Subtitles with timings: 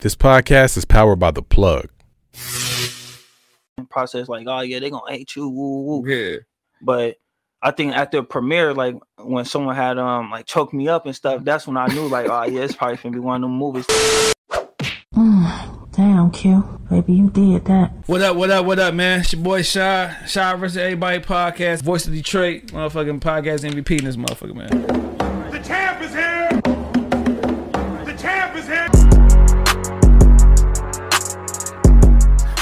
[0.00, 1.88] This podcast is powered by The Plug.
[3.90, 6.08] process like, oh yeah, they gonna hate you, woo woo.
[6.08, 6.36] Yeah.
[6.80, 7.16] But
[7.60, 11.14] I think at the premiere, like when someone had um like choked me up and
[11.14, 13.58] stuff, that's when I knew like, oh yeah, it's probably gonna be one of them
[13.58, 13.86] movies.
[15.14, 16.80] Mm, damn, Q.
[16.88, 17.92] Baby, you did that.
[18.06, 19.20] What up, what up, what up, man?
[19.20, 20.28] It's your boy Shad.
[20.28, 21.82] Shad versus Everybody podcast.
[21.82, 22.68] Voice of Detroit.
[22.68, 25.19] Motherfucking podcast MVP in this motherfucker, man.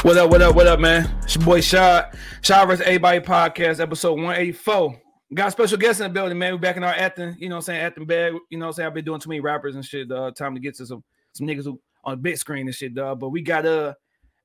[0.03, 1.13] What up, what up, what up, man?
[1.25, 2.17] It's your boy Shad.
[2.41, 4.97] Shad versus Everybody podcast, episode 184.
[5.35, 6.53] Got a special guest in the building, man.
[6.53, 7.81] We back in our acting, you know what I'm saying?
[7.81, 8.33] Acting bag.
[8.49, 8.87] You know what I'm saying?
[8.87, 10.11] I've been doing too many rappers and shit.
[10.11, 11.03] Uh, time to get to some
[11.33, 13.19] some niggas who on the big screen and shit, dog.
[13.19, 13.97] But we got a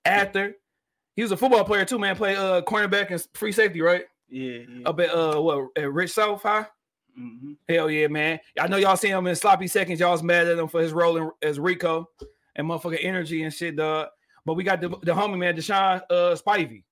[0.05, 0.55] actor.
[1.15, 2.15] He was a football player too, man.
[2.15, 4.05] Play uh cornerback and free safety, right?
[4.29, 4.89] Yeah, yeah.
[4.89, 6.65] Up at uh what at Rich South High?
[7.15, 8.39] hmm Hell yeah, man.
[8.59, 9.99] I know y'all seen him in sloppy seconds.
[9.99, 12.09] Y'all was mad at him for his role in, as Rico
[12.55, 14.07] and motherfucking energy and shit, dog.
[14.45, 16.83] But we got the, the homie man, Deshawn uh Spivey.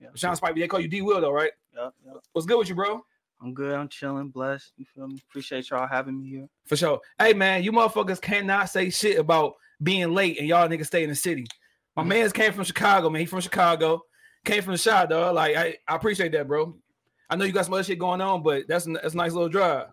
[0.00, 0.08] Yeah.
[0.14, 1.52] Deshawn Spivey, they call you D Will though, right?
[1.74, 2.16] Yep, yep.
[2.32, 3.02] What's good with you, bro?
[3.40, 3.72] I'm good.
[3.72, 4.72] I'm chilling, blessed.
[4.76, 5.22] You feel me?
[5.30, 6.48] Appreciate y'all having me here.
[6.66, 7.00] For sure.
[7.18, 11.08] Hey man, you motherfuckers cannot say shit about being late and y'all niggas stay in
[11.10, 11.46] the city.
[11.96, 13.20] My man's came from Chicago, man.
[13.20, 14.02] He from Chicago,
[14.44, 15.34] came from the shot, dog.
[15.34, 16.76] Like I, I appreciate that, bro.
[17.30, 19.48] I know you got some other shit going on, but that's that's a nice little
[19.48, 19.88] drive.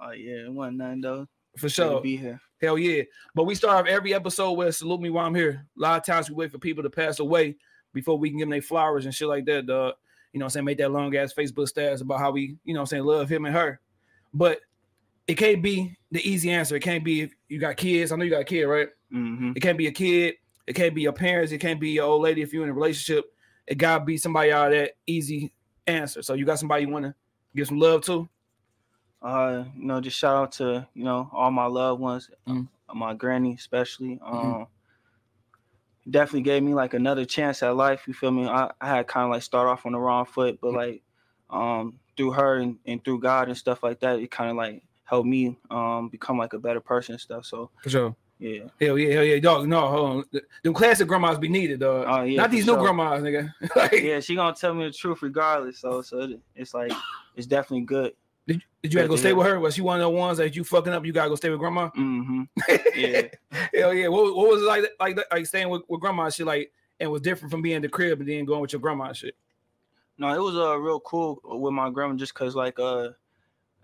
[0.00, 1.26] Oh yeah, it wasn't nothing though.
[1.56, 2.00] For sure.
[2.00, 2.40] be here.
[2.60, 3.02] Hell yeah.
[3.34, 5.66] But we start off every episode with salute me while I'm here.
[5.76, 7.56] A lot of times we wait for people to pass away
[7.92, 9.66] before we can give them their flowers and shit like that.
[9.66, 9.94] Dog.
[10.32, 10.64] You know what I'm saying?
[10.66, 13.28] Make that long ass Facebook status about how we, you know what I'm saying, love
[13.28, 13.80] him and her.
[14.34, 14.60] But
[15.26, 16.76] it can't be the easy answer.
[16.76, 18.12] It can't be if you got kids.
[18.12, 18.88] I know you got a kid, right?
[19.10, 20.34] hmm It can't be a kid.
[20.66, 21.52] It can't be your parents.
[21.52, 23.24] It can't be your old lady if you're in a relationship.
[23.66, 25.52] It gotta be somebody out of that easy
[25.86, 26.22] answer.
[26.22, 27.14] So you got somebody you want to
[27.56, 28.28] give some love to?
[29.20, 32.68] Uh, you know, just shout out to you know all my loved ones, Mm.
[32.88, 34.18] uh, my granny especially.
[34.22, 34.66] Um, Mhm.
[36.10, 38.04] definitely gave me like another chance at life.
[38.06, 38.46] You feel me?
[38.46, 41.02] I, I had kind of like start off on the wrong foot, but like
[41.50, 44.82] um through her and, and through God and stuff like that, it kind of like
[45.04, 47.44] helped me um become like a better person and stuff.
[47.44, 48.16] So For sure.
[48.38, 49.66] yeah, Hell yeah, hell yeah, dog.
[49.68, 50.40] No, hold on.
[50.62, 52.04] Them classic grandmas be needed, dog.
[52.08, 52.82] Oh, yeah, Not these new sure.
[52.82, 53.52] grandmas, nigga.
[53.74, 55.80] like, yeah, she gonna tell me the truth regardless.
[55.80, 56.92] So so it- it's like
[57.34, 58.12] it's definitely good.
[58.48, 59.60] Did, did you have to go stay with her?
[59.60, 61.04] Was she one of the ones that you fucking up?
[61.06, 61.90] You gotta go stay with grandma.
[61.90, 62.42] hmm
[62.96, 63.22] Yeah.
[63.74, 64.08] hell yeah.
[64.08, 64.84] What, what was it like?
[64.98, 66.24] Like like staying with, with grandma?
[66.24, 68.72] and Shit like and was different from being in the crib and then going with
[68.72, 69.36] your grandma and shit.
[70.16, 73.10] No, it was uh real cool with my grandma just cause like uh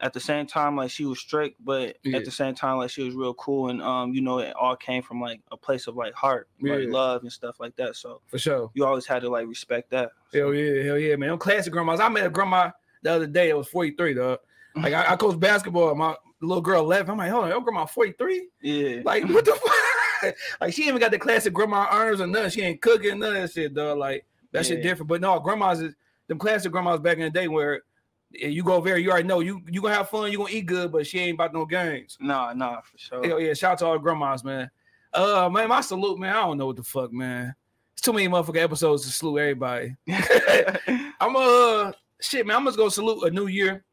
[0.00, 2.16] at the same time like she was strict, but Yeah.
[2.18, 4.74] at the same time like she was real cool and um you know it all
[4.74, 7.94] came from like a place of like heart, like love and stuff like that.
[7.96, 8.70] So For sure.
[8.74, 10.10] you always had to like respect that.
[10.32, 11.28] Hell yeah, hell yeah, man.
[11.28, 12.00] Them classic grandmas.
[12.00, 12.70] I met a grandma
[13.02, 14.38] the other day that was 43, dog.
[14.76, 15.94] Like I, I coach basketball.
[15.94, 17.08] My little girl left.
[17.08, 18.48] I'm like, hold on, your grandma 43?
[18.62, 19.02] Yeah.
[19.04, 20.34] Like, what the fuck?
[20.60, 22.50] like, she even got the classic grandma arms or nothing.
[22.50, 23.98] She ain't cooking none of that shit, dog.
[23.98, 25.08] Like, that shit different.
[25.08, 25.94] But no, grandmas is
[26.28, 27.82] them classic grandmas back in the day where
[28.30, 30.90] you go there, you already know you you gonna have fun, you gonna eat good,
[30.90, 32.16] but she ain't about no games.
[32.20, 33.26] Nah, nah, for sure.
[33.26, 34.70] Hell yeah, shout out to all grandmas, man.
[35.12, 36.34] Uh man, my salute, man.
[36.34, 37.54] I don't know what the fuck, man.
[37.92, 39.96] It's too many motherfucking episodes to salute everybody.
[40.08, 42.56] I'm uh shit, man.
[42.56, 43.84] I'm just gonna salute a new year.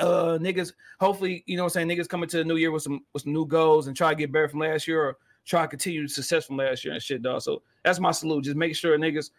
[0.00, 2.82] Uh niggas, hopefully, you know what I'm saying, niggas coming to the new year with
[2.82, 5.62] some with some new goals and try to get better from last year or try
[5.62, 7.42] to continue success from last year and shit, dog.
[7.42, 8.44] So that's my salute.
[8.44, 9.30] Just make sure niggas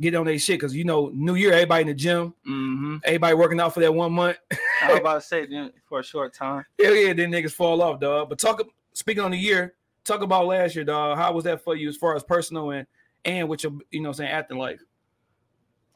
[0.00, 3.34] get on their shit because you know, new year, everybody in the gym, hmm everybody
[3.34, 4.38] working out for that one month.
[4.82, 6.64] I was about to say then for a short time.
[6.80, 8.28] Hell yeah, then niggas fall off, dog.
[8.28, 8.62] But talk
[8.94, 11.18] speaking on the year, talk about last year, dog.
[11.18, 12.86] How was that for you as far as personal and
[13.24, 14.80] and with your you know what I'm saying acting life?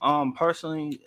[0.03, 1.01] Um personally,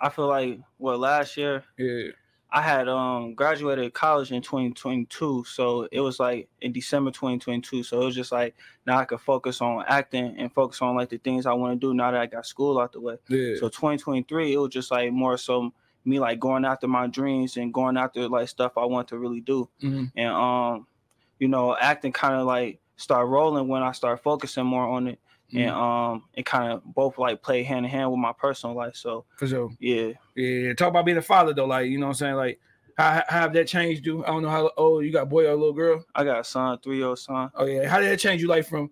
[0.00, 2.10] I feel like well last year Yeah.
[2.50, 7.82] I had um graduated college in 2022, so it was like in December 2022.
[7.82, 8.54] So it was just like
[8.86, 11.86] now I could focus on acting and focus on like the things I want to
[11.86, 13.16] do now that I got school out the way.
[13.28, 13.56] Yeah.
[13.56, 15.72] So 2023, it was just like more so
[16.06, 19.40] me like going after my dreams and going after like stuff I want to really
[19.42, 19.68] do.
[19.82, 20.10] Mhm.
[20.16, 20.86] And um,
[21.38, 25.20] you know, acting kind of like start rolling when I start focusing more on it.
[25.54, 25.80] And Mm-hmm.
[25.80, 28.96] um, it kind of both like play hand in hand with my personal life.
[28.96, 29.70] So For sure.
[29.80, 31.64] yeah, Yeah, talk about being a father though.
[31.64, 32.34] Like, you know what I'm saying?
[32.34, 32.60] Like,
[32.98, 34.24] how, how have that changed you?
[34.24, 36.04] I don't know how old you got, boy or little girl.
[36.14, 37.50] I got a son, three year old son.
[37.54, 38.48] Oh yeah, how did that change you?
[38.48, 38.90] Like from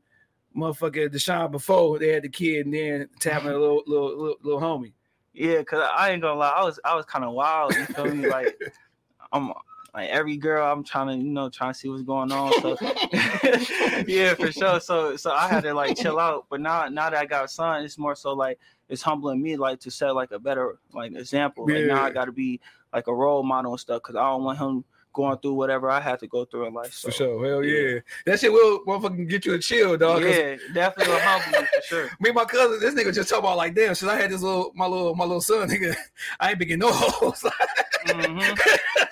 [0.56, 4.36] motherfucker Deshawn before they had the kid, and then to having a little little little,
[4.42, 4.92] little homie.
[5.34, 7.76] Yeah, cause I ain't gonna lie, I was I was kind of wild.
[7.76, 8.24] You feel me?
[8.26, 8.56] Like
[9.32, 9.52] I'm
[9.96, 12.52] like every girl, I'm trying to you know trying to see what's going on.
[12.60, 12.76] So
[14.06, 14.78] yeah, for sure.
[14.78, 16.44] So so I had to like chill out.
[16.50, 18.58] But now now that I got a son, it's more so like
[18.90, 21.66] it's humbling me like to set like a better like example.
[21.66, 22.60] Like now I got to be
[22.92, 24.84] like a role model and stuff because I don't want him
[25.14, 26.92] going through whatever I had to go through in life.
[26.92, 27.46] So, For sure.
[27.46, 27.94] Hell yeah.
[27.94, 27.98] yeah.
[28.26, 30.22] That shit will motherfucking get you a chill, dog.
[30.22, 32.10] yeah, definitely will humble you for sure.
[32.20, 34.42] Me and my cousin, this nigga just talk about like, damn, since I had this
[34.42, 35.96] little my little my little son, nigga,
[36.38, 37.42] I ain't been getting no hoes.
[38.08, 39.08] Mhm.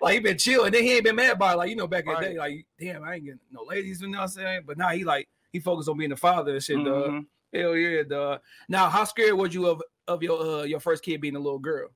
[0.00, 1.58] Like he been chill, and then he ain't been mad about it.
[1.58, 4.08] Like, you know, back in the day, like, damn, I ain't getting no ladies, you
[4.08, 4.62] know what I'm saying?
[4.66, 7.10] But now he like he focused on being the father and shit, dog.
[7.10, 7.26] Mhm.
[7.52, 8.40] Hell yeah, dog.
[8.68, 11.58] Now, how scared was you of of your uh your first kid being a little
[11.58, 11.88] girl?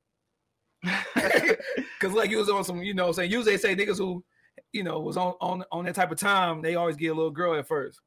[2.01, 4.25] Cause like you was on some, you know, saying usually they say niggas who,
[4.73, 7.31] you know, was on on on that type of time, they always get a little
[7.31, 8.01] girl at first.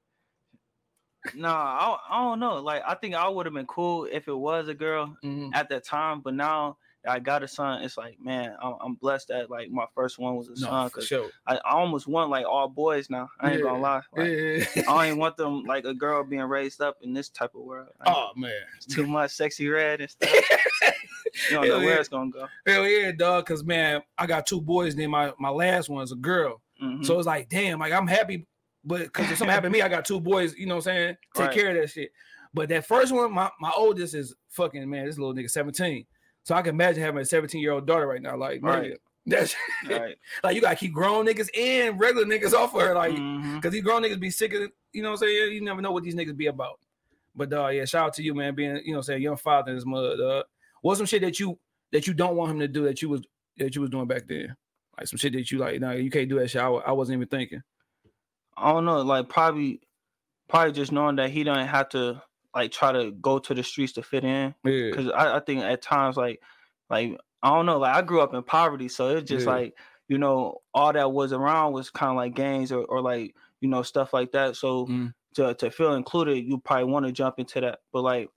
[1.36, 2.56] Nah, I, I don't know.
[2.62, 5.52] Like I think I would have been cool if it was a girl Mhm.
[5.54, 7.82] at that time, but now I got a son.
[7.84, 10.90] It's like, man, I'm, I'm blessed that like my first one was a son No,
[10.90, 11.30] for because sure.
[11.48, 13.30] I, I almost want like all boys now.
[13.40, 13.66] I ain't Yeah.
[13.66, 14.02] gonna lie.
[14.16, 14.84] Like, Yeah.
[14.88, 17.90] I don't want them like a girl being raised up in this type of world.
[18.00, 18.52] Like, oh man.
[18.78, 20.30] it's too much sexy red and stuff.
[21.50, 22.48] You don't know Hell where it's gonna go.
[22.68, 23.46] Hell yeah, dog.
[23.46, 26.62] Cause man, I got two boys, then my my last one's a girl.
[26.82, 27.06] Mhm.
[27.06, 28.48] So it's like, damn, like I'm happy,
[28.84, 30.94] but because if something happened to me, I got two boys, you know what I'm
[30.94, 31.18] saying?
[31.36, 31.56] Take Right.
[31.56, 32.12] care of that shit.
[32.54, 36.06] But that first one, my, my oldest is fucking man, this little nigga 17.
[36.52, 38.36] So I can imagine having a 17 year old daughter right now.
[38.36, 38.98] Like, Right.
[39.26, 39.56] that's
[39.90, 40.18] right.
[40.44, 42.94] like you gotta keep grown niggas and regular niggas off of her.
[42.94, 43.64] Like, Mhm.
[43.64, 45.54] cause these grown niggas be sick of you know what I'm saying?
[45.54, 46.78] You never know what these niggas be about.
[47.34, 49.38] But dog, yeah, shout out to you, man, being, you know what I'm saying, young
[49.38, 50.18] father in his mother.
[50.18, 50.44] Dog.
[50.82, 51.58] What's some shit that you
[51.94, 53.22] that you don't want him to do that you was
[53.56, 54.54] that you was doing back then?
[54.98, 56.62] Like some shit that you like, no, you can't do that shit.
[56.62, 57.64] I, I wasn't even thinking.
[58.58, 59.04] I don't know.
[59.04, 59.80] Like probably,
[60.50, 62.22] probably just knowing that he don't have to
[62.56, 64.54] like try to go to the streets to fit in.
[64.64, 64.90] Yeah.
[64.92, 66.42] Because I, I think at times like,
[66.90, 67.80] like I don't know.
[67.80, 69.54] Like I grew up in poverty, so it's just Yeah.
[69.54, 69.78] like
[70.08, 73.70] you know all that was around was kind of like gangs or, or like you
[73.70, 74.56] know stuff like that.
[74.56, 75.14] So Mm.
[75.36, 77.80] to to feel included, you probably want to jump into that.
[77.94, 78.30] But like.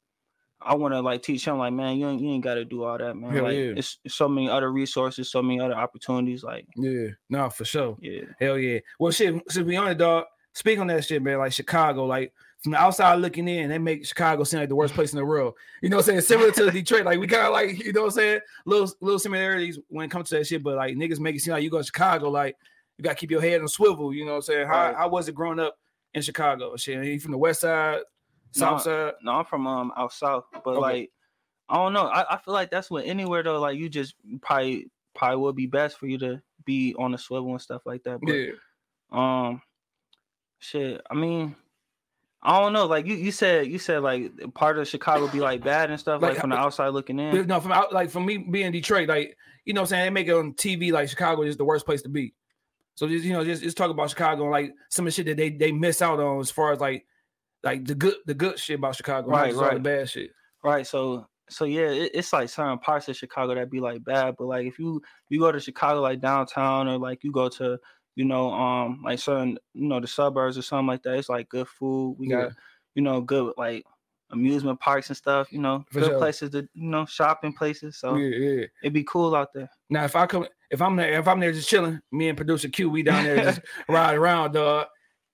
[0.67, 2.85] I want to like teach him like man you ain't, you ain't got to do
[2.85, 3.75] all that man Hell like yeah.
[3.77, 7.09] it's so many other resources so many other opportunities like Yeah.
[7.29, 7.99] No, for sure.
[8.01, 8.79] yeah Hell yeah.
[8.99, 9.47] Well, shit.
[9.51, 10.25] To be honest, dog.
[10.55, 11.37] Speak on that shit, man.
[11.39, 12.33] Like Chicago, like
[12.65, 15.25] from the outside looking in, they make Chicago seem like the worst place in the
[15.25, 15.53] world.
[15.83, 16.21] You know what I'm saying?
[16.23, 17.05] Similar to Detroit.
[17.05, 18.41] Like we kind of like, you know what I'm saying?
[18.65, 21.53] Little little similarities when it comes to that shit, but like niggas make it seem
[21.53, 22.57] like you go to Chicago, like
[22.97, 24.15] you gotta keep your head on swivel.
[24.15, 24.67] You know what I'm saying?
[24.67, 24.97] How, Right.
[24.97, 25.77] how was it growing up
[26.15, 26.75] in Chicago?
[26.77, 28.01] Shit, you from the west side,
[28.53, 29.13] south side?
[29.23, 30.81] No, I'm from um out south, but Okay.
[30.81, 31.11] like
[31.69, 32.07] I don't know.
[32.07, 35.67] I, I feel like that's what anywhere though, like you just probably probably would be
[35.67, 38.21] best for you to be on the swivel and stuff like that.
[38.23, 38.53] But Yeah.
[39.13, 39.61] um
[40.61, 41.57] shit, I mean
[42.45, 42.85] I don't know.
[42.87, 46.21] Like you, you said, you said like part of Chicago be like bad and stuff,
[46.21, 47.47] Like, like, from the uh, outside looking in.
[47.47, 50.11] No, from out like from me being Detroit, like you know what I'm saying, they
[50.11, 52.35] make it on TV like Chicago is the worst place to be.
[52.97, 55.27] So just you know, just, just talk about Chicago and like some of the shit
[55.27, 57.07] that they they miss out on as far as like
[57.63, 59.83] like the good the good shit about Chicago, not Right, the right.
[59.83, 60.31] bad shit.
[60.63, 60.87] Right.
[60.87, 64.47] So so yeah, it, it's like certain parts of Chicago that be like bad, but
[64.47, 65.01] like if you
[65.31, 67.79] you go to Chicago like downtown or like you go to
[68.17, 71.49] you know um like certain you know the suburbs or something like that, it's like
[71.49, 72.17] good food.
[72.19, 72.45] We Yeah.
[72.45, 72.53] got
[72.95, 73.85] you know good like
[74.31, 75.53] amusement parks and stuff.
[75.53, 76.19] You know For good sure.
[76.19, 77.99] places to you know shopping places.
[77.99, 78.65] So Yeah, yeah.
[78.83, 79.69] it'd be cool out there.
[79.91, 82.69] Now if I come if I'm there if I'm there just chilling, me and producer
[82.69, 84.87] Q, we down there just ride around, dog.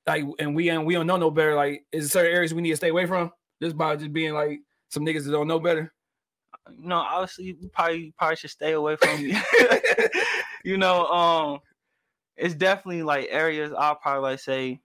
[0.06, 1.54] Like and we and we don't know no better.
[1.54, 3.30] Like is there certain areas we need to stay away from?
[3.62, 5.92] Just by just being like some niggas that don't know better.
[6.76, 9.20] You know, obviously you probably probably should stay away from
[10.64, 11.60] you know um
[12.40, 14.80] it's definitely like areas I'll probably like say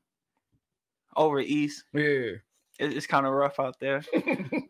[1.15, 1.83] over east.
[1.93, 2.01] Yeah.
[2.03, 2.41] it-
[2.79, 4.03] it's kind of rough out there.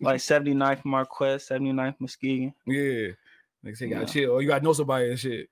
[0.01, 2.54] like 79th Marquette, 79th Muskegon.
[2.65, 3.08] yeah.
[3.74, 4.06] Say you gotta Yeah.
[4.06, 4.32] chill.
[4.32, 5.50] Or you gotta know somebody and shit.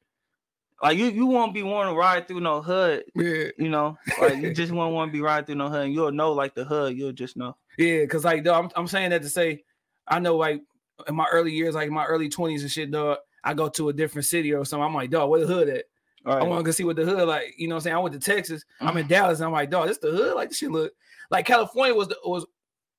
[0.84, 3.46] Like you, you won't be wanting to ride through no hood, Yeah.
[3.58, 3.98] you know.
[4.22, 5.86] Like you just won't want to be riding through no hood.
[5.86, 6.96] And you'll know like the hood.
[6.96, 7.56] You'll just know.
[7.78, 9.64] Yeah, cause like dog, I'm, I'm saying that to say,
[10.08, 10.62] I know like
[11.08, 13.94] in my early years, like my early 20s and shit, dog, I go to a
[13.94, 14.84] different city or something.
[14.86, 15.86] I'm like, dog, where the hood at?
[16.26, 17.54] All I want to go see what the hood like.
[17.58, 17.96] You know what I'm saying?
[17.96, 18.64] I went to Texas.
[18.80, 19.40] I'm in Dallas.
[19.40, 20.36] And I'm like, dog, this the hood.
[20.36, 20.94] Like this shit look
[21.30, 22.46] like California was the, was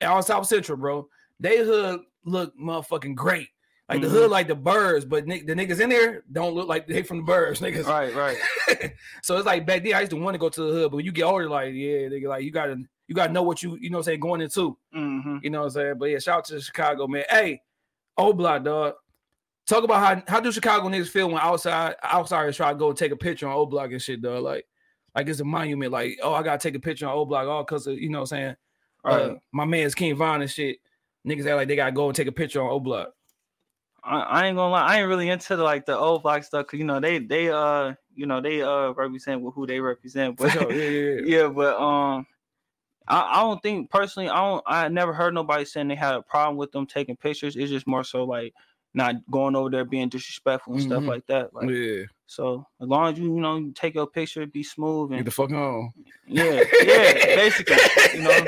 [0.03, 1.09] all South Central, bro.
[1.41, 3.49] They hood look motherfucking great.
[3.89, 4.13] Like the Mhm.
[4.13, 7.19] hood, like the birds, but ni- the niggas in there don't look like they from
[7.19, 7.85] the birds, niggas.
[7.85, 8.39] Right, right.
[9.23, 10.97] so it's like back then I used to want to go to the hood, but
[10.97, 12.77] when you get older, like yeah, nigga, like you gotta
[13.09, 14.79] you gotta know what you you know what I'm saying going into.
[14.95, 15.95] hmm You know what I'm saying?
[15.99, 17.25] But yeah, shout out to Chicago, man.
[17.29, 17.61] Hey,
[18.17, 18.95] old block, dog.
[19.67, 23.13] Talk about how how do Chicago niggas feel when outside outsiders try to go take
[23.13, 24.41] a picture on O'Block and shit, though.
[24.41, 24.67] Like,
[25.15, 25.91] like it's a monument.
[25.91, 28.33] Like, oh, I gotta take a picture on O'Block, all because of you know what
[28.33, 28.57] I'm saying.
[29.05, 29.39] Uh, Right.
[29.53, 30.79] my man's King Von and shit.
[31.27, 33.09] Niggas act like they gotta go and take a picture on O'Block.
[34.03, 34.87] I, I ain't gonna lie.
[34.87, 36.67] I ain't really into the, like the O'Block stuff.
[36.67, 40.37] Cause you know they they uh you know they uh represent who they represent.
[40.37, 40.71] But sure.
[40.71, 41.21] Yeah, yeah, yeah.
[41.43, 42.27] yeah, but um,
[43.09, 44.29] I, I don't think personally.
[44.29, 44.63] I don't.
[44.67, 47.57] I never heard nobody saying they had a problem with them taking pictures.
[47.57, 48.53] It's just more so like
[48.95, 51.09] not going over there being disrespectful and stuff Mhm.
[51.09, 51.53] like that.
[51.53, 55.11] Like yeah, so, as long as you you know you take your picture, be smooth
[55.11, 55.93] and get the fuck on.
[56.27, 57.77] yeah, yeah, basically,
[58.15, 58.47] you know,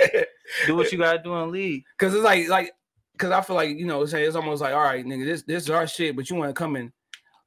[0.67, 1.83] do what you gotta do and leave.
[1.99, 2.73] Cause it's like like
[3.19, 5.65] cause I feel like you know say it's almost like all right nigga this this
[5.65, 6.93] is our shit but you want to come in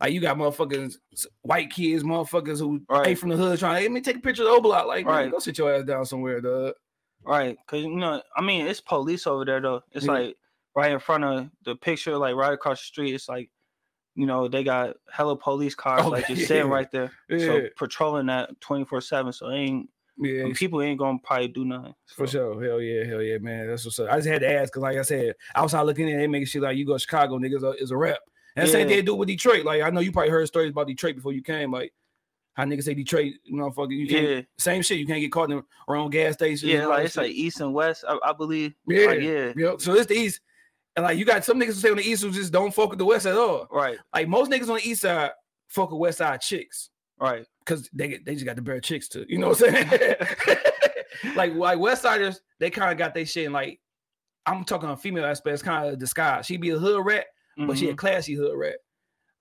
[0.01, 0.95] like you got motherfuckers
[1.43, 3.07] white kids motherfuckers who Right.
[3.09, 5.05] ain't from the hood trying hey, let me take a picture of the O'Block like
[5.05, 5.23] right.
[5.25, 5.31] Right.
[5.31, 6.73] go sit your ass down somewhere dog
[7.23, 9.83] Right, cause you know, I mean, it's police over there though.
[9.91, 10.11] It's Yeah.
[10.13, 10.37] like
[10.79, 13.13] right in front of the picture, like right across the street.
[13.13, 13.49] It's like,
[14.15, 16.47] you know, they got hella police cars Oh, like just yeah.
[16.47, 19.31] sitting right there, so patrolling that twenty four seven.
[19.33, 19.89] So ain't
[20.21, 21.93] yeah and people ain't gonna probably do nothing.
[22.07, 24.69] for sure hell yeah hell yeah man that's what's up I just had to ask
[24.73, 27.37] because like I said outside looking in they making shit like you go to Chicago
[27.39, 28.19] niggas uh, is a rep
[28.57, 28.97] and the same Yeah.
[28.97, 31.41] they do with Detroit like I know you probably heard stories about Detroit before you
[31.41, 31.93] came like
[32.55, 34.45] how niggas say Detroit you know fucking you can't
[35.21, 36.67] get caught in the wrong gas station.
[36.67, 37.61] Yeah, like same shit you can't get
[40.99, 41.07] and west.
[41.07, 41.07] I, I believe.
[41.07, 41.07] Yeah, Like, yeah, yeah.
[41.07, 42.23] So it's the east, and like you got some niggas who say on the east
[42.23, 43.67] who just don't fuck with the west at all.
[43.71, 45.31] right, Like most niggas on the east side
[45.67, 46.89] fuck with west side chicks
[47.19, 47.45] right.
[47.59, 49.25] because they they just got the better chicks too.
[49.27, 50.15] You know what I'm saying?
[51.35, 53.45] like like west siders, they kind of got their shit.
[53.45, 53.79] And like
[54.45, 56.45] I'm talking on female aspect, it's kind of disguise.
[56.45, 57.25] She be a hood rat,
[57.57, 57.97] but she a Mhm.
[57.97, 58.77] classy hood rat.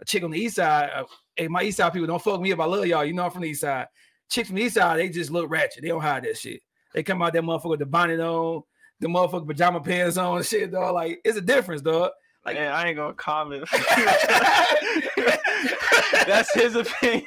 [0.01, 1.05] A chick on the east side, uh,
[1.37, 2.61] hey, my east side people don't fuck me up.
[2.61, 3.05] I love y'all.
[3.05, 3.87] You know I'm from the east side.
[4.31, 5.83] Chicks from the east side, they just look ratchet.
[5.83, 6.61] They don't hide that shit.
[6.95, 8.63] They come out that motherfucker with the bonnet on,
[9.01, 10.95] the motherfucker pajama pants on, and shit, dog.
[10.95, 12.11] Like it's a difference, dog.
[12.45, 13.69] Like- Man, I ain't gonna comment.
[16.27, 17.25] That's his opinion.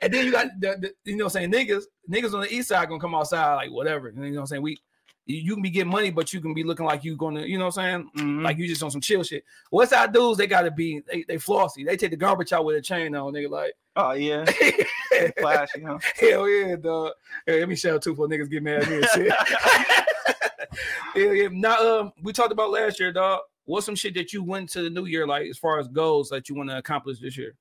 [0.00, 2.52] and then you got the, the you know what I'm saying niggas niggas on the
[2.52, 4.10] east side gonna come outside like whatever.
[4.10, 4.62] You know what I'm saying?
[4.62, 4.78] We
[5.26, 7.66] you, can be getting money, but you can be looking like you gonna, you know
[7.66, 8.26] what I'm saying?
[8.26, 8.42] Mhm.
[8.42, 9.44] Like you just on some chill shit.
[9.70, 11.84] West side dudes, they gotta be they, they flossy.
[11.84, 13.50] They take the garbage out with a chain on, nigga.
[13.50, 14.44] Like oh yeah,
[15.38, 15.98] flashy, huh?
[16.20, 17.12] hell yeah, dog.
[17.46, 19.32] Hey, let me shout out two for niggas get mad at me and shit.
[21.14, 21.48] hell yeah.
[21.52, 23.40] Now um we talked about last year, dog.
[23.64, 26.28] What's some shit that you went to the new year like as far as goals
[26.30, 27.54] that you want to accomplish this year?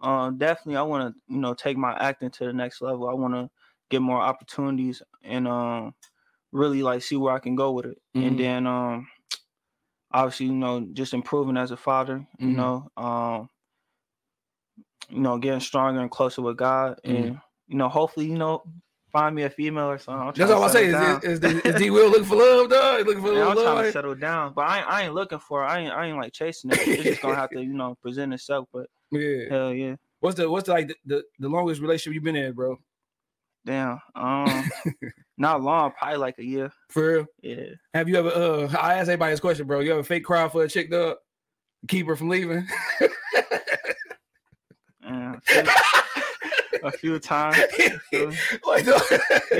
[0.00, 3.12] um definitely i want to you know take my acting to the next level i
[3.12, 3.50] want to
[3.90, 5.94] get more opportunities and um
[6.52, 8.26] really like see where i can go with it Mhm.
[8.26, 9.08] and then um
[10.12, 12.54] obviously you know just improving as a father you Mhm.
[12.56, 13.48] know um
[15.10, 17.10] you know getting stronger and closer with god Mhm.
[17.28, 18.62] and you know hopefully you know
[19.12, 20.86] find me a female or something That's all I say.
[20.88, 23.06] Is, is, is, is D Will looking for love, dog?
[23.06, 25.64] Looking for Yeah, I'm trying to settle down, but I ain't, I ain't looking for.
[25.64, 25.66] it.
[25.66, 26.78] I ain't I ain't like chasing it.
[26.90, 28.68] It's just gonna have to, you know, present itself.
[28.70, 29.48] But Yeah.
[29.48, 32.52] hell yeah, What's the what's the, like the, the, the longest relationship you've been in,
[32.52, 32.76] bro?
[33.68, 34.00] Damn.
[34.14, 34.68] Um,
[35.38, 36.72] not long, probably like a year.
[36.88, 37.26] For real?
[37.42, 37.74] Yeah.
[37.94, 38.30] Have you ever?
[38.30, 39.80] Uh, I ask everybody this question, bro.
[39.80, 41.18] You ever fake cry for a chick, dog?
[41.86, 42.66] Keep her from leaving.
[45.10, 45.36] Yeah,
[46.82, 47.56] a few, times.
[48.12, 48.30] you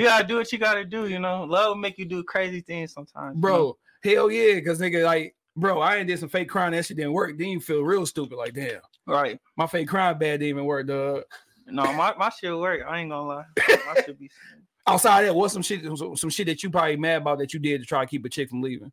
[0.03, 1.45] gotta do what you gotta do, you know.
[1.45, 3.35] Love will make you do crazy things sometimes.
[3.35, 3.41] you know?
[3.41, 3.79] bro.
[4.05, 6.73] Hell yeah, because nigga, like, bro, I ain't did some fake crying.
[6.73, 7.39] That shit didn't work.
[7.39, 8.37] Then you feel real stupid.
[8.37, 9.41] Like, damn, Right.
[9.57, 11.23] my fake crying bad didn't even work, dog.
[11.71, 12.81] No, my, my shit work.
[12.89, 13.45] I ain't gonna lie.
[13.87, 14.31] My shit be
[14.87, 15.85] Outside of that, what's some shit?
[15.85, 18.25] Some, some shit that you probably mad about that you did to try to keep
[18.25, 18.91] a chick from leaving?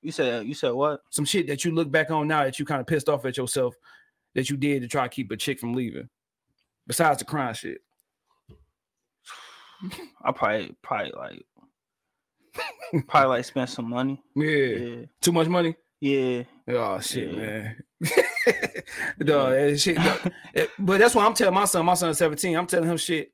[0.00, 1.00] You said you said what?
[1.10, 3.36] Some shit that you look back on now that you kind of pissed off at
[3.36, 3.74] yourself
[4.34, 6.08] that you did to try to keep a chick from leaving.
[6.86, 7.78] Besides the crime shit.
[10.24, 11.46] I probably probably like
[13.08, 14.22] probably like spend some money.
[14.36, 14.46] Yeah.
[14.46, 15.04] Yeah.
[15.20, 15.76] Too much money?
[16.00, 16.44] Yeah.
[16.68, 17.36] Oh shit, Yeah.
[17.36, 17.76] man.
[19.18, 19.96] Dog, that shit.
[19.96, 20.32] dog.
[20.54, 22.56] Eh, but that's why I'm telling my son, my son's 17.
[22.56, 23.32] I'm telling him shit,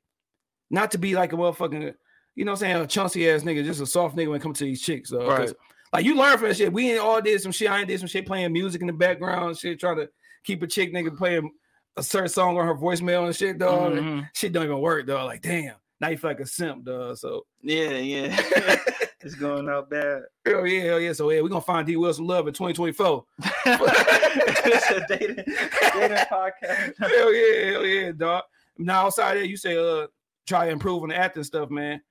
[0.69, 1.93] not to be like a motherfucking,
[2.35, 4.43] you know what I'm saying, a chunky ass nigga, just a soft nigga when it
[4.43, 5.11] comes to these chicks.
[5.11, 5.51] 'Cause, Right.
[5.93, 6.73] Like you learn from that shit.
[6.73, 7.69] We ain't all did some shit.
[7.69, 10.09] I ain't did some shit playing music in the background, shit, trying to
[10.43, 11.51] keep a chick nigga playing
[11.97, 13.93] a certain song on her voicemail and shit, dog.
[13.93, 14.27] Mhm.
[14.33, 15.25] Shit don't even work, dog.
[15.27, 15.75] Like, damn.
[16.01, 17.15] Now you feel like a simp, dog.
[17.17, 18.35] So Yeah, yeah.
[19.23, 20.23] it's going out bad.
[20.45, 21.13] hell yeah, hell yeah.
[21.13, 23.25] So yeah, we're gonna find D Will some love in 2024.
[23.65, 26.93] it's a dating, dating podcast.
[26.99, 28.43] hell yeah, hell yeah, dog.
[28.77, 30.07] Now outside that, you say uh
[30.47, 32.01] try to improve on the acting stuff, man.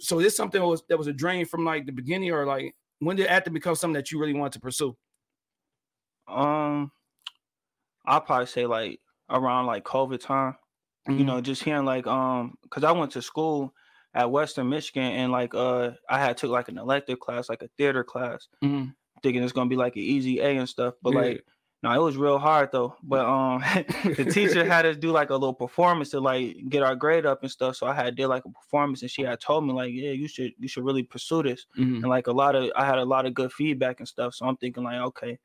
[0.00, 2.74] So this something that was that was a drain from like the beginning, or like
[3.00, 4.96] when did acting become something that you really wanted to pursue?
[6.28, 6.90] Um,
[8.06, 10.56] I'll probably say like around like COVID time.
[11.08, 11.18] Mm-hmm.
[11.18, 13.74] You know, just hearing like um, cause I went to school
[14.14, 17.68] at Western Michigan and like uh, I had took like an elective class, like a
[17.78, 18.94] theater class, Mhm.
[19.22, 20.94] thinking it's gonna be like an easy A and stuff.
[21.02, 21.20] But Yeah.
[21.20, 21.46] like,
[21.82, 22.96] no, it was real hard though.
[23.02, 23.60] But um,
[24.16, 27.42] the teacher had us do like a little performance to like get our grade up
[27.42, 27.76] and stuff.
[27.76, 30.28] So I had did like a performance, and she had told me like, yeah, you
[30.28, 31.66] should you should really pursue this.
[31.78, 31.96] Mhm.
[32.02, 34.34] And like a lot of I had a lot of good feedback and stuff.
[34.34, 35.38] So I'm thinking like, okay,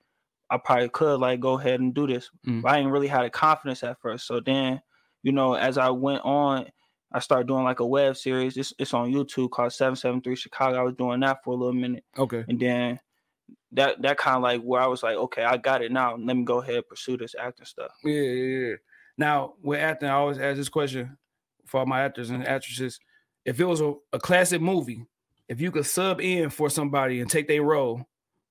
[0.49, 2.29] I probably could like go ahead and do this.
[2.47, 2.61] Mhm.
[2.61, 4.27] But I ain't really had a confidence at first.
[4.27, 4.81] So then,
[5.23, 6.67] you know, as I went on,
[7.11, 8.57] I started doing like a web series.
[8.57, 10.79] It's it's on YouTube called 773 Chicago.
[10.79, 12.03] I was doing that for a little minute.
[12.17, 12.43] Okay.
[12.47, 12.99] And then,
[13.71, 16.15] that that kind of like where I was like, okay, I got it now.
[16.17, 17.91] Let me go ahead and pursue this acting stuff.
[18.03, 18.75] Yeah, yeah, yeah.
[19.17, 21.17] Now with acting, I always ask this question
[21.65, 22.99] for all my actors and actresses:
[23.45, 25.05] If it was a, a classic movie,
[25.47, 28.05] if you could sub in for somebody and take their role,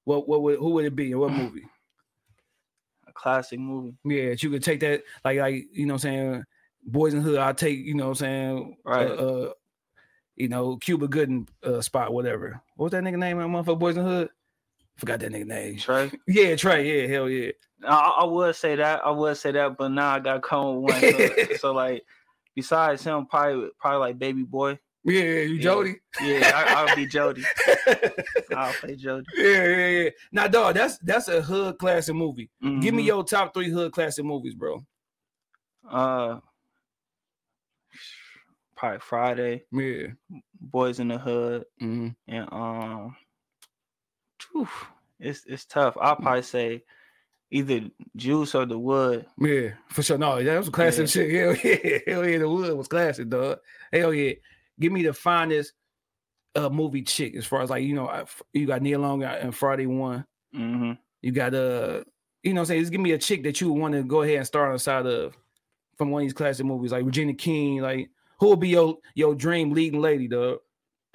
[0.04, 1.66] what what would who would it be and what movie?
[3.06, 3.96] A classic movie.
[4.04, 6.44] Yeah, you could take that like like you know what I'm saying
[6.87, 7.38] Boys in Hood.
[7.38, 9.09] I take you know what I'm saying Right.
[9.11, 9.52] Uh, uh,
[10.37, 12.61] you know Cuba Gooding uh, spot whatever.
[12.76, 13.38] What was that nigga name?
[13.38, 14.28] That motherfucker Boys in Hood.
[14.97, 15.76] Forgot that nigga name.
[15.78, 16.11] Trey.
[16.26, 17.02] Yeah, Trey.
[17.02, 17.52] Yeah, hell yeah.
[17.87, 19.05] I, I would say that.
[19.05, 21.00] I would say that, but now I got with one.
[21.00, 21.28] So,
[21.61, 22.02] so like,
[22.55, 24.78] besides him, probably probably like Baby Boy.
[25.05, 25.62] Yeah, yeah, you Yeah.
[25.62, 25.95] Jody.
[26.23, 27.45] Yeah, I, I'll be Jody.
[28.57, 29.26] I'll play Jody.
[29.37, 30.11] Yeah, yeah, yeah.
[30.33, 32.50] Now, dog, that's that's a hood classic movie.
[32.81, 33.07] Give me Mhm.
[33.07, 34.85] your top three hood classic movies, bro.
[35.88, 36.40] uh,
[38.76, 40.09] probably Friday, Yeah.
[40.61, 42.09] Boys in the Hood, Mm-hmm.
[42.28, 43.16] and um,
[44.40, 44.68] phew,
[45.18, 45.97] it's it's tough.
[46.00, 46.85] I'll probably say
[47.50, 47.80] either
[48.16, 49.26] Juice or The Wood.
[49.38, 50.18] Yeah, for sure.
[50.18, 51.54] No, that was a classic Yeah.
[51.54, 51.64] shit.
[51.66, 51.99] Hell yeah.
[52.06, 53.59] Hell yeah, the wood was classic, dog.
[53.92, 54.35] Hell yeah.
[54.78, 55.73] Give me the finest
[56.54, 59.54] uh movie chick as far as like, you know, I- you got Nia Long and
[59.54, 60.25] Friday one.
[60.54, 60.92] Mm-hmm.
[61.23, 62.02] You got uh,
[62.42, 62.80] you know what I'm saying?
[62.83, 64.78] Just give me a chick that you want to go ahead and start on the
[64.78, 65.37] side of
[65.99, 69.35] from one of these classic movies, like Regina King, like who would be your your
[69.35, 70.59] dream leading lady, dog?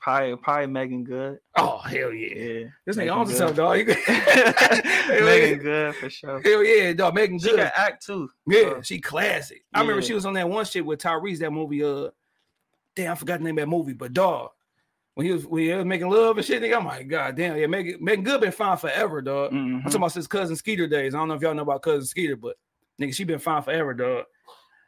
[0.00, 1.38] probably probably Meagan Good.
[1.56, 2.34] Oh, hell yeah.
[2.34, 3.86] Yeah, This nigga on to something, dog.
[5.08, 5.58] Megan.
[5.58, 6.40] Good for sure.
[6.42, 7.14] hell yeah, dog.
[7.14, 7.58] Megan She Good.
[7.58, 8.30] can act too.
[8.46, 9.64] Yeah, she classic.
[9.74, 11.84] I remember she was on that one shit with Tyrese, that movie.
[11.84, 12.10] Uh,
[12.96, 14.50] damn, I forgot the name of that movie, but dog,
[15.14, 17.56] when he was when he was making love and shit, nigga, I'm like, god damn,
[17.56, 19.52] yeah, Megan, Meagan Good been fine forever, dog.
[19.52, 19.84] I'm mhm.
[19.84, 21.14] talking about since cousin Skeeter days.
[21.14, 22.56] I don't know if y'all know about cousin Skeeter, but
[23.00, 24.24] nigga, she been fine forever, dog.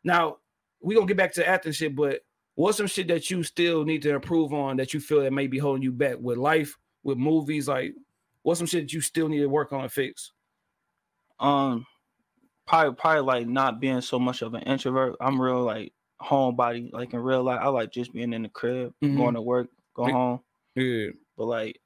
[0.05, 0.39] Now
[0.81, 2.21] we gonna get back to acting shit, but
[2.55, 5.47] what's some shit that you still need to improve on that you feel that may
[5.47, 7.69] be holding you back with life, with movies?
[7.69, 7.95] Like,
[8.43, 10.33] what's some shit that you still need to work on and fix?
[11.41, 11.87] um
[12.67, 15.17] probably probably like not being so much of an introvert.
[15.21, 16.93] I'm real like homebody.
[16.93, 19.17] Like in real life, I like just being in the crib, Mhm.
[19.17, 20.13] going to work, go Yeah.
[20.13, 20.41] home.
[20.77, 21.81] Yeah, But like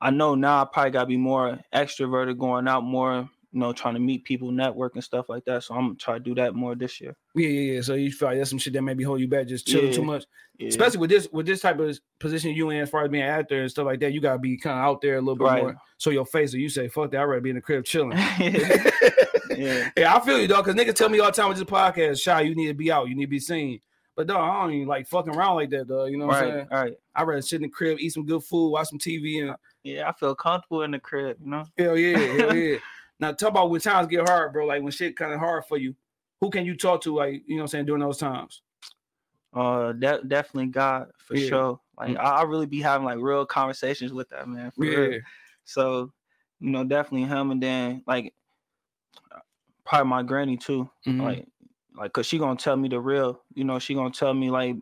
[0.00, 3.94] I know now I probably gotta be more extroverted, going out more, you know, trying
[3.94, 5.64] to meet people, network and stuff like that.
[5.64, 7.16] So I'm gonna try to do that more this year.
[7.34, 7.72] yeah, yeah.
[7.74, 7.80] yeah.
[7.82, 10.04] So you feel like that's some shit that maybe hold you back, just chilling too
[10.04, 10.24] much.
[10.58, 10.68] Yeah.
[10.68, 13.30] especially with this with this type of position you in as far as being an
[13.30, 15.44] actor and stuff like that, you gotta be kind of out there a little bit
[15.44, 15.62] Right.
[15.62, 15.76] more.
[15.98, 18.12] So your face, or you say, "Fuck that," I'd rather be in the crib chilling.
[18.38, 18.90] yeah.
[19.56, 19.90] yeah.
[19.96, 20.64] yeah, I feel you, dog.
[20.64, 22.90] Because niggas tell me all the time with this podcast, "Shad, you need to be
[22.92, 23.80] out, you need to be seen."
[24.16, 26.10] But dog, I don't even like fucking around like that, dog.
[26.10, 26.66] You know what I'm Right, saying?
[26.70, 26.92] right.
[27.14, 30.08] I'd rather sit in the crib, eat some good food, watch some TV, and Yeah,
[30.08, 31.64] I feel comfortable in the crib, you know.
[31.78, 32.78] hell yeah, hell yeah.
[33.20, 34.66] Now talk about when times get hard, bro.
[34.66, 35.94] Like when shit kind of hard for you,
[36.40, 37.14] who can you talk to?
[37.14, 38.62] Like you know what I'm saying during those times.
[39.52, 41.48] Uh, de- definitely God for Yeah.
[41.48, 41.80] sure.
[41.98, 42.18] Like Mm.
[42.18, 44.72] I, I really be having like real conversations with that man.
[44.78, 45.20] Yeah, real.
[45.64, 46.12] So,
[46.60, 48.32] you know, definitely him, and then like
[49.84, 50.88] probably my granny too.
[51.06, 51.20] Mhm.
[51.22, 51.48] Like,
[51.96, 53.42] like, cause she gonna tell me the real.
[53.54, 54.76] You know, she gonna tell me like,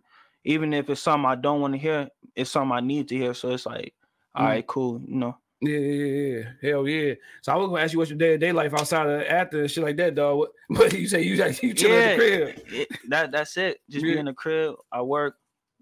[0.44, 3.34] even if it's something I don't want to hear, it's something I need to hear.
[3.34, 3.94] So it's like,
[4.34, 4.48] all Mhm.
[4.48, 5.00] right, cool.
[5.06, 6.70] You know, Yeah, yeah, yeah, yeah.
[6.70, 7.14] hell yeah.
[7.42, 9.60] So I was gonna ask you what's your day to day life outside of acting
[9.60, 10.38] and shit like that, dog.
[10.38, 12.60] What- But you say you you chill at the crib.
[12.68, 13.80] it, that that's it.
[13.90, 14.76] Just be in the crib.
[14.92, 15.36] I work.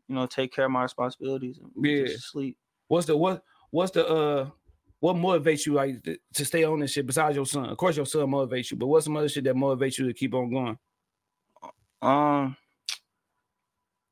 [0.08, 1.58] You know, take care of my responsibilities.
[1.58, 2.04] And Yeah.
[2.06, 2.56] just sleep.
[2.88, 3.42] What's the what?
[3.70, 4.50] What's the uh?
[5.00, 7.66] What motivates you like to, to stay on this shit besides your son?
[7.66, 10.14] Of course, your son motivates you, but what's some other shit that motivates you to
[10.14, 10.78] keep on going?
[12.02, 12.56] um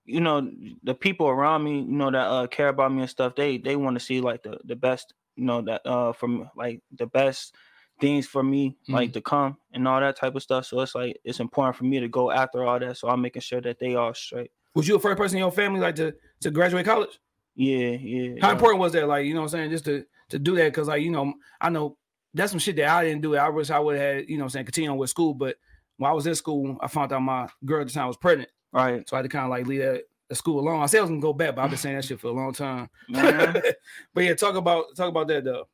[0.06, 0.50] you know
[0.82, 3.76] the people around me you know that uh care about me and stuff they they
[3.76, 7.54] want to see like the the best you know that uh from like the best
[8.00, 11.16] things for me like to come and all that type of stuff so it's like
[11.24, 13.94] it's important for me to go after all that so i'm making sure that they
[13.94, 17.20] all straight Was you the first person in your family like to to graduate college?
[17.54, 18.52] yeah yeah How yeah.
[18.54, 19.06] important was that?
[19.06, 21.34] Like you know what I'm saying, just to to do that because like you know
[21.60, 21.96] I know
[22.34, 23.36] that's some shit that I didn't do.
[23.36, 25.32] I wish I would have had you know what I'm saying continue on with school,
[25.34, 25.56] but
[25.98, 28.50] when I was in school, I found out my girl at the time was pregnant.
[28.72, 30.02] right So I had to kind of like leave that
[30.34, 30.82] the school alone.
[30.82, 32.32] I said I was gonna go back, but I've been saying that shit for a
[32.32, 32.88] long time.
[33.08, 33.62] man.
[34.14, 35.66] but yeah, talk about talk about that though.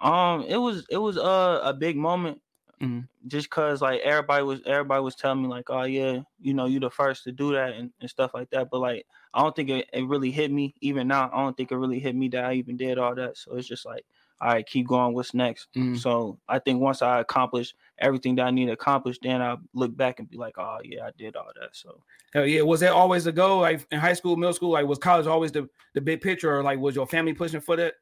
[0.00, 2.40] um it was it was uh, a big moment
[2.80, 3.06] Mhm.
[3.28, 6.80] just cause like everybody was everybody was telling me like oh yeah you know you
[6.80, 9.68] the first to do that and, and stuff like that but like i don't think
[9.70, 12.44] it, it really hit me even now i don't think it really hit me that
[12.44, 14.04] i even did all that so it's just like
[14.40, 15.96] all right keep going what's next Mhm.
[15.98, 19.96] so i think once i accomplish everything that i need to accomplish then i look
[19.96, 22.02] back and be like oh yeah i did all that so
[22.34, 23.60] Hell yeah, was that always the goal?
[23.60, 26.62] Like in high school, middle school, like was college always the the big picture, or
[26.62, 27.92] like was your family pushing for that?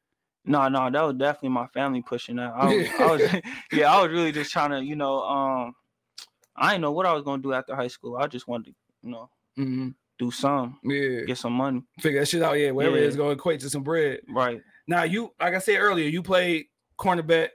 [0.45, 2.53] No, no, that was definitely my family pushing that.
[2.55, 3.23] I was, I was
[3.73, 5.75] yeah, I was really just trying to, you know, um,
[6.55, 8.19] I didn't know what I was gonna do after high school.
[8.19, 9.89] I just wanted to, you know, Mm-hmm.
[10.21, 11.83] do some, Yeah, get some money.
[11.99, 12.53] figure that shit out.
[12.53, 13.07] Yeah, whatever it Yeah.
[13.09, 14.21] is going to equate to some bread.
[14.29, 14.63] Right.
[14.91, 16.67] Now you, like I said earlier, you played
[16.99, 17.51] cornerback,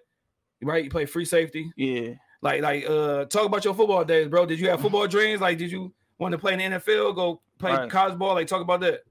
[0.63, 0.85] right?
[0.85, 1.69] You played free safety.
[1.75, 2.13] Yeah.
[2.41, 4.45] Like, like, uh, talk about your football days, bro.
[4.45, 5.41] Did you have football dreams?
[5.41, 7.13] Like, did you want to play in the NFL?
[7.13, 7.89] Go play Right.
[7.89, 8.35] college ball?
[8.35, 9.01] Like, talk about that.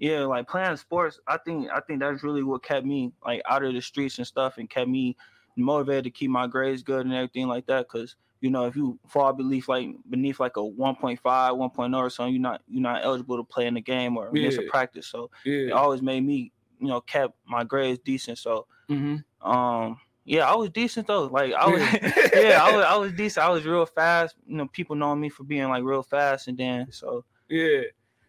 [0.00, 3.62] yeah, like playing sports, I think I think that's really what kept me like out
[3.62, 5.16] of the streets and stuff, and kept me
[5.56, 7.88] motivated to keep my grades good and everything like that.
[7.88, 12.34] Cause you know, if you fall beneath like beneath like a 1.5, 1.0 or something,
[12.34, 15.06] you're not you're not eligible to play in the game or miss a practice.
[15.06, 15.66] So yeah.
[15.68, 18.38] it always made me, you know, kept my grades decent.
[18.38, 21.24] So hmm um yeah, I was decent though.
[21.26, 21.80] Like I was
[22.34, 22.58] Yeah.
[22.62, 23.46] I was I was decent.
[23.46, 24.34] I was real fast.
[24.46, 27.82] You know, people knowing me for being like real fast and then so Yeah.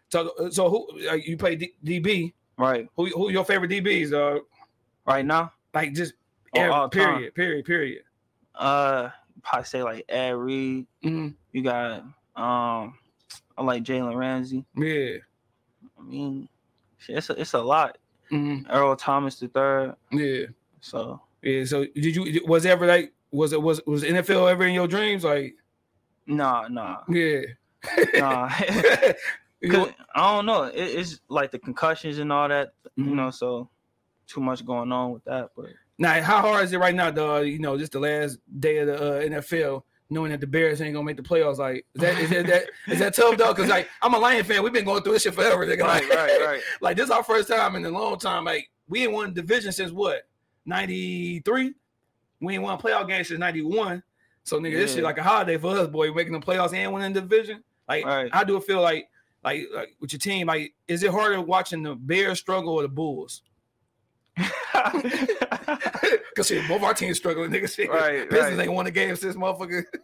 [0.08, 2.32] So, so who like, you play D- DB?
[2.56, 4.12] right Who who your favorite DBs?
[4.12, 4.40] Uh,
[5.06, 6.14] right now, like just
[6.54, 7.14] every- all time.
[7.16, 8.02] period, period, period.
[8.54, 9.10] uh
[9.42, 10.86] probably say like Ed Reed.
[11.04, 11.34] Mhm.
[11.52, 12.00] You got
[12.36, 12.94] um
[13.56, 14.64] I like Jalen Ramsey.
[14.76, 15.16] Yeah.
[15.98, 16.48] I mean
[16.98, 17.98] shit, it's a, it's a lot.
[18.30, 19.94] Hmm Earl Thomas the third.
[20.12, 20.46] Yeah.
[20.80, 21.64] So Yeah.
[21.64, 25.24] So did you was ever like was it was was NFL ever in your dreams?
[25.24, 25.54] Like
[26.26, 27.40] nah nah yeah.
[28.14, 28.48] nah.
[29.62, 30.64] 'Cause I don't know.
[30.64, 33.08] It, it's like the concussions and all that, Mhm.
[33.10, 33.30] you know.
[33.30, 33.68] So
[34.26, 35.66] too much going on with that, but
[35.98, 37.40] Now, how hard is it right now, though?
[37.40, 40.92] You know, just the last day of the uh, NFL, knowing that the Bears ain't
[40.92, 41.58] gonna make the playoffs.
[41.58, 43.54] Like, is that is that, that is that tough though?
[43.54, 44.62] Because like, I'm a Lion fan.
[44.62, 45.64] We've been going through this shit forever.
[45.66, 45.82] nigga.
[45.82, 46.62] right, Like, right, right.
[46.80, 48.44] Like, this is our first time in a long time.
[48.44, 50.22] Like, we ain't won division since what?
[50.66, 51.74] '93.
[52.40, 54.02] We ain't won a playoff game since '91.
[54.44, 55.04] So, nigga, this shit Yeah.
[55.04, 56.12] like a holiday for us, boy.
[56.12, 57.62] Making the playoffs and winning the division.
[57.88, 58.32] Like, Right.
[58.32, 59.08] how do feel like?
[59.42, 62.88] Like, like with your team, like, is it harder watching the Bears struggle or the
[62.88, 63.42] Bulls?
[66.30, 67.72] Because shit, both our teams struggling, nigga.
[67.72, 67.90] Shit.
[67.90, 68.64] Right, Pistons right.
[68.64, 69.84] ain't won a game since motherfucker.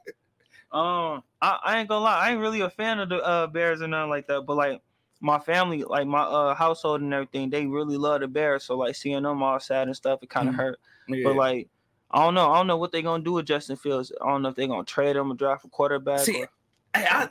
[0.72, 3.80] Um, I, I ain't gonna lie, I ain't really a fan of the uh, Bears
[3.80, 4.42] or nothing like that.
[4.42, 4.82] But like
[5.20, 8.64] my family, like my uh household and everything, they really love the Bears.
[8.64, 10.58] So like seeing them all sad and stuff, it kind of Mhm.
[10.58, 10.80] hurt.
[11.22, 11.68] But like
[12.10, 14.12] I don't know, I don't know what they gonna do with Justin Fields.
[14.20, 16.20] I don't know if they're gonna trade him or draft a quarterback.
[16.20, 16.48] See, or-
[16.94, 17.28] Hey, I,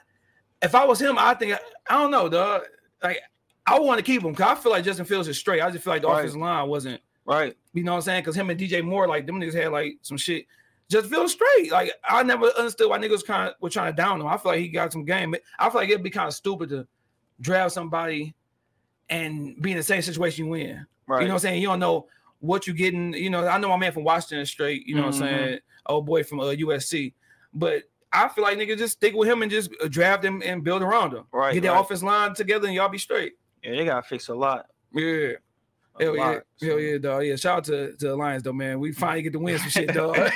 [0.64, 2.64] if I was him, I think I, don't know, dog.
[3.04, 3.20] Like
[3.68, 5.62] I want to keep him because I feel like Justin Fields is straight.
[5.62, 6.20] I just feel like the Right.
[6.20, 8.22] offensive line wasn't, right, you know what I'm saying?
[8.22, 10.46] Because him and DJ Moore, like them niggas had like some shit.
[10.88, 11.72] Just feel straight.
[11.72, 14.28] Like I never understood why niggas kind of were trying to down him.
[14.28, 15.34] I feel like he got some game.
[15.58, 16.88] I feel like it'd be kind of stupid to
[17.42, 18.36] draft somebody
[19.10, 20.86] and be in the same situation you in.
[21.08, 21.22] right.
[21.22, 21.62] You know what I'm saying?
[21.62, 22.08] You don't know
[22.40, 23.14] what you're getting.
[23.14, 24.86] You know, I know my man from Washington is straight.
[24.88, 25.38] You know what I'm Mhm.
[25.48, 25.60] saying?
[25.88, 27.14] Old boy from uh, USC.
[27.54, 30.82] But I feel like niggas just stick with him and just draft him and build
[30.82, 31.26] around him.
[31.32, 31.80] Right, Get that right.
[31.82, 33.34] offense line together and y'all be straight.
[33.66, 34.68] Yeah, they gotta fix a lot.
[34.94, 35.34] Yeah.
[35.98, 36.26] A Hell yeah.
[36.26, 36.44] lot.
[36.58, 37.26] So, Hell yeah, dog.
[37.26, 37.36] Yeah.
[37.36, 38.80] Shout out to, to the Lions though, man.
[38.80, 40.18] We finally get to win some shit, dog.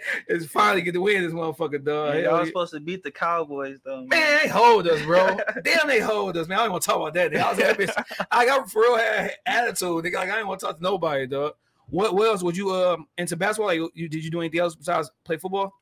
[0.28, 2.14] it's finally get to win this motherfucker, dog.
[2.14, 2.44] yeah, y'all was yeah.
[2.46, 4.04] supposed to beat the Cowboys though.
[4.06, 5.38] Man, they hold us, bro.
[5.64, 6.58] Damn, they hold us, man.
[6.58, 7.36] I don't want to talk about that.
[7.36, 8.26] I was that bitch.
[8.30, 10.04] I got for real had attitude.
[10.04, 10.14] Nigga.
[10.14, 11.54] Like I didn't want to talk to nobody, dog.
[11.88, 13.66] What, what else would you um into basketball?
[13.66, 15.74] Like you did you do anything else besides play football?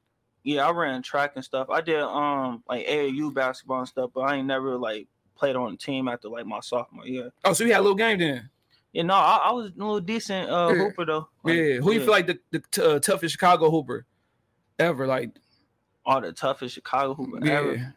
[0.42, 1.68] yeah, I ran track and stuff.
[1.70, 5.06] I did um like AAU basketball and stuff, but I ain't never like
[5.40, 7.32] played on the team after like my sophomore year.
[7.44, 8.48] Oh, so you had a little game then.
[8.92, 10.78] Yeah, no, I, I was a little decent uh Yeah.
[10.84, 11.28] hooper though.
[11.42, 11.74] Like, yeah.
[11.78, 14.04] Who you feel like the, the t- uh, toughest Chicago hooper
[14.78, 15.06] ever?
[15.06, 15.30] Like
[16.04, 17.52] all the toughest Chicago hooper yeah.
[17.52, 17.94] ever?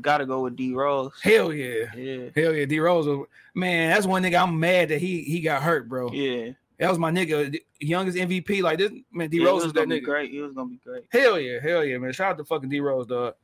[0.00, 1.12] Gotta go with D Rose.
[1.22, 1.84] Hell yeah.
[1.96, 2.64] Yeah, Hell yeah.
[2.64, 6.10] D Rose was- man, that's one nigga I'm mad that he he got hurt, bro.
[6.12, 6.52] yeah.
[6.78, 8.60] That was my nigga, youngest MVP.
[8.62, 10.04] Like this man, D yeah, Rose he was that gonna be nigga.
[10.04, 10.30] great.
[10.32, 11.04] He was gonna be great.
[11.10, 12.12] Hell yeah, hell yeah, man.
[12.12, 13.34] Shout out to fucking D Rose, dog.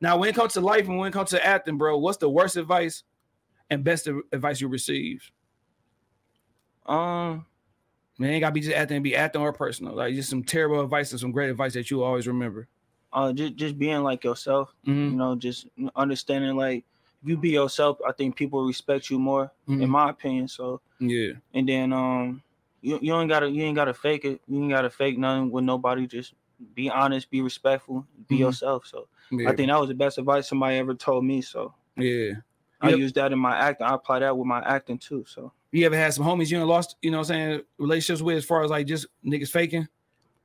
[0.00, 2.28] Now, when it comes to life and when it comes to acting, bro, what's the
[2.28, 3.02] worst advice
[3.70, 5.30] and best advice you received?
[6.86, 7.46] Um,
[8.18, 9.94] Man, ain't gotta be just acting, be acting or personal.
[9.94, 12.66] Like just some terrible advice and some great advice that you always remember.
[13.12, 14.74] uh, just just being like yourself.
[14.86, 15.10] Mhm.
[15.12, 16.84] You know, just understanding like
[17.22, 19.88] if you be yourself, I think people respect you more, in Mhm.
[19.88, 20.48] my opinion.
[20.48, 22.42] So, Yeah, and then um,
[22.82, 24.40] you you ain't gotta you ain't gotta fake it.
[24.48, 26.06] You ain't gotta fake nothing with nobody.
[26.06, 26.34] Just
[26.74, 28.40] be honest, be respectful, be Mhm.
[28.40, 28.86] yourself.
[28.86, 31.42] So, yeah, I think that was the best advice somebody ever told me.
[31.42, 31.74] So.
[31.96, 32.34] yeah.
[32.80, 32.98] I Yep.
[32.98, 33.86] use that in my acting.
[33.86, 35.24] I apply that with my acting too.
[35.26, 38.36] So You ever had some homies you lost, you know what I'm saying, relationships with
[38.36, 39.88] as far as like just niggas faking?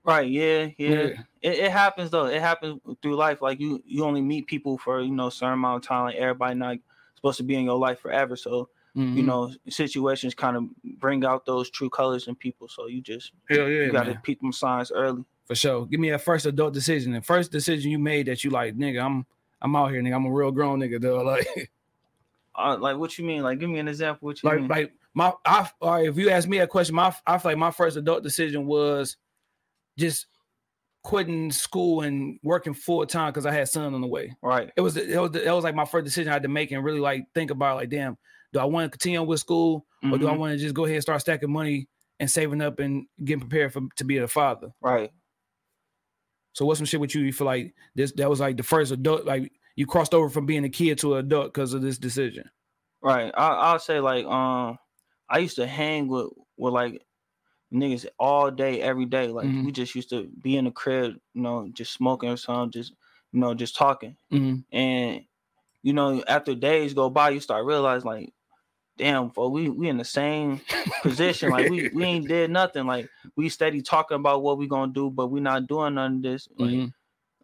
[0.04, 0.90] right, yeah, yeah.
[0.90, 1.06] Yeah.
[1.42, 2.26] It, it happens though.
[2.28, 3.42] It happens through life.
[3.42, 6.06] Like you, you only meet people for you know a certain amount of time.
[6.06, 6.78] Like everybody not
[7.16, 8.36] supposed to be in your life forever.
[8.38, 9.26] So you Mhm.
[9.26, 10.64] know situations kind of
[11.00, 12.68] bring out those true colors in people.
[12.70, 14.22] So you just Hell yeah, you got to man.
[14.24, 15.26] peep them signs early.
[15.52, 15.86] For sure.
[15.86, 17.12] Give me a first adult decision.
[17.12, 19.26] The first decision you made that you like, nigga, I'm
[19.62, 20.16] I'm out here, nigga.
[20.16, 21.22] I'm a real grown nigga, though.
[21.26, 21.72] Like,
[22.56, 23.44] Uh, like what you mean?
[23.44, 24.28] Like give me an example.
[24.28, 24.68] What you like, mean?
[24.70, 27.72] like my I right, if you ask me a question, my I feel like my
[27.72, 29.18] first adult decision was
[29.98, 30.28] just
[31.04, 34.36] quitting school and working full time because I had son on the way.
[34.42, 34.72] Right.
[34.78, 36.84] It was it was it was like my first decision I had to make and
[36.84, 38.18] really like think about like, damn,
[38.54, 40.38] do I want to continue on with school or do I Mhm.
[40.38, 41.88] want to just go ahead and start stacking money
[42.20, 44.72] and saving up and getting prepared for to be a father?
[44.82, 45.12] Right.
[46.54, 47.22] So what's some shit with you?
[47.22, 50.46] You feel like this that was like the first adult like you crossed over from
[50.46, 52.50] being a kid to an adult because of this decision.
[53.02, 53.32] Right.
[53.36, 54.78] I I'll say like um
[55.30, 57.06] I used to hang with with like
[57.74, 59.28] niggas all day, every day.
[59.30, 59.66] Like Mhm.
[59.66, 62.94] we just used to be in the crib, you know, just smoking or something, just
[63.32, 64.18] you know, just talking.
[64.32, 64.66] Mhm.
[64.72, 65.26] And
[65.84, 68.34] you know, after days go by, you start realizing like,
[68.98, 70.62] damn, for we we in the same
[71.04, 71.50] position.
[71.50, 72.86] Like we we ain't did nothing.
[72.86, 76.22] Like we steady talking about what we gonna do, but we not doing none of
[76.22, 76.48] this.
[76.58, 76.94] Like, Mhm.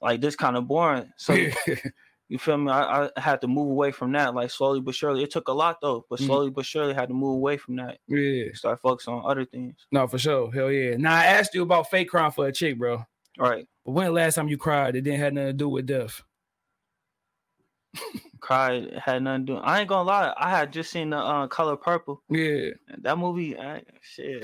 [0.02, 1.12] like this kind of boring.
[1.18, 1.34] So
[2.30, 2.72] you feel me?
[2.72, 5.24] I, I had to move away from that, like slowly but surely.
[5.24, 6.26] It took a lot though, but Mhm.
[6.26, 8.00] slowly but surely had to move away from that.
[8.08, 8.46] yeah.
[8.54, 9.88] Start focusing on other things.
[9.92, 10.52] No, for sure.
[10.52, 10.98] Hell yeah.
[10.98, 13.06] Now I asked you about fake crying for a chick, bro.
[13.40, 13.68] Right.
[13.86, 16.22] But when last time you cried, it didn't have nothing to do with death.
[18.40, 19.60] Cried, had nothing to do.
[19.60, 20.34] I ain't gonna lie.
[20.38, 22.22] I had just seen the uh, color purple.
[22.30, 22.70] Yeah.
[23.00, 24.42] That movie, I, shit.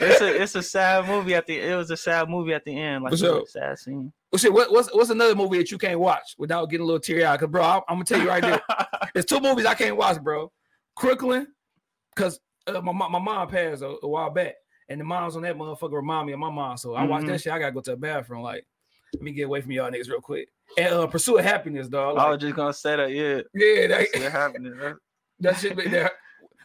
[0.00, 1.58] it's a it's a sad movie at the.
[1.58, 3.42] It was a sad movie at the end, like sure.
[3.42, 4.12] a sad scene.
[4.30, 7.00] Well, shit, what, what's what's another movie that you can't watch without getting a little
[7.00, 7.40] teary eyed?
[7.40, 8.60] Cause bro, I'm, I'm gonna tell you right there.
[9.14, 10.52] There's two movies I can't watch, bro.
[10.94, 11.48] Crooklyn,
[12.14, 14.54] cause uh, my mom- my mom passed a, a while back,
[14.88, 16.76] and the moms on that motherfucker remind me of my mom.
[16.76, 17.52] So I watch that shit.
[17.52, 18.42] I gotta go to the bathroom.
[18.42, 18.64] Like,
[19.14, 20.48] let me get away from y'all niggas real quick.
[20.78, 22.16] And uh, Pursuit of Happiness, dog.
[22.16, 23.10] I Like, was just gonna say that.
[23.10, 24.32] Yeah, yeah, that, see what.
[24.32, 24.96] That-
[25.42, 25.76] that shit.
[25.76, 26.10] be there.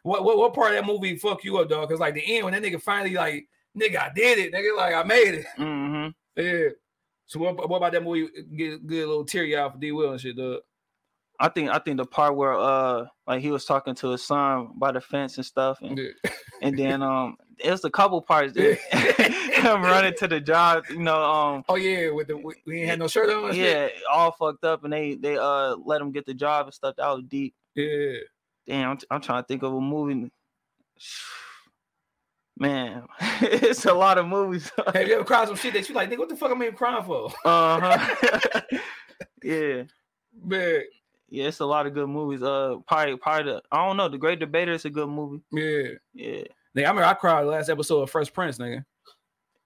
[0.03, 1.89] What, what what part of that movie fuck you up, dog?
[1.89, 4.93] Cause like the end when that nigga finally like, nigga, I did it, nigga, like
[4.93, 5.45] I made it.
[5.57, 6.09] Mm-hmm.
[6.43, 6.69] Yeah.
[7.27, 8.27] So what, what about that movie?
[8.55, 8.77] Get a
[9.07, 10.59] little teary out for D Will and shit, dog.
[11.39, 14.69] I think I think the part where uh like he was talking to his son
[14.77, 16.31] by the fence and stuff, and, Yeah.
[16.61, 18.53] and then um it was a couple parts.
[18.55, 18.77] that-
[19.65, 22.89] Him running to the job, you know, um Oh yeah, with the we, we ain't
[22.89, 23.55] had no shirt on.
[23.55, 26.95] yeah, all fucked up, and they they uh let him get the job and stuff.
[26.97, 27.53] That was deep.
[27.75, 28.17] yeah.
[28.67, 30.31] Damn, I'm, I'm trying to think of a movie.
[32.57, 33.03] Man,
[33.41, 34.71] it's a lot of movies.
[34.93, 36.09] Have you ever cried some shit that you like?
[36.09, 37.27] Nigga, what the fuck am I even crying for?
[37.43, 38.61] uh huh.
[39.43, 39.83] yeah,
[40.43, 40.81] Man,
[41.29, 42.41] yeah, it's a lot of good movies.
[42.41, 44.07] Uh, probably, probably the I don't know.
[44.07, 45.43] The Great Debater is a good movie.
[45.51, 45.89] yeah.
[46.13, 46.43] Yeah,
[46.75, 48.85] Nigga, I remember I cried the last episode of Fresh Prince, nigga.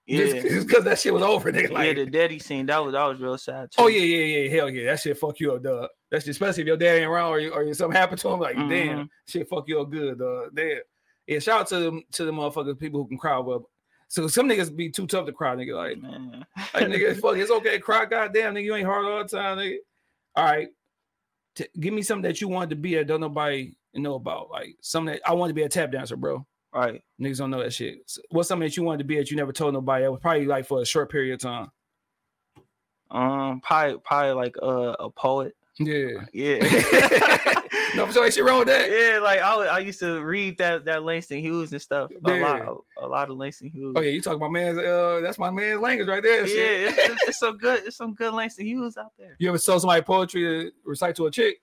[0.10, 1.72] Yeah, Just because that shit was over, nigga.
[1.72, 1.94] yeah.
[1.94, 3.70] The daddy scene that was that was real sad.
[3.72, 3.84] Too.
[3.84, 4.86] oh yeah, yeah, yeah, hell yeah.
[4.92, 5.90] That shit fuck you up, dog.
[6.12, 8.40] That's especially if your dad ain't around or, you, or you, something happened to him.
[8.40, 9.10] Like, damn, Mhm.
[9.28, 10.50] shit fuck you up good, dog.
[10.56, 10.80] Damn.
[11.28, 13.38] Yeah, shout out to them to the motherfuckers, people who can cry.
[13.38, 13.70] Well,
[14.08, 15.76] so some niggas be too tough to cry, nigga.
[15.76, 16.44] Like, man.
[16.74, 18.06] Like nigga, fuck, it's okay to cry.
[18.06, 19.78] Goddamn, nigga, you ain't hard all the time, nigga.
[20.36, 20.70] All right,
[21.56, 24.50] T- give me something that you wanted to be that don't nobody know about.
[24.50, 26.46] Like something that I wanted to be a tap dancer, bro.
[26.74, 27.02] Right.
[27.22, 28.00] Niggas don't know that shit.
[28.30, 30.04] What's something that you wanted to be that you never told nobody?
[30.04, 31.72] That was probably like for a short period of time.
[33.12, 35.56] Um, probably probably like uh, a poet.
[35.80, 36.26] Yeah.
[36.34, 36.60] Yeah.
[37.96, 38.90] no, for sure, ain't shit wrong with that.
[38.92, 42.12] Yeah, like I, I used to read that that Langston Hughes and stuff.
[42.12, 42.44] A Yeah.
[42.44, 43.94] lot, a, lot of Langston Hughes.
[43.98, 44.78] Oh yeah, you talking about man's?
[44.78, 46.46] Uh, that's my man's language right there.
[46.46, 49.36] yeah, it's, it's, good, it's some good Langston Hughes out there.
[49.40, 51.62] You ever told somebody poetry to recite to a chick?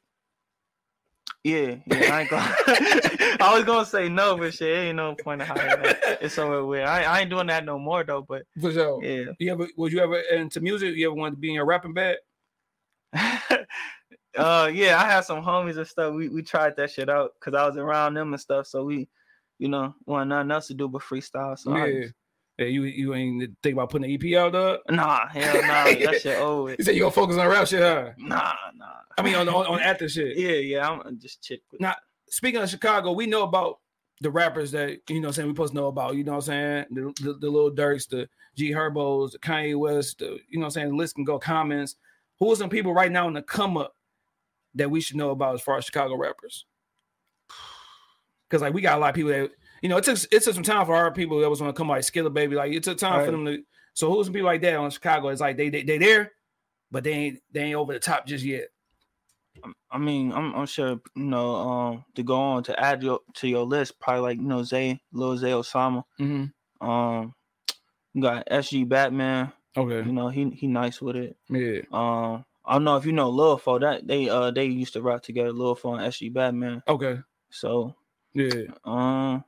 [1.46, 2.12] Yeah, yeah.
[2.12, 2.56] I ain't gonna.
[3.40, 6.18] I was gonna say no, but shit, ain't no point of hiding that.
[6.20, 6.88] It's somewhere weird.
[6.88, 8.22] I, I ain't doing that no more though.
[8.28, 9.00] But For sure.
[9.04, 9.68] yeah, You ever?
[9.76, 10.96] Was you ever into music?
[10.96, 12.16] You ever wanted to be in a rapping band?
[13.14, 15.00] uh, yeah.
[15.00, 16.14] I had some homies and stuff.
[16.14, 18.66] We we tried that shit out because I was around them and stuff.
[18.66, 19.08] So we,
[19.60, 21.56] you know, want nothing else to do but freestyle.
[21.56, 22.00] So I yeah.
[22.02, 22.14] just-
[22.58, 24.78] Yeah, you you ain't think about putting an EP out, dog?
[24.88, 26.70] nah, hell nah, that shit over.
[26.70, 28.10] You said you gonna focus on rap shit, huh?
[28.16, 28.86] Nah, nah.
[29.18, 30.38] I mean, on on, on actor shit.
[30.38, 30.88] Yeah, yeah.
[30.88, 31.60] I'm just chick.
[31.78, 31.94] Now,
[32.30, 33.80] speaking of Chicago, we know about
[34.22, 36.16] the rappers that you know what I'm saying we supposed to know about.
[36.16, 36.86] You know what I'm saying?
[36.90, 40.64] The, the, the little Durks, the G Herbos, the Kanye West, the, you know what
[40.66, 40.88] I'm saying?
[40.88, 41.96] The list can go comments.
[42.38, 43.94] Who are some people right now in the come up
[44.74, 46.64] that we should know about as far as Chicago rappers?
[48.48, 49.50] Because like we got a lot of people that
[49.82, 51.88] you know it took it took some time for our people that was gonna come
[51.88, 52.56] like Skilla Baby.
[52.56, 53.62] Like it took time for them to.
[53.94, 55.28] So who's some people like that on Chicago?
[55.28, 56.32] It's like they they they there,
[56.90, 58.68] but they ain't they ain't over the top just yet.
[59.90, 63.48] I mean, I'm, I'm sure you know um to go on to add your to
[63.48, 66.02] your list, probably like you know Zay, Lil Zay Osama.
[66.20, 66.86] Mm-hmm.
[66.86, 67.34] Um,
[68.12, 69.52] you got SG Batman.
[69.76, 70.06] Okay.
[70.06, 71.36] You know he he nice with it.
[71.48, 71.80] Yeah.
[71.92, 73.78] Um, I don't know if you know Lil Fo.
[73.78, 76.82] That they uh they used to rap together, Lil Fo and SG Batman.
[76.88, 77.18] Okay.
[77.50, 77.94] So
[78.34, 78.64] Yeah.
[78.84, 79.44] um,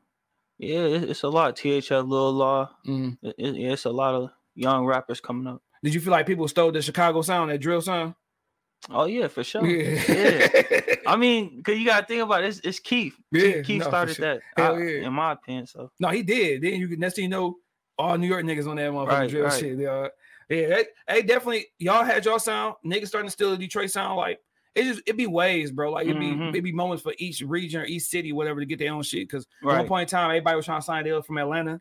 [0.58, 1.56] yeah, it's a lot.
[1.56, 2.70] THL, Lil Law.
[2.86, 3.18] Mhm.
[3.22, 5.62] It, it- it's a lot of young rappers coming up.
[5.82, 8.14] Did you feel like people stole the Chicago sound, that drill sound?
[8.90, 9.64] Oh yeah, for sure.
[9.66, 10.80] Yeah.
[11.06, 12.48] I mean, cause you gotta think about it.
[12.48, 13.16] It's, it's Keef.
[13.32, 14.40] Yeah, Keef, no, started sure.
[14.56, 14.62] that.
[14.74, 15.06] I- yeah.
[15.06, 16.62] In my opinion, so no, he did.
[16.62, 17.56] Then you next thing you know,
[17.98, 19.52] all New York niggas on that motherfucking Right, drill right.
[19.60, 19.78] shit.
[19.78, 20.08] Yeah,
[20.48, 20.66] yeah.
[20.68, 22.76] They, they definitely y'all had y'all sound.
[22.84, 24.16] Niggas starting to steal the Detroit sound.
[24.16, 24.38] Like
[24.74, 25.90] it just it be ways, bro.
[25.92, 26.54] Like it be Mhm.
[26.54, 29.28] it be moments for each region or each city, whatever, to get their own shit.
[29.28, 31.80] Because at one point in time, everybody was trying to sign a deal from Atlanta.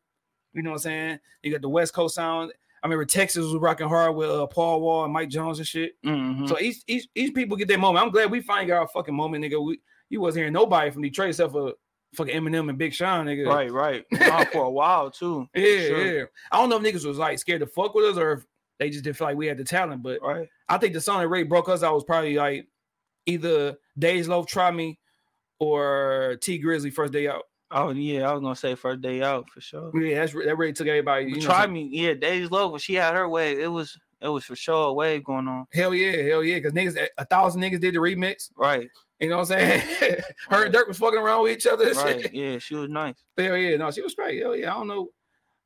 [0.53, 1.19] You know what I'm saying?
[1.43, 2.51] You got the West Coast sound.
[2.83, 5.93] I remember Texas was rocking hard with uh, Paul Wall and Mike Jones and shit.
[6.05, 6.47] Mhm.
[6.47, 8.03] So each, each each people get their moment.
[8.05, 9.63] I'm glad we finally got our fucking moment, nigga.
[9.63, 11.73] We you wasn't hearing nobody from Detroit except for
[12.15, 13.45] fucking Eminem and Big Sean, nigga.
[13.45, 14.05] Right, right.
[14.53, 15.47] For a while too.
[15.53, 16.15] Yeah, sure.
[16.19, 16.23] yeah.
[16.51, 18.45] I don't know if niggas was like scared to fuck with us or if
[18.79, 20.47] they just didn't feel like we had the talent, but Right.
[20.69, 22.67] I think the song that really broke us out was probably like
[23.27, 24.97] either Dej Loaf Try Me
[25.59, 27.43] or Tee Grizzley First Day Out.
[27.69, 29.91] Oh yeah, I was gonna say first day out for sure.
[29.93, 31.25] Yeah, that's that really took everybody.
[31.25, 32.13] You know, Try some- me, yeah.
[32.13, 35.25] Dej Loaf when she had her wave, it was it was for sure a wave
[35.25, 35.65] going on.
[35.73, 36.59] Hell yeah, hell yeah.
[36.61, 38.49] Cause niggas a thousand niggas did the remix.
[38.55, 38.87] Right,
[39.19, 39.81] You know what I'm saying?
[40.49, 41.91] Her and Durk was fucking around with each other.
[41.91, 42.21] right.
[42.21, 42.33] shit.
[42.33, 43.15] Yeah, she was nice.
[43.37, 44.41] Hell yeah, no, she was straight.
[44.41, 44.71] Hell yeah.
[44.73, 45.09] I don't know.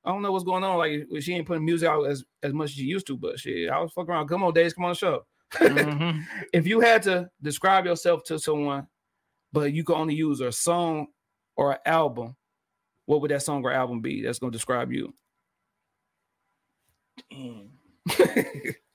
[0.03, 0.79] I don't know what's going on.
[0.79, 3.69] Like she ain't putting music out as, as much as she used to, but shit,
[3.69, 4.27] I was fucking around.
[4.27, 5.23] Come on, Dej, come on the show.
[5.53, 6.23] Mhm.
[6.53, 8.87] if you had to describe yourself to someone,
[9.51, 11.07] but you could only use a song
[11.55, 12.35] or an album,
[13.05, 15.13] what would that song or album be that's gonna describe you?
[17.29, 17.69] Damn.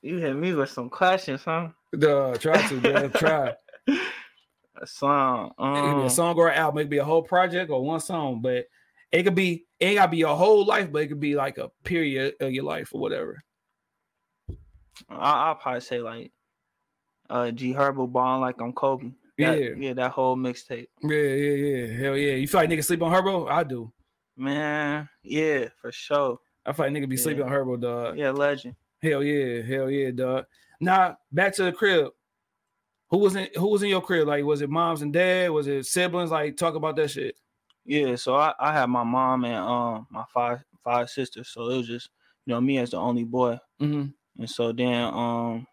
[0.01, 1.69] You hit me with some questions, huh?
[1.97, 3.55] Duh, try to, bro, try.
[4.79, 5.47] A song.
[5.57, 6.77] It could be a Um, song or an album.
[6.77, 8.65] It could be a whole project or one song, but
[9.11, 11.57] it could be it ain't gotta be your whole life, but it could be like
[11.57, 13.41] a period of your life or whatever.
[15.09, 16.31] I, I'll probably say like
[17.29, 19.11] uh G Herbo Bond like I'm Kobe.
[19.37, 19.69] That- Yeah.
[19.77, 20.87] yeah, that whole mixtape.
[21.03, 21.97] Yeah, yeah, yeah.
[21.99, 22.33] Hell yeah.
[22.33, 23.49] You feel like niggas sleep on Herbo?
[23.49, 23.91] I do.
[24.35, 26.39] Man, yeah, for sure.
[26.65, 28.17] I feel like niggas be sleeping on Herbo, dog.
[28.17, 28.75] Yeah, legend.
[29.01, 30.45] Hell yeah, hell yeah, dog.
[30.79, 32.11] Now back to the crib.
[33.09, 34.27] Who was in who was in your crib?
[34.27, 35.51] Like, was it moms and dad?
[35.51, 36.29] Was it siblings?
[36.31, 37.35] Like, talk about that shit.
[37.85, 41.77] Yeah, so I, I had my mom and um my five five sisters, so it
[41.77, 42.09] was just
[42.45, 43.57] you know me as the only boy.
[43.81, 44.07] Mm-hmm.
[44.39, 45.67] And so then um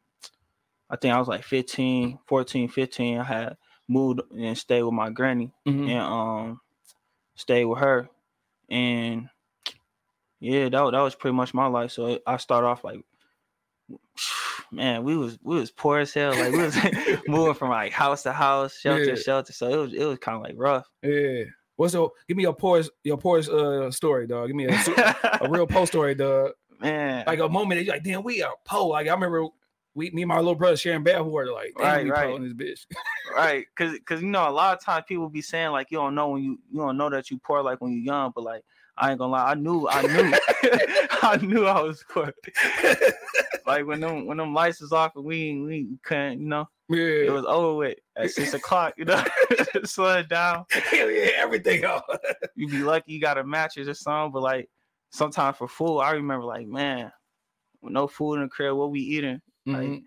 [0.94, 3.18] I think I was like 15, 14, 15.
[3.18, 3.56] I had
[3.88, 5.88] moved and stayed with my granny Mm-hmm.
[5.88, 6.60] and um
[7.34, 8.08] stayed with her.
[8.70, 9.28] And
[10.38, 11.90] yeah, that, that was pretty much my life.
[11.90, 13.00] So I started off like
[14.70, 16.30] man, we was we was poor as hell.
[16.30, 16.76] Like we was
[17.26, 19.14] moving from like house to house, shelter Yeah.
[19.14, 19.52] to shelter.
[19.52, 20.86] So it was it was kind of like rough.
[21.02, 21.44] Yeah.
[21.76, 24.46] What's your give me your poorest your poorest uh story, dog?
[24.46, 26.52] Give me a, a real post story, dog.
[26.80, 27.24] man.
[27.26, 28.90] Like a moment that you're like, damn, we are poor.
[28.90, 29.46] Like I remember
[29.94, 32.40] we me and my little brother sharing bad water, like, Right, we right.
[32.40, 32.86] this bitch.
[33.36, 36.14] right because because you know a lot of times people be saying like you don't
[36.14, 38.62] know when you you don't know that you poor like when you're young but like
[38.98, 40.34] i ain't gonna lie i knew i knew
[41.22, 42.30] i knew i was poor
[43.66, 46.68] like when them when them lights was off and we we couldn't you know
[47.26, 49.22] it was over with at six o'clock you know
[49.84, 52.02] slow it down Hell yeah, everything off.
[52.54, 54.68] you be lucky you got a mattress or something but like
[55.10, 57.10] sometimes for food i remember like man
[57.80, 60.02] with no food in the crib what we eating like Mhm.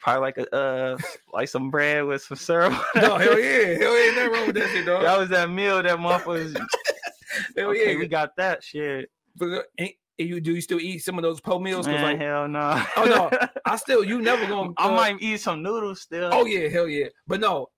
[0.00, 0.98] probably like a uh
[1.32, 3.74] like some bread with some syrup No, hell yeah.
[3.78, 5.02] Hell yeah, nothing wrong with that shit, dog.
[5.02, 6.56] that was that meal that motherfuckers
[7.56, 7.98] hell okay, yeah.
[7.98, 9.10] we got that shit.
[9.36, 11.86] But, uh, ain't- you do you still eat some of those po meals?
[11.86, 12.84] Man, like hell no.
[12.96, 13.48] Oh, no.
[13.64, 16.30] I still you never gonna I uh, might eat some noodles still.
[16.32, 17.06] Oh yeah, hell yeah.
[17.28, 17.68] But no,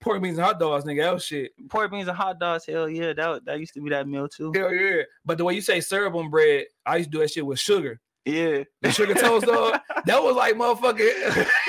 [0.00, 1.02] pork beans and hot dogs, nigga.
[1.02, 1.52] That was shit.
[1.68, 2.64] pork beans and hot dogs.
[2.64, 4.50] Hell yeah, that that used to be that meal too.
[4.54, 5.02] Hell yeah.
[5.26, 7.58] But the way you say syrup on bread, I used to do that shit with
[7.60, 8.00] sugar.
[8.26, 9.80] Yeah, The sugar toast dog.
[10.04, 10.98] That was like motherfucking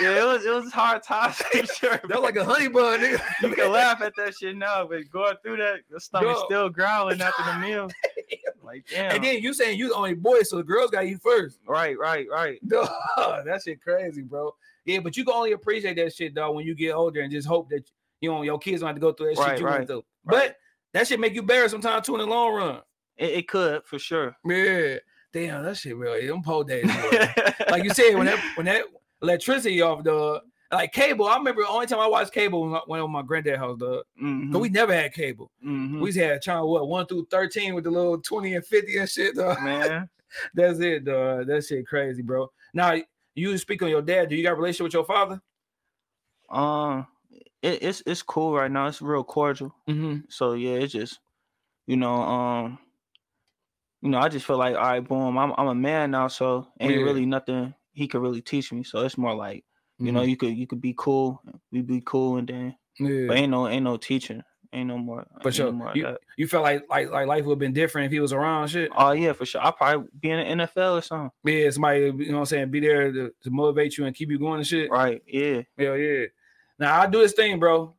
[0.02, 0.22] yeah.
[0.22, 1.92] It was it was hard times for sure.
[1.92, 3.22] that was like a honey bun, nigga.
[3.42, 6.44] you can laugh at that shit now, but going through that, your stomach Yo.
[6.46, 7.90] still growling after the meal.
[8.64, 9.16] Like damn.
[9.16, 11.60] And then you saying you the only boy, so the girls gotta eat first.
[11.68, 12.60] right, right, right.
[12.68, 12.88] Dog,
[13.18, 14.54] that shit crazy, bro.
[14.86, 17.48] Yeah, but you can only appreciate that shit, dog, when you get older and just
[17.48, 17.90] hope that
[18.22, 20.04] you know your kids don't have to go through that shit you right, went through.
[20.26, 20.50] right.
[20.50, 20.58] But
[20.94, 22.80] that shit make you better sometimes too in the long run.
[23.18, 24.38] It, it could for sure.
[24.46, 24.98] Yeah.
[25.34, 26.86] Damn, that shit really them po days.
[27.70, 28.84] like you said, when that when that
[29.22, 30.42] electricity off, dog.
[30.74, 33.22] Like cable, I remember the only time I watched cable when I went on my
[33.24, 34.04] granddad house, dog.
[34.22, 35.52] Mhm, Cause we never had cable.
[35.66, 36.00] mhm.
[36.00, 39.10] We just had channel what one through thirteen with the little twenty and fifty and
[39.10, 39.62] shit, dog.
[39.62, 40.10] man.
[40.54, 41.48] That's it, dog.
[41.48, 42.50] That shit crazy, bro.
[42.74, 42.96] Now
[43.36, 44.30] you speak on your dad.
[44.30, 45.42] Do you got a relationship with your father?
[46.50, 47.06] Um,
[47.62, 48.88] it, it's it's cool right now.
[48.88, 49.76] It's real cordial.
[49.90, 50.22] Mm-hmm.
[50.30, 51.20] So yeah, it's just
[51.86, 52.80] you know, um,
[54.02, 56.68] you know, I just feel like all right, boom, I'm I'm a man now, so
[56.80, 57.04] ain't Yeah.
[57.04, 58.84] really nothing he could really teach me.
[58.84, 59.64] So it's more like
[60.00, 60.16] you Mm-hmm.
[60.16, 61.42] know, you could you could be cool,
[61.72, 63.28] we be cool, and then yeah.
[63.28, 64.42] but ain't no ain't no teaching,
[64.74, 65.28] ain't no more.
[65.44, 65.68] For sure.
[65.68, 68.20] no more You, you felt like like like life would have been different if he
[68.20, 68.90] was around, shit.
[68.96, 69.62] Oh yeah, for sure.
[69.64, 71.30] I probably be in the NFL or something.
[71.44, 74.32] Yeah, somebody, you know what I'm saying, be there to, to motivate you and keep
[74.32, 74.90] you going and shit.
[74.90, 75.22] Right?
[75.28, 75.62] Yeah.
[75.78, 76.26] Hell yeah.
[76.80, 77.94] Now I do this thing, bro.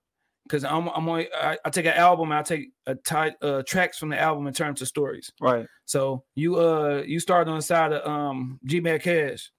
[0.44, 3.98] Because I'm I'm only I, I take an album, I take a ti- uh tracks
[3.98, 5.30] from the album and turn to stories.
[5.40, 5.66] Right.
[5.84, 9.50] So you uh you started on the side of um G Mac Cash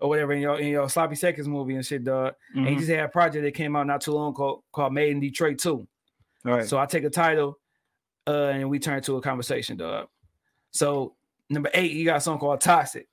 [0.00, 2.34] or whatever in your in your sloppy seconds movie and shit, dog.
[2.56, 2.78] And he Mhm.
[2.78, 5.58] just had a project that came out not too long called called Made in Detroit
[5.58, 5.86] Two.
[6.44, 6.66] Right.
[6.66, 7.60] So I take a title,
[8.26, 10.08] uh, and we turn to a conversation, dog.
[10.72, 11.14] So
[11.50, 13.06] number eight, you got a song called Toxic.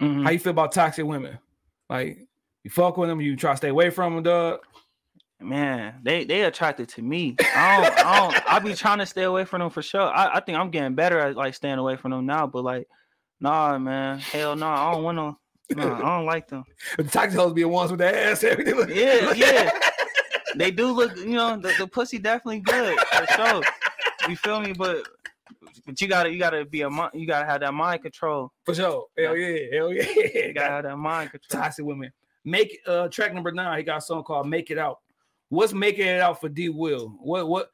[0.00, 0.24] Mhm.
[0.24, 1.38] How you feel about toxic women?
[1.90, 2.26] Like
[2.64, 4.60] you fuck with them, you try to stay away from them, dog.
[5.44, 7.36] Man, they they attracted to me.
[7.54, 8.52] I don't, I don't.
[8.52, 10.02] I be trying to stay away from them for sure.
[10.02, 12.46] I, I think I'm getting better at like staying away from them now.
[12.46, 12.88] But like,
[13.40, 15.76] nah, man, hell no, I don't want to.
[15.76, 16.64] Nah, I don't like them.
[16.96, 18.76] The toxic hoes be the ones with the ass, everything.
[18.94, 19.70] Yeah, yeah.
[20.56, 23.62] They do look, you know, the, the pussy definitely good for sure.
[24.28, 24.72] You feel me?
[24.72, 25.06] But
[25.86, 28.52] but you gotta you gotta be a you gotta have that mind control.
[28.64, 29.06] For sure.
[29.18, 29.58] Hell yeah.
[29.72, 30.02] Hell yeah.
[30.46, 31.62] You gotta have that mind control.
[31.62, 32.12] toxic women.
[32.44, 33.78] Make uh track number nine.
[33.78, 34.98] He got a song called "Make It Out."
[35.52, 37.10] What's making it out for D Will?
[37.20, 37.70] What what?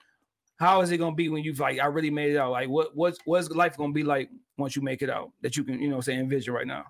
[0.59, 1.79] How is it gonna be when you like?
[1.81, 2.51] I really made it out.
[2.53, 5.33] Like what what's what's life gonna be like once you make it out?
[5.43, 6.87] That you can you know say envision right now.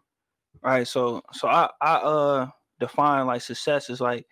[0.62, 0.86] Right.
[0.86, 4.26] So so I I uh define like success is like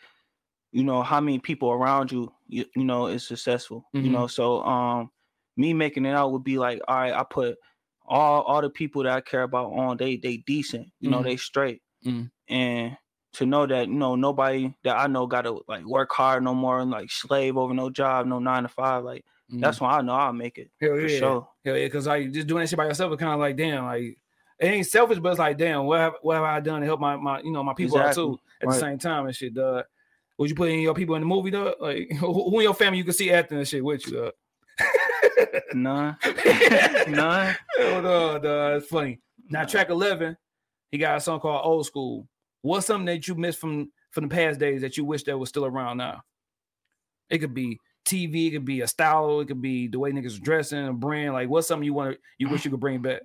[0.72, 3.84] you know how many people around you you, you know is successful.
[3.94, 4.04] Mhm.
[4.04, 5.10] You know, so um
[5.56, 7.58] me making it out would be like all right, I put
[8.06, 11.24] all all the people that I care about on they they decent, you know, Mhm.
[11.24, 11.82] they straight.
[12.04, 12.30] Mhm.
[12.48, 12.96] And
[13.36, 16.80] to know that you know nobody that I know gotta like work hard no more
[16.80, 19.04] and like slave over no job, no nine to five.
[19.04, 19.60] Like mm-hmm.
[19.60, 21.18] that's when I know I'll make it hell for yeah.
[21.18, 21.48] sure.
[21.64, 23.84] Hell yeah, because like just doing that shit by yourself is kind of like damn,
[23.84, 24.16] like
[24.58, 27.00] it ain't selfish, but it's like damn, what have what have I done to help
[27.00, 29.54] my my you know my people Exactly, out too at the same time and shit,
[29.54, 29.84] dog.
[30.38, 31.74] Would you put any of your people in the movie, dog?
[31.78, 34.32] Like who, who in your family you can see acting and shit with you, dog?
[35.74, 36.16] None.
[37.08, 37.56] None.
[37.76, 38.76] Hell no, dog.
[38.78, 39.20] It's funny.
[39.50, 40.38] Now track eleven,
[40.90, 42.26] he got a song called Old School.
[42.66, 45.48] What's something that you missed from from the past days that you wish that was
[45.48, 46.22] still around now?
[47.30, 50.38] It could be TV, it could be a style, it could be the way niggas
[50.38, 51.32] are dressing, a brand.
[51.32, 53.22] Like, what's something you want to you wish you could bring back?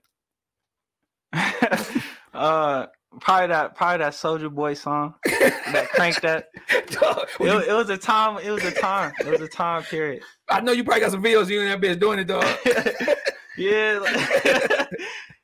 [2.34, 2.86] uh
[3.20, 7.00] probably that probably that soldier boy song that cranked that it,
[7.40, 10.72] it was a time it was a time it was a time period I know
[10.72, 12.46] you probably got some videos of you and that bitch doing it, dog.
[13.58, 14.90] yeah like-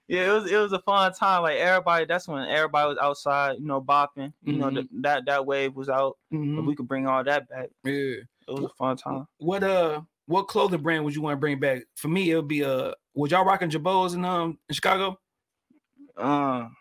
[0.08, 3.58] yeah it was it was a fun time like everybody that's when everybody was outside
[3.60, 6.66] you know bopping you know th- that that wave was out Mhm.
[6.66, 7.92] we could bring all that back Yeah.
[7.92, 11.58] it was a fun time What uh what clothing brand would you want to bring
[11.58, 11.84] back?
[11.96, 15.20] For me, it would be uh would y'all rocking Jabos in um in Chicago?
[16.18, 16.76] um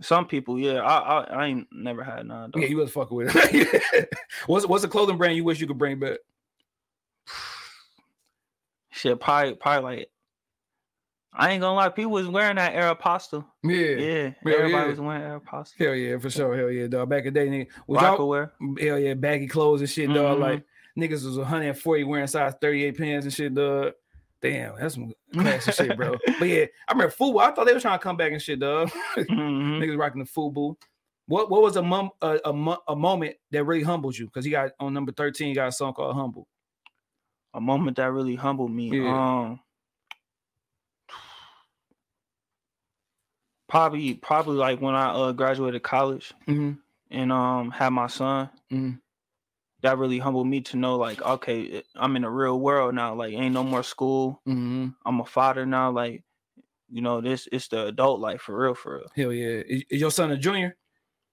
[0.00, 2.60] some people yeah I, I i ain't never had none though.
[2.60, 4.08] Yeah, you was fucking with it.
[4.46, 6.18] what's what's a clothing brand you wish you could bring back?
[8.90, 10.10] shit probably probably like
[11.40, 13.44] I ain't gonna lie, people was wearing that Aeropostale.
[13.62, 13.70] Yeah.
[13.72, 14.86] Yeah, Hell everybody yeah.
[14.88, 15.78] was wearing Aeropostale.
[15.78, 16.56] Hell yeah, for sure.
[16.56, 17.08] Hell yeah, dog.
[17.08, 17.68] Back in the day, nigga.
[17.86, 18.52] Was y'all, wear.
[18.80, 20.38] hell yeah, baggy clothes and shit, dog.
[20.38, 20.40] Mhm.
[20.40, 20.64] Like
[20.98, 23.92] niggas was 140 wearing size 38 pants and shit, dog.
[24.42, 26.16] Damn, that's some classy shit, bro.
[26.40, 27.40] But yeah, I remember Fubu.
[27.40, 28.90] I thought they were trying to come back and shit, dog.
[29.16, 29.78] Mhm.
[29.80, 30.74] Niggas rocking the Fubu.
[31.28, 34.26] What what was a mom a, a, a moment that really humbled you?
[34.26, 36.48] Because he got on number 13, he got a song called Humble.
[37.54, 38.90] A moment that really humbled me.
[38.90, 39.40] Yeah.
[39.42, 39.60] Um,
[43.68, 46.72] probably probably like when I uh, graduated college Mm-hmm.
[47.10, 48.50] and um had my son.
[48.72, 49.00] Mhm.
[49.82, 53.14] That really humbled me to know like okay, I'm in the real world now.
[53.14, 54.40] Like ain't no more school.
[54.48, 54.88] Mm-hmm.
[55.06, 55.90] I'm a father now.
[55.92, 56.24] Like
[56.90, 59.08] you know this it's the adult life for real for real.
[59.14, 59.62] Hell yeah.
[59.66, 60.76] Is, your son a junior?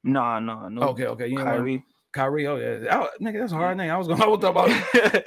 [0.04, 0.82] Nah, nah, no.
[0.90, 1.28] Okay, okay.
[1.28, 1.52] You know what?
[1.56, 1.84] Kyrie.
[2.16, 2.48] Kyrie.
[2.48, 2.98] Oh yeah.
[2.98, 3.82] I, nigga, that's a hard mm.
[3.82, 3.92] name.
[3.92, 4.70] I was gonna I was about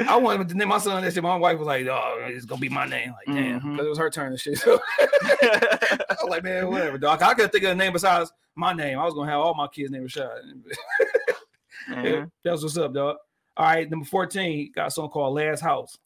[0.09, 1.23] I wanted to name my son that shit.
[1.23, 3.73] My wife was like, "Oh, it's gonna be my name." Like, damn, mm-hmm.
[3.73, 4.59] because it was her turn and shit.
[4.59, 8.73] So I was like, "Man, whatever, dog." I couldn't think of a name besides my
[8.73, 8.99] name.
[8.99, 10.45] I was gonna have all my kids' names Rashad.
[10.45, 12.05] Man.
[12.05, 12.25] Yeah, mm-hmm.
[12.43, 13.17] that's what's up, dog.
[13.57, 15.97] All right, number fourteen got a song called "Last House."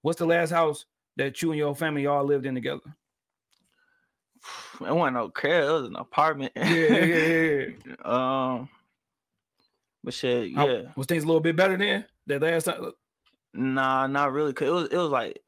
[0.00, 2.80] What's the last house that you and your family all lived in together?
[4.80, 5.64] It wasn't no crib.
[5.64, 6.52] It was an apartment.
[6.56, 7.66] Yeah, yeah.
[7.86, 7.94] yeah.
[8.04, 8.68] um,
[10.04, 10.82] but shit, yeah.
[10.96, 12.04] was things a little bit better then?
[12.26, 12.92] That last time?
[13.54, 14.52] Nah, not really.
[14.52, 15.40] Cause it was it was like,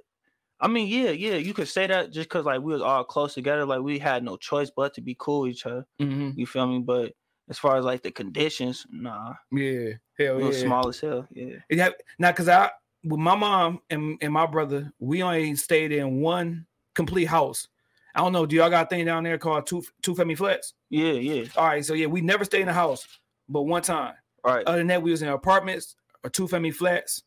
[0.60, 1.36] I mean, yeah, yeah.
[1.36, 3.64] You could say that just cause like we was all close together.
[3.66, 5.86] Like we had no choice but to be cool with each other.
[6.00, 6.78] hmm You feel me?
[6.78, 7.12] But
[7.48, 10.50] as far as like the conditions, nah, Yeah, hell yeah.
[10.52, 11.26] small as hell.
[11.30, 11.56] Yeah.
[11.70, 12.70] Had, now, cause I
[13.04, 17.68] with my mom and, and my brother, we only stayed in one complete house.
[18.14, 18.46] I don't know.
[18.46, 20.72] Do y'all got a thing down there called two two family flats?
[20.90, 21.44] Yeah, yeah.
[21.56, 23.06] All right, so yeah, we never stayed in a house,
[23.48, 24.14] but one time.
[24.46, 24.64] Right.
[24.66, 27.22] Other than that, we was in apartments or two family flats.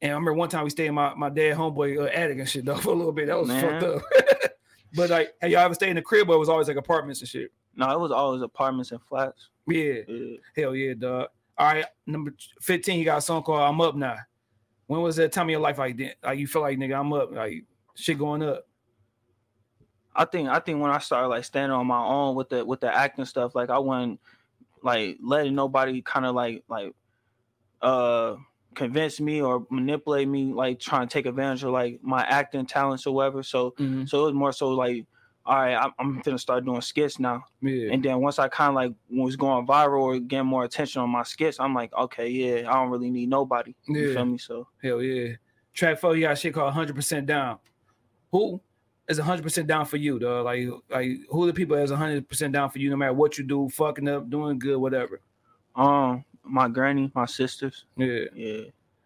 [0.00, 2.48] And I remember one time we stayed in my, my dad homeboy uh, attic and
[2.48, 3.26] shit though for a little bit.
[3.26, 4.02] That was fucked up.
[4.94, 6.28] but like, have y'all ever stayed in the crib?
[6.30, 7.52] Or it was always like apartments and shit.
[7.76, 9.50] no, it was always apartments and flats.
[9.68, 10.36] Yeah, Yeah.
[10.56, 11.28] hell yeah, dog.
[11.58, 14.16] All right, number fifteen, You got a song called "I'm Up Now."
[14.86, 16.16] when was that time in your life like that?
[16.22, 17.64] Like you feel like nigga, I'm up, like
[17.94, 18.66] shit going up.
[20.14, 22.80] I think I think when I started like standing on my own with the with
[22.80, 24.20] the acting stuff, like I wasn't
[24.82, 26.92] like letting nobody kind of like like
[27.80, 28.36] uh
[28.74, 33.06] convince me or manipulate me, like trying to take advantage of like my acting talents
[33.06, 33.42] or whatever.
[33.42, 34.08] So Mhm.
[34.08, 35.04] so it was more so like,
[35.44, 37.42] all right, I'm, I'm gonna start doing skits now.
[37.60, 37.92] Yeah.
[37.92, 41.10] And then once I kind of like was going viral or getting more attention on
[41.10, 43.74] my skits, I'm like, okay, yeah, I don't really need nobody.
[43.86, 44.14] You Yeah.
[44.14, 44.38] feel me?
[44.38, 45.34] So Hell yeah.
[45.74, 47.58] Track four, you got shit called 100% down.
[48.30, 48.60] Who
[49.08, 50.42] is 100% down for you, though?
[50.42, 53.68] Like, like who the people is 100% down for you, no matter what you do,
[53.68, 55.20] fucking up, doing good, whatever.
[55.74, 58.24] um, my granny, my sisters, Yeah.
[58.34, 58.62] yeah.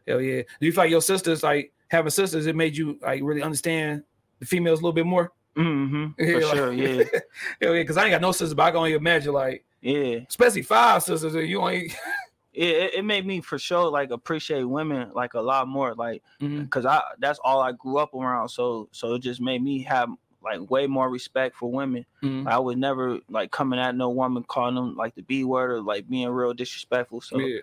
[0.09, 0.43] Hell yeah.
[0.61, 4.03] Do you feel like your sisters, like having sisters, it made you like really understand
[4.41, 5.33] the females a little bit more?
[5.57, 6.13] Mm-hmm.
[6.17, 7.05] For Yeah, like- sure, yeah,
[7.61, 10.21] Hell yeah, because I ain't got no sisters, but I can only imagine, like, yeah.
[10.29, 11.93] especially five sisters, and you ain't.
[12.57, 16.87] it, it, made me for sure like appreciate women like a lot more like because
[16.87, 20.09] i that's all i grew up around so so it just made me have
[20.43, 22.47] like way more respect for women Mhm.
[22.49, 25.81] i was never like coming at no woman calling them like the b word or
[25.83, 27.47] like being real disrespectful so yeah.
[27.47, 27.63] you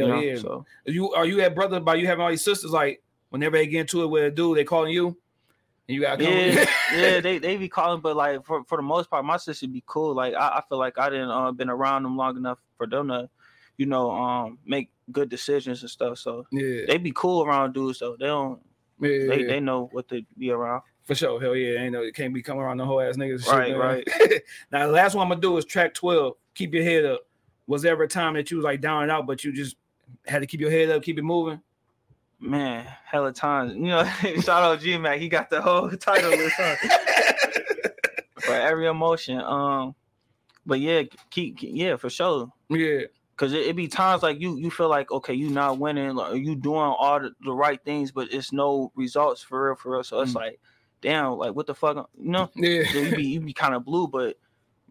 [0.00, 0.36] Hell know, yeah.
[0.36, 3.66] so you are you that brother by you having all these sisters like whenever they
[3.66, 5.08] get into it with a dude they calling you
[5.88, 8.82] and you gotta come yeah yeah they, they be calling but like for, for the
[8.82, 11.70] most part my sister be cool like i, I feel like i didn't uh, been
[11.70, 13.28] around them long enough for them to
[13.82, 17.98] you know um make good decisions and stuff so yeah they be cool around dudes
[17.98, 18.60] though they don't
[19.00, 19.46] yeah, they, yeah.
[19.48, 22.42] they know what to be around for sure hell yeah ain't no it can't be
[22.42, 24.42] coming around the whole ass niggas Right, shit, right.
[24.72, 27.22] now the last one I'm gonna do is track 12 keep your head up
[27.66, 29.76] was there ever a time that you was like down and out but you just
[30.26, 31.60] had to keep your head up keep it moving
[32.44, 33.74] Man, hella times.
[33.74, 34.04] You know,
[34.40, 35.20] shout out G Mac.
[35.20, 36.76] He got the whole title list on
[38.40, 39.40] for every emotion.
[39.40, 39.94] Um,
[40.66, 42.52] but yeah, keep- yeah for sure.
[42.68, 43.02] yeah
[43.42, 46.36] Cause it, it be times like you you feel like okay you not winning like,
[46.36, 50.04] you doing all the, the right things but it's no results for real for real.
[50.04, 50.36] So it's Mm.
[50.36, 50.60] like
[51.00, 52.48] damn like what the fuck you know?
[52.54, 52.82] Yeah.
[52.92, 54.36] You be you be kind of blue but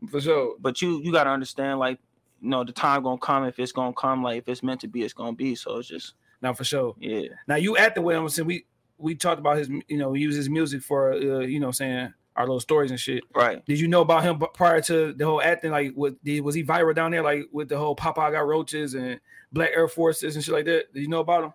[0.10, 0.58] for sure.
[0.60, 1.98] but you you gotta understand like
[2.42, 4.90] you know the time gonna come if it's gonna come like if it's meant to
[4.90, 5.56] be it's gonna be.
[5.56, 6.94] So it's just now for sure.
[7.00, 7.30] Yeah.
[7.48, 8.66] Now you with him since we
[8.98, 12.48] we talked about his you know he his music for uh, you know saying our
[12.48, 13.24] little stories and shit.
[13.34, 15.72] right Did you know about him prior to the whole acting?
[15.72, 17.22] Like, what did, was he viral down there?
[17.24, 19.20] Like with the whole Popeye got roaches and
[19.52, 20.94] Black Air Forces and shit like that?
[20.94, 21.54] Did you know about him?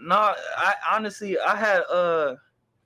[0.00, 2.36] No, I honestly I had uh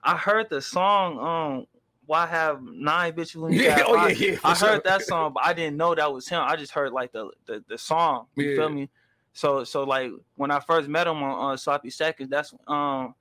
[0.02, 1.66] I heard the song um
[2.06, 4.38] why have nine bitches when you Yeah, oh yeah, yeah.
[4.42, 4.68] I sure.
[4.68, 6.42] heard that song, but I didn't know that was him.
[6.44, 8.26] I just heard like the the, the song.
[8.34, 8.56] You Yeah.
[8.56, 8.90] feel me?
[9.32, 13.14] So so like when I first met him on, on Sloppy Seconds, that's um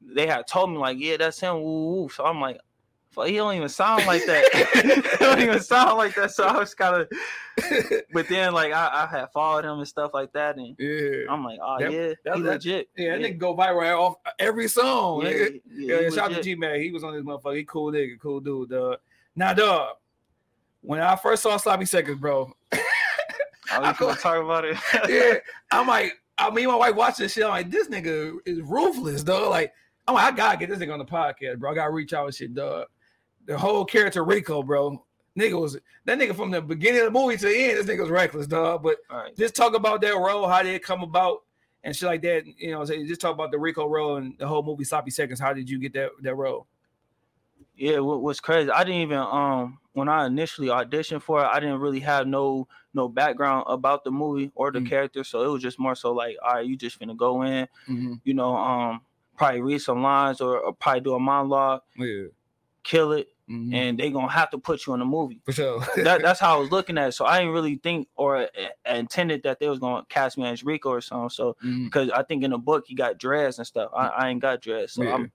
[0.00, 1.62] they had told me like yeah that's him.
[1.62, 2.08] Woo, woo.
[2.08, 2.58] So I'm like.
[3.16, 4.44] "Fuck, He don't even sound like that.
[5.18, 6.30] he don't even sound like that.
[6.30, 7.08] So I was kind of,
[8.12, 11.42] but then like I, I had followed him and stuff like that, and Yeah, I'm
[11.44, 12.88] like, oh That- yeah, that- he that- legit.
[12.96, 15.22] yeah, that nigga go viral off every song.
[15.22, 16.42] Yeah, yeah, Yeah, yeah, shout out to.
[16.42, 16.80] G Man.
[16.80, 17.56] He was on this motherfucker.
[17.56, 18.70] He cool nigga, cool dude.
[18.70, 18.98] Dog.
[19.34, 19.96] Now, dog,
[20.82, 22.78] when I first saw Sloppy Seconds, bro, Oh,
[23.82, 24.76] I we gonna talk about it.
[25.08, 25.34] yeah,
[25.72, 27.44] I'm like, I mean, my wife watching this shit.
[27.44, 29.50] I'm like, this nigga is ruthless, dog.
[29.50, 29.72] Like,
[30.06, 31.72] I'm like, I gotta get this nigga on the podcast, bro.
[31.72, 32.86] I gotta reach out and shit, dog.
[33.46, 35.02] The whole character Rico, bro.
[35.38, 37.78] Nigga was that nigga from the beginning of the movie to the end.
[37.78, 38.82] This nigga was reckless, dog.
[38.82, 39.36] But right.
[39.36, 41.42] just talk about that role, how did it come about,
[41.84, 42.44] and shit like that.
[42.58, 45.38] You know, say just talk about the Rico role and the whole movie Sloppy Seconds.
[45.38, 46.66] How did you get that that role?
[47.76, 48.70] Yeah, what what's crazy?
[48.70, 52.66] I didn't even um when I initially auditioned for it, I didn't really have no
[52.94, 54.88] no background about the movie or the Mm.
[54.88, 57.68] character, so it was just more so like, all right, you just finna go in,
[57.88, 58.14] Mm-hmm.
[58.24, 59.02] you know, um,
[59.36, 62.28] probably read some lines or, or probably do a monologue, Yeah,
[62.82, 63.72] kill it, Mhm.
[63.74, 65.40] and they gonna have to put you in the movie.
[65.44, 65.80] for sure.
[65.96, 67.12] that, that's how I was looking at it.
[67.12, 68.48] So I didn't really think or uh,
[68.86, 71.30] intended that they was gonna cast me as Rico or something.
[71.30, 73.90] So because I think in the book he got dreads and stuff.
[73.94, 75.14] I, I ain't got dreads, so Yeah.
[75.14, 75.32] I'm,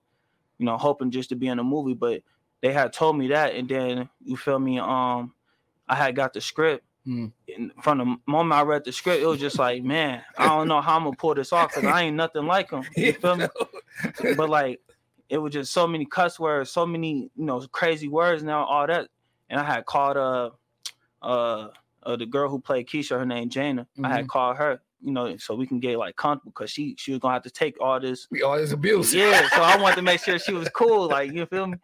[0.58, 1.94] you know, hoping just to be in the movie.
[1.94, 2.22] But
[2.62, 4.78] they had told me that, and then you feel me?
[4.78, 5.34] Um,
[5.88, 6.84] I had got the script.
[7.08, 7.32] Mm.
[7.58, 10.68] And from the moment I read the script, it was just like, man, I don't
[10.68, 12.84] know how I'm gonna pull this off because I ain't nothing like him.
[12.96, 13.48] You feel me?
[14.36, 14.80] But like,
[15.32, 18.86] it was just so many cuss words, so many you know crazy words now, all
[18.86, 19.08] that.
[19.50, 20.50] And I had called uh
[21.22, 21.70] uh,
[22.04, 23.88] uh the girl who played Keisha, her name Jana.
[24.04, 27.12] I had called her, you know, so we can get like comfortable because she she
[27.12, 29.14] was gonna have to take all this all this abuse.
[29.14, 31.78] yeah, so I wanted to make sure she was cool, like you feel me.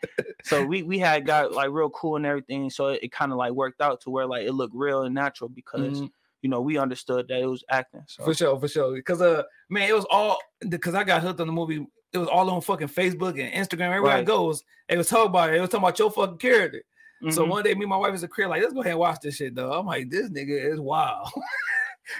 [0.43, 3.37] So we we had got like real cool and everything, so it, it kind of
[3.37, 6.11] like worked out to where like it looked real and natural because Mhm.
[6.41, 8.03] you know we understood that it was acting.
[8.07, 8.93] So For sure, for sure.
[8.93, 10.37] Because uh, man, it was all
[10.67, 11.85] because I got hooked on the movie.
[12.13, 13.87] It was all on fucking Facebook and Instagram.
[13.89, 14.25] Everywhere I Right.
[14.25, 15.57] goes, it was talking about it.
[15.57, 16.83] It was talking about your fucking character.
[17.31, 17.49] So mhm.
[17.49, 19.19] one day, me and my wife is a crib like, let's go ahead and watch
[19.21, 19.73] this shit, though.
[19.73, 21.29] I'm like, this nigga is wild.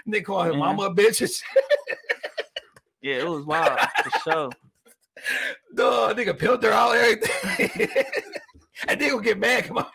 [0.06, 0.76] They call him Man.
[0.76, 1.22] mama bitch.
[1.22, 1.44] and shit.
[3.02, 4.50] yeah, it was wild for sure.
[5.76, 7.90] Duh, nigga peeled her out everything.
[8.90, 9.64] and they gonna get mad.
[9.66, 9.86] Come on.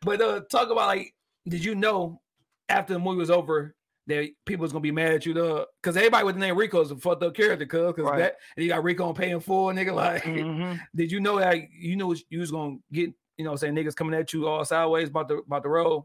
[0.00, 1.14] but uh talk about like,
[1.46, 2.22] did you know
[2.70, 3.74] after the movie was over
[4.10, 5.66] that people was gonna be mad at you though?
[5.82, 8.18] Cause everybody with the name Rico is a fucked up character, cuz cause Right.
[8.18, 9.94] that and you got Rico on paying full, nigga.
[9.94, 10.78] Like Mhm.
[10.94, 14.18] did you know that you knew you was gonna get, you know, saying niggas coming
[14.18, 16.04] at you all sideways about the about the road?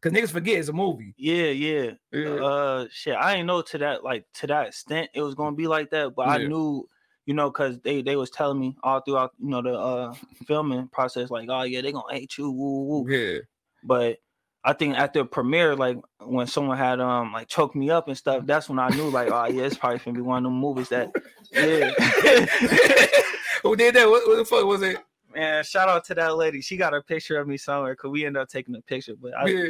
[0.00, 1.14] Cause niggas forget it's a movie.
[1.16, 1.90] Yeah, yeah.
[2.12, 2.28] Yeah.
[2.44, 3.14] Uh, shit.
[3.14, 6.14] I didn't know to that like to that extent it was gonna be like that,
[6.16, 6.88] but I knew,
[7.24, 10.14] you know, cause they they was telling me all throughout, you know, the uh
[10.46, 13.06] filming process, like, oh yeah, they gonna hate you, woo woo.
[13.08, 13.38] Yeah.
[13.84, 14.18] But
[14.64, 18.16] I think at the premiere, like when someone had um like choked me up and
[18.16, 20.58] stuff, that's when I knew like, oh yeah, it's probably gonna be one of them
[20.58, 21.10] movies that,
[21.52, 21.90] yeah.
[23.62, 24.08] Who did that?
[24.08, 24.98] What, what the fuck was it?
[25.34, 26.60] Man, shout out to that lady.
[26.60, 29.14] She got a picture of me somewhere because we ended up taking a picture.
[29.20, 29.64] But I, Yeah.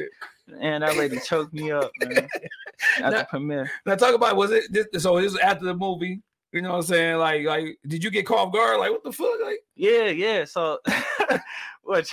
[0.60, 2.28] and that lady choked me up, man.
[2.98, 3.70] At Now- the premiere.
[3.86, 6.20] Now talk about was it this, so this was after the movie?
[6.52, 7.16] You know what I'm saying?
[7.16, 8.78] Like, like, did you get caught off guard?
[8.78, 9.40] Like, what the fuck?
[9.42, 10.44] Like, Yeah, yeah.
[10.44, 10.78] So,
[11.82, 12.12] which,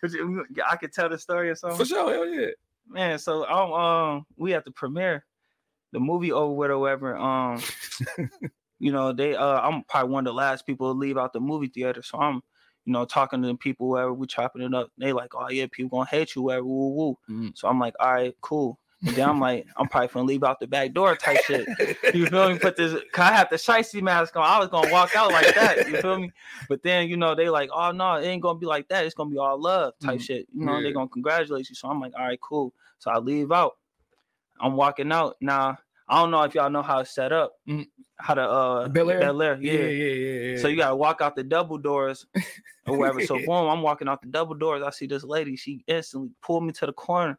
[0.00, 0.12] which
[0.68, 1.78] I could tell the story or something.
[1.78, 2.48] for sure, hell yeah.
[2.86, 5.24] Man, so um, um, we at the premiere,
[5.92, 7.16] the movie over with or whatever.
[7.16, 7.62] Um,
[8.78, 11.40] you know, they uh, I'm probably one of the last people to leave out the
[11.40, 12.42] movie theater, so I'm,
[12.84, 14.90] you know, talking to the people wherever we chopping it up.
[14.98, 17.18] They like, oh yeah, people gonna hate you, wherever, woo woo.
[17.28, 17.52] Mhm.
[17.56, 18.78] So I'm like, all right, cool.
[19.06, 21.66] And then I'm like, I'm probably gonna leave out the back door type shit.
[22.14, 22.58] You feel me?
[22.58, 24.42] Put this, I have the shicey mask on.
[24.42, 25.88] I was gonna walk out like that.
[25.88, 26.32] You feel me?
[26.68, 29.04] But then you know they like, oh no, it ain't gonna be like that.
[29.06, 30.22] It's gonna be all love type Mhm.
[30.22, 30.48] shit.
[30.52, 30.82] You know Yeah.
[30.82, 31.74] they gonna congratulate you.
[31.76, 32.74] So I'm like, all right, cool.
[32.98, 33.76] So I leave out.
[34.60, 35.78] I'm walking out now.
[36.08, 37.52] I don't know if y'all know how it's set up.
[37.68, 37.86] Mhm.
[38.16, 39.20] How to uh Bel Air?
[39.20, 39.72] Bel Air, yeah.
[39.72, 40.58] yeah, yeah, yeah.
[40.58, 42.26] So you gotta walk out the double doors
[42.86, 43.20] or whatever.
[43.20, 44.82] So boom, I'm walking out the double doors.
[44.82, 45.54] I see this lady.
[45.54, 47.38] She instantly pulled me to the corner,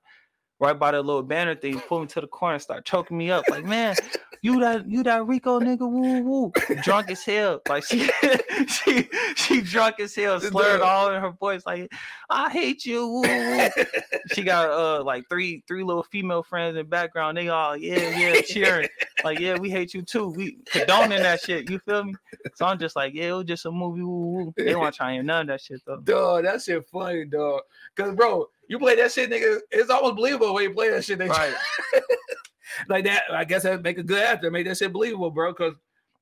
[0.60, 1.80] right by that little banner thing.
[1.80, 3.46] Pulled me to the corner, and start choking me up.
[3.50, 3.96] Like, man,
[4.42, 6.52] you that you that Rico nigga, woo woo,
[6.82, 7.62] drunk as hell.
[7.68, 8.10] Like she
[8.68, 11.66] she she drunk as hell, slurred all in her voice.
[11.66, 11.92] Like,
[12.30, 13.08] I hate you.
[13.08, 13.70] Woo woo.
[14.34, 17.38] she got uh like three three little female friends in the background.
[17.38, 18.90] They all yeah yeah cheering.
[19.24, 20.30] Like yeah, we hate you too.
[20.30, 21.70] We condoning that shit.
[21.70, 22.16] You feel me?
[22.56, 24.02] So I'm just like, yeah, it was just a movie.
[24.02, 24.54] Woo, woo.
[24.58, 26.00] They want to try and none of that shit though.
[26.00, 27.62] dog, that shit funny, dog.
[27.96, 29.60] Cause bro, you play that shit, nigga.
[29.72, 31.20] It's almost believable when you play that shit.
[31.20, 31.54] They Right.
[32.88, 33.24] like that.
[33.32, 35.54] I guess that make a good actor, make that shit believable, bro.
[35.54, 35.74] Cause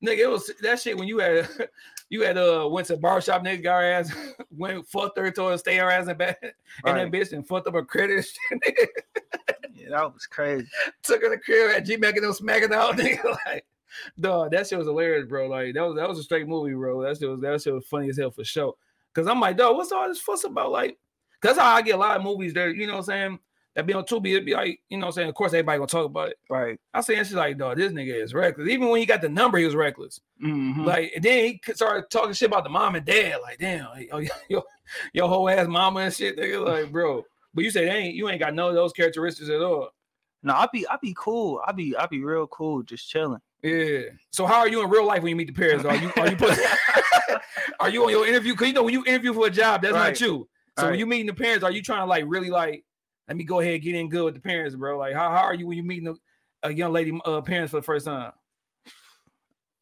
[0.04, 1.48] nigga, it was that shit when you had
[2.10, 4.12] you had uh went to barbershop, nigga, got her ass
[4.56, 6.52] went fucked her to stay her ass in bed, and
[6.84, 7.10] Right.
[7.10, 8.16] that bitch and fucked up her credit.
[8.16, 8.86] and shit, nigga.
[9.74, 10.66] Yeah, that was crazy.
[11.02, 13.36] Took her to the crib at G making them smacking out, nigga.
[13.46, 13.64] Like,
[14.18, 15.48] dog, that shit was hilarious, bro.
[15.48, 17.02] Like that was that was a straight movie, bro.
[17.02, 18.74] That shit was that shit was funny as hell for sure.
[19.14, 20.70] Cause I'm like, dog, what's all this fuss about?
[20.70, 20.96] Like,
[21.42, 23.38] that's how I get a lot of movies there, you know what I'm saying?
[23.74, 25.28] That be on Tubi, it'd be like, you know what I'm saying?
[25.28, 26.38] Of course, everybody gonna talk about it.
[26.50, 26.80] Right.
[26.92, 28.68] I say shit like, dog, this nigga is reckless.
[28.68, 30.18] Even when he got the number, he was reckless.
[30.44, 30.84] Mhm.
[30.84, 33.36] Like, and then he started talking shit about the mom and dad.
[33.40, 34.18] Like, damn, like, oh,
[34.48, 34.64] your,
[35.12, 36.64] your whole ass mama and shit, nigga.
[36.64, 37.24] Like, bro.
[37.54, 39.90] But you say they ain't you ain't got none of those characteristics at all.
[40.42, 41.60] no, I be I be cool.
[41.64, 43.40] I be I be real cool, just chilling.
[43.62, 44.00] Yeah.
[44.30, 45.84] So how are you in real life when you meet the parents?
[45.84, 46.58] Are you are you put,
[47.80, 48.54] are you on your interview?
[48.54, 50.08] Cause you know when you interview for a job, that's Right.
[50.08, 50.48] not you.
[50.78, 51.00] So when Right.
[51.00, 52.84] you meeting the parents, are you trying to like really like
[53.28, 54.98] let me go ahead and get in good with the parents, bro?
[54.98, 56.14] Like how, how are you when you meeting a,
[56.68, 58.32] a young lady uh, parents for the first time?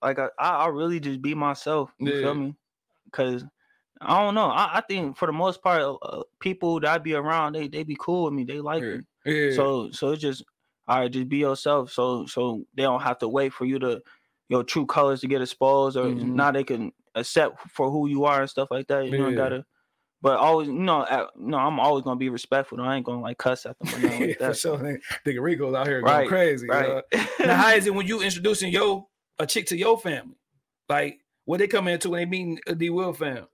[0.03, 1.92] Like I I really just be myself.
[1.99, 2.12] You Yeah.
[2.12, 2.57] feel me?
[3.12, 3.44] Cause
[4.01, 4.47] I don't know.
[4.51, 7.68] I, I think for the most part, uh, uh, people that I be around, they
[7.68, 8.44] they be cool with me.
[8.44, 8.94] They like Yeah.
[8.94, 9.07] me.
[9.24, 9.47] Yeah.
[9.49, 10.44] So so it's just
[10.88, 11.92] all right, just be yourself.
[11.92, 14.03] So so they don't have to wait for you to
[14.49, 16.34] your true colors to get exposed, or Mhm.
[16.34, 19.07] now they can accept for who you are and stuff like that.
[19.09, 19.32] You Yeah.
[19.34, 19.64] gotta.
[20.27, 22.81] But always, you know, at, no, I'm always gonna be respectful.
[22.81, 24.57] I ain't gonna like cuss at them or nothing like for that.
[24.57, 25.01] sure.
[25.24, 25.41] nigga.
[25.41, 26.66] Rico's out here going Right, crazy.
[26.66, 26.95] Right.
[27.14, 27.29] Right.
[27.39, 29.09] now, how is it when you introducing yo
[29.39, 30.35] a chick to your family?
[30.89, 33.47] Like what they come into when they meeting a D Will fam?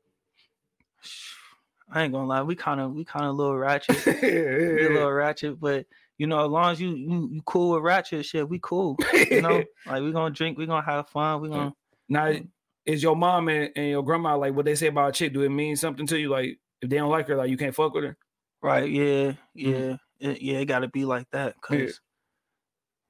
[1.93, 4.87] I ain't gonna lie, we kind of we kind of a little ratchet, yeah, we
[4.87, 5.85] a little ratchet, but
[6.17, 8.97] you know, as long as you you, you cool with ratchet shit, we cool.
[9.31, 11.75] You know, like we gonna drink, we gonna have fun, we gonna
[12.09, 12.49] Now, mm.
[12.87, 15.35] is your mom and, and your grandma like what they say about a chick?
[15.35, 16.31] Do it mean something to you?
[16.31, 18.17] Like if they don't like her, like you can't fuck with her?
[18.61, 19.99] right, yeah, yeah, Mhm.
[20.21, 21.89] it, yeah, it gotta be like that, cause Yeah.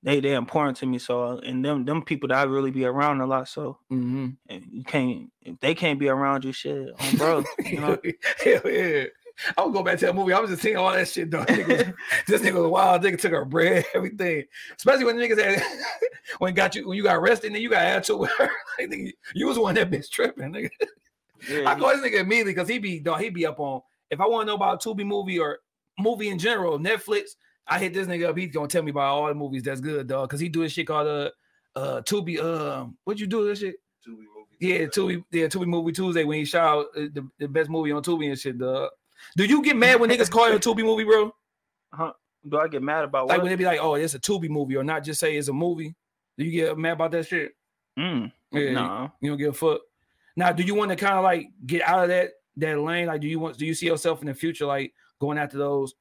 [0.02, 0.98] they they important to me.
[0.98, 3.48] So and them them people that I really be around a lot.
[3.48, 4.28] So Mm-hmm.
[4.48, 7.44] and you can't if they can't be around you, shit, um, bro.
[7.66, 7.98] You know,
[8.44, 9.04] Hell yeah.
[9.56, 10.34] I would go back to that movie.
[10.34, 11.42] I was just seeing all that shit, though.
[11.46, 11.94] Nigga,
[12.26, 13.02] this nigga was wild.
[13.02, 14.44] Nigga took her bread, everything.
[14.76, 15.62] Especially when the niggas had,
[16.38, 18.50] when got you when you got arrested, and then you got attitude with her.
[18.78, 20.70] Like, nigga, you was one that bitch tripping, nigga.
[21.48, 23.80] Yeah, I call this nigga immediately because he be dog, he be up on.
[24.10, 25.58] If I want to know about a Tubi movie or
[25.98, 27.30] movie in general, Netflix,
[27.66, 28.36] I hit this nigga up.
[28.36, 30.28] He's gonna tell me about all the movies that's good, dog.
[30.30, 31.30] Cause he do this shit called uh
[31.76, 33.76] uh Tubi um what'd you do this shit?
[34.06, 34.56] Tubi movie.
[34.60, 37.92] Yeah, Tubi, yeah, Tubi movie Tuesday when he shot out uh, the, the best movie
[37.92, 38.90] on Tubi and shit, dog.
[39.36, 41.32] Do you get mad when niggas call it a Tubi movie, bro?
[41.92, 42.12] Huh?
[42.48, 44.76] Do I get mad about Like when they be like, oh, it's a Tubi movie,
[44.76, 45.94] or not just say it's a movie.
[46.36, 47.52] Do you get mad about that shit?
[47.98, 49.08] Mm, Yeah, nah.
[49.20, 49.80] you don't give a fuck.
[50.36, 53.06] Now, do you want to kind of like get out of that that lane?
[53.06, 55.94] Like, do you want do you see yourself in the future like going after those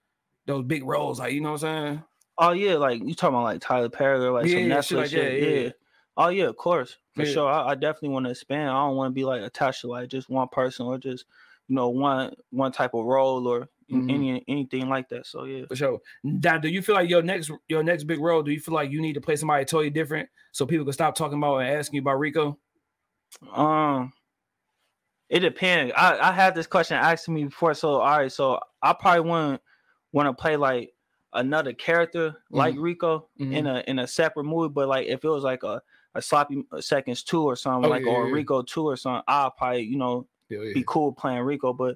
[0.45, 1.19] those big roles?
[1.19, 2.03] Like, you know what I'm saying?
[2.37, 4.97] Oh yeah, like you talking about like Tyler Perry or like some Yeah, Netflix shit
[4.97, 5.41] like shit.
[5.41, 5.63] that, yeah.
[5.63, 5.69] yeah.
[6.17, 7.31] Oh yeah, of course, for Yeah.
[7.31, 7.49] sure.
[7.49, 8.69] I, I definitely want to expand.
[8.69, 11.25] I don't want to be like attached to like just one person or just
[11.67, 14.09] you know one one type of role or Mhm.
[14.09, 15.25] any anything like that.
[15.27, 15.65] So yeah.
[15.67, 15.99] For sure.
[16.23, 18.41] Now, do you feel like your next your next big role?
[18.41, 21.13] Do you feel like you need to play somebody totally different so people can stop
[21.15, 22.57] talking about and asking you about Rico?
[23.51, 24.13] Um,
[25.31, 25.93] it depends.
[25.95, 27.73] I I had this question asked to me before.
[27.73, 29.61] So all right, so I probably wouldn't
[30.11, 30.93] want to play like
[31.33, 32.83] another character like mm-hmm.
[32.83, 33.67] Rico in mm-hmm.
[33.67, 34.73] a in a separate movie.
[34.73, 35.81] But like if it was like a
[36.15, 38.33] a sloppy seconds two or something Oh, like yeah, or yeah.
[38.33, 41.71] Rico two or something, I'll probably you know Yeah, be cool playing Rico.
[41.71, 41.95] But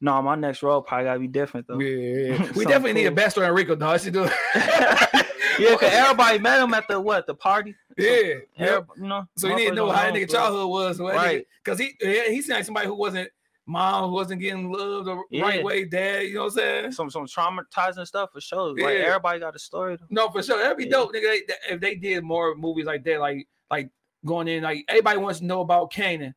[0.00, 1.80] no, my next role probably gotta be different though.
[1.80, 2.52] yeah, yeah.
[2.54, 3.16] We definitely need a cool.
[3.16, 3.98] backstory on Rico, dog.
[5.58, 7.74] Yeah, cause everybody met him at the what the party.
[7.98, 8.80] Yeah, yeah.
[8.96, 9.26] You know.
[9.36, 11.46] So you didn't know how that nigga childhood was, so that nigga- Right.
[11.64, 13.28] Cause he yeah, he seemed like somebody who wasn't
[13.66, 15.42] mom, who wasn't getting loved the Yeah.
[15.42, 16.20] right way, dad.
[16.24, 16.92] You know what I'm saying?
[16.92, 18.74] Some some traumatizing stuff for sure.
[18.76, 19.96] Like everybody got a story.
[19.96, 20.06] though.
[20.10, 20.58] No, for sure.
[20.58, 20.90] That'd be Yeah.
[20.90, 21.40] dope, nigga.
[21.46, 23.88] They- if they did more movies like that, like like
[24.24, 26.34] going in, like everybody wants to know about Kanan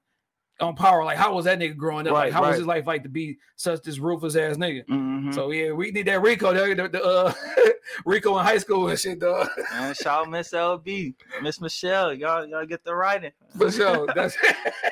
[0.62, 1.04] on Power.
[1.04, 2.14] Like, how was that nigga growing up?
[2.14, 4.86] like, Right, how was his life like to be such this ruthless ass nigga?
[4.88, 5.34] Mhm.
[5.34, 7.34] So yeah, we need that Rico, the, the, the, uh,
[8.06, 9.48] Rico in high school and shit, dog.
[9.74, 12.14] And shout out Miss LB, Miss Michelle.
[12.14, 13.32] Y'all, y'all get the writing.
[13.58, 14.08] For sure.
[14.16, 14.38] That's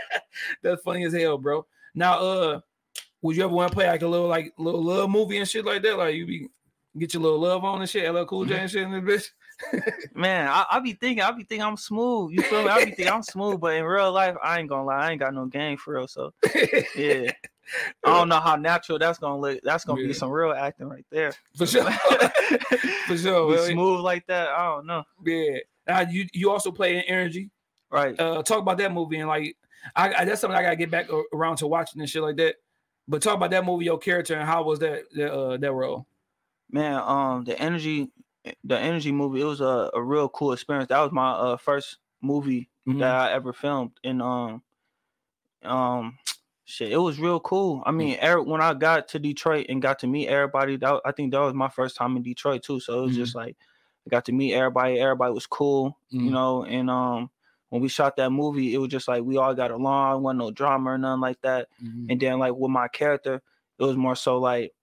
[0.64, 1.66] that's funny as hell, bro.
[1.96, 2.60] Now, uh,
[3.22, 5.66] would you ever want to play like a little like little love movie and shit
[5.66, 5.98] like that?
[5.98, 6.48] Like you be
[6.98, 9.32] get your little love on and shit, LL Cool J and shit in this
[10.14, 12.32] Man, I, I be thinking, I be thinking I'm smooth.
[12.32, 12.70] You feel me?
[12.70, 15.20] I be thinking I'm smooth, but in real life, I ain't gonna lie, I ain't
[15.20, 16.08] got no game for real.
[16.08, 16.34] So
[16.96, 17.32] yeah,
[18.06, 19.60] I don't know how natural that's gonna look.
[19.64, 20.08] That's gonna Yeah.
[20.08, 21.34] be some real acting right there.
[21.58, 21.90] For sure.
[23.08, 23.52] For sure.
[23.68, 24.50] Be smooth like that.
[24.50, 25.04] I don't know.
[25.26, 25.58] Yeah.
[25.88, 27.50] Now you you also play in Energy.
[27.90, 28.20] Right.
[28.20, 29.56] Uh, talk about that movie and like
[29.96, 32.56] I, I that's something I gotta get back around to watching and shit like that.
[33.08, 36.06] But talk about that movie, your character, and how was that that uh, that role?
[36.70, 38.10] man um the energy
[38.64, 41.98] the energy movie it was a, a real cool experience that was my uh first
[42.22, 43.00] movie Mhm.
[43.00, 44.64] that i ever filmed and um
[45.64, 46.18] um
[46.66, 50.00] shit it was real cool i mean er- when i got to detroit and got
[50.00, 53.00] to meet everybody that i think that was my first time in detroit too so
[53.00, 53.16] it was Mhm.
[53.20, 53.56] just like
[54.06, 56.26] i got to meet everybody everybody was cool Mhm.
[56.26, 57.30] you know and um
[57.70, 60.52] when we shot that movie it was just like we all got along wasn't no
[60.52, 62.12] drama or nothing like that Mhm.
[62.12, 63.42] and then like with my character,
[63.80, 64.74] it was more so like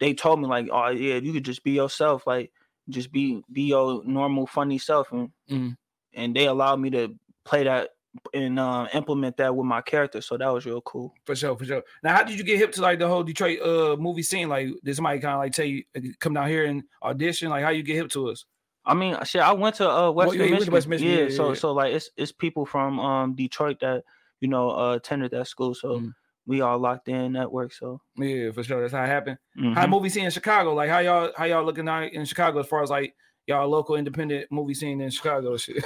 [0.00, 2.50] they told me like, oh yeah, you could just be yourself, like
[2.90, 5.76] just be be your normal funny self, and Mhm.
[6.14, 7.14] and they allowed me to
[7.44, 7.90] play that
[8.34, 11.14] and uh, implement that with my character, so that was real cool.
[11.24, 11.82] For sure, for sure.
[12.02, 14.48] Now, how did you get hip to like the whole Detroit uh movie scene?
[14.48, 15.84] Like, did somebody kind of like tell you
[16.18, 17.50] come down here and audition?
[17.50, 18.44] Like, how you get hip to us?
[18.84, 20.74] I mean, shit, I went to uh Western, yeah, you went to Michigan.
[20.74, 21.54] West Michigan, Yeah, yeah, yeah, so yeah.
[21.54, 24.02] so like it's it's people from um Detroit that
[24.40, 26.12] you know uh attended that school, so Mhm.
[26.50, 27.72] We all locked in network.
[27.72, 28.80] So Yeah, for sure.
[28.80, 29.38] That's how it happened.
[29.56, 29.90] How mhm.
[29.90, 30.74] movie scene in Chicago?
[30.74, 33.14] Like, how y'all how y'all looking out in Chicago as far as like
[33.46, 35.56] y'all local independent movie scene in Chicago?
[35.56, 35.84] Shit.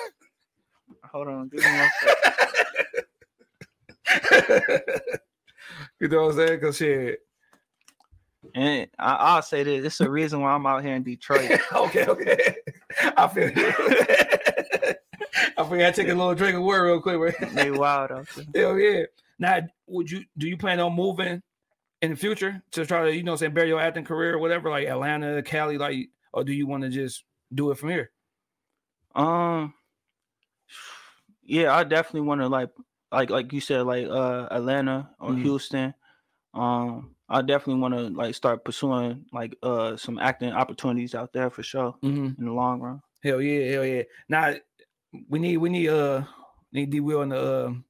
[1.13, 1.91] hold on, give me one
[6.01, 6.61] you know what I'm saying?
[6.61, 7.19] Cause shit.
[8.55, 11.61] and I, I'll say this: it's the reason why I'm out here in Detroit.
[11.75, 12.57] okay, okay.
[13.19, 13.75] I feel you.
[15.59, 17.19] I feel I take a little drink of water real quick.
[17.19, 17.55] Right?
[17.55, 18.69] they wild out there.
[18.69, 19.03] Hell yeah.
[19.39, 21.43] Now, would you do you plan on moving
[22.03, 24.69] in the future to try to, you know, say bury your acting career or whatever,
[24.71, 28.11] like Atlanta, Cali, like, or do you want to just do it from here?
[29.15, 29.75] Um,
[31.43, 32.71] yeah, I definitely want to like,
[33.13, 35.43] like, like you said, like uh Atlanta or Mhm.
[35.43, 35.95] Houston.
[36.53, 41.51] Um, I definitely want to like start pursuing like uh some acting opportunities out there
[41.51, 42.39] for sure Mm-hmm.
[42.41, 43.03] in the long run.
[43.23, 44.03] Hell yeah, hell yeah.
[44.29, 44.55] Now
[45.29, 46.25] we need we need uh
[46.73, 47.85] need D Will in the um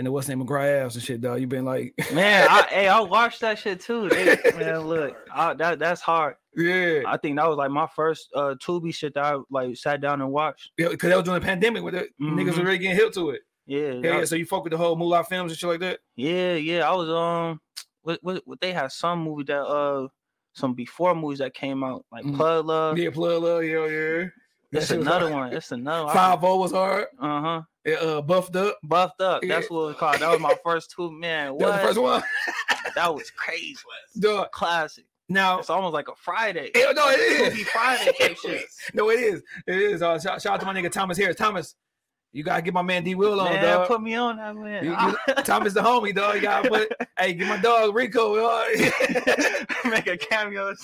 [0.00, 1.40] in the what's name McGraw Aves and shit, dog.
[1.40, 4.08] You been like Man, I hey, I watched that shit too.
[4.08, 6.34] They, man, look, I, that that's hard.
[6.56, 10.00] yeah, I think that was like my first uh Tubi shit that I like sat
[10.00, 10.70] down and watched.
[10.76, 12.58] yeah, because that was during the pandemic where the niggas Mhm.
[12.58, 13.42] were really getting hip to it.
[13.66, 14.24] Yeah, Yeah, yeah.
[14.24, 16.00] So you fuck with the whole Moolah films and shit like that.
[16.16, 16.90] Yeah, yeah.
[16.90, 17.60] I was um
[18.02, 20.08] what what, what they had some movie that uh
[20.54, 22.36] some before movies that came out like Mhm.
[22.36, 22.98] Plug Love.
[22.98, 24.24] Yeah, plug love, yeah, yeah.
[24.72, 25.34] That's That shit was another hard.
[25.44, 25.50] one.
[25.52, 26.12] That's another.
[26.12, 27.06] Five O was hard.
[27.20, 27.62] Uh huh.
[27.86, 28.78] Yeah, uh, buffed up.
[28.82, 29.40] Buffed up.
[29.42, 29.74] That's Yeah.
[29.76, 30.18] what it was called.
[30.18, 31.10] That was my first two.
[31.10, 31.76] Man, That was what?
[31.80, 32.22] the first one.
[32.96, 33.76] That was crazy.
[34.18, 34.50] Dog.
[34.50, 35.04] Classic.
[35.28, 36.72] Now, It's almost like a Friday.
[36.74, 37.54] Hell no, it is.
[37.54, 38.64] Tubi Friday shit.
[38.94, 39.42] no, it is.
[39.68, 40.02] It is.
[40.02, 41.36] Uh, shout, shout out to my nigga Thomas Harris.
[41.36, 41.76] Thomas,
[42.32, 43.86] you gotta get my man D Will on, Man, dog.
[43.86, 44.84] put me on that man.
[44.84, 46.34] You- you- Thomas the homie, dog.
[46.36, 46.92] You gotta put.
[47.16, 48.34] hey, get my dog Rico.
[49.84, 50.74] Make a cameo.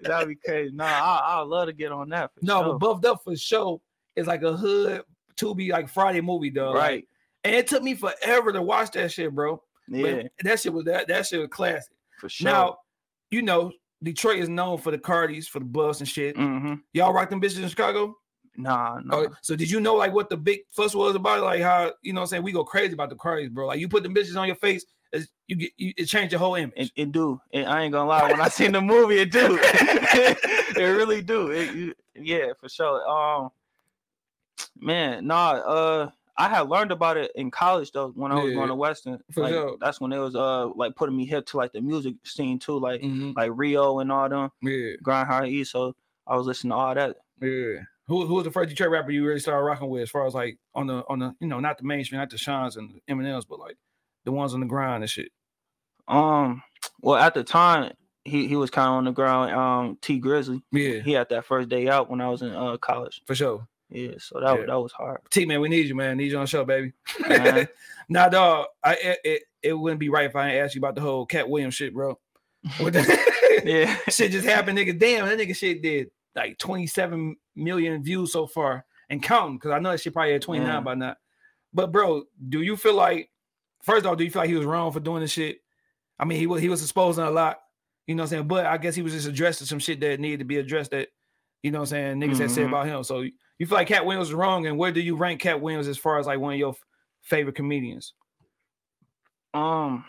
[0.00, 0.74] That'd be crazy.
[0.74, 2.30] No, I I love to get on that.
[2.42, 2.72] No, sure.
[2.74, 3.80] but buffed up for show
[4.18, 5.02] is like a hood
[5.36, 6.74] to be like Friday movie, dog.
[6.74, 7.08] Like, right.
[7.44, 9.62] and it took me forever to watch that shit, bro.
[9.88, 11.92] But Yeah, that shit was that that shit was classic.
[12.18, 12.44] for sure.
[12.50, 12.78] Now,
[13.30, 16.36] you know, Detroit is known for the Cardis, for the Buffs and shit.
[16.36, 18.14] hmm Y'all rock them bitches in Chicago?
[18.56, 19.16] Nah, nah.
[19.16, 21.38] Oh, so did you know like what the big fuss was about?
[21.38, 21.42] it?
[21.42, 23.66] Like how you know what I'm saying we go crazy about the Cardis, bro.
[23.68, 26.40] Like you put them bitches on your face, it's, you get you, it changed your
[26.40, 26.72] whole image.
[26.76, 27.40] It, it do.
[27.52, 28.30] It, I ain't gonna lie.
[28.30, 29.58] When I seen the movie, it do.
[29.62, 31.50] it really do.
[31.50, 33.06] It, you- yeah, for sure.
[33.08, 33.50] Um,
[34.80, 35.50] man, nah.
[35.52, 38.10] Uh, I had learned about it in college though.
[38.10, 39.76] When I was Yeah, going to Western, for like, sure.
[39.80, 42.78] that's when it was uh like putting me hip to like the music scene too,
[42.78, 43.34] like Mhm.
[43.36, 45.64] like Rio and all them Yeah, Grind Hard E.
[45.64, 47.16] So I was listening to all that.
[47.40, 47.80] yeah.
[48.06, 50.34] Who who was the first Detroit rapper you really started rocking with, as far as
[50.34, 53.12] like on the on the you know not the mainstream, not the Seans and the
[53.12, 53.76] Eminems, but like
[54.24, 55.30] the ones on the grind and shit.
[56.06, 56.62] Um,
[57.00, 57.92] well, at the time,
[58.24, 59.52] he he was kind of on the ground.
[59.52, 62.76] Um, Tee Grizzley, Yeah, he had that first day out when I was in uh
[62.78, 63.22] college.
[63.26, 63.66] for sure.
[63.90, 64.66] Yeah, so that Yeah.
[64.66, 65.20] that was hard.
[65.30, 66.16] T man, we need you, man.
[66.18, 66.92] Need you on the show, baby.
[67.24, 67.64] Uh-huh.
[68.08, 68.66] nah, dog.
[68.84, 71.24] I it, it it wouldn't be right if I didn't ask you about the whole
[71.26, 72.18] Katt Williams shit, bro.
[72.78, 74.98] The- yeah, shit just happened, nigga.
[74.98, 79.78] Damn, that nigga shit did like 27 million views so far and counting because I
[79.78, 80.80] know that shit probably had 29 Yeah.
[80.80, 81.16] by now.
[81.72, 83.30] But bro, do you feel like
[83.82, 85.58] first off, do you feel like he was wrong for doing this shit?
[86.18, 87.58] I mean, he was he was exposing a lot,
[88.06, 88.48] you know what I'm saying?
[88.48, 91.08] But I guess he was just addressing some shit that needed to be addressed that
[91.62, 92.68] you know what I'm saying, niggas had said Mhm.
[92.68, 93.02] about him.
[93.02, 93.24] So
[93.58, 95.98] you feel like Katt Williams was wrong, and where do you rank Katt Williams as
[95.98, 96.84] far as like one of your f-
[97.22, 98.14] favorite comedians?
[99.54, 100.04] Um,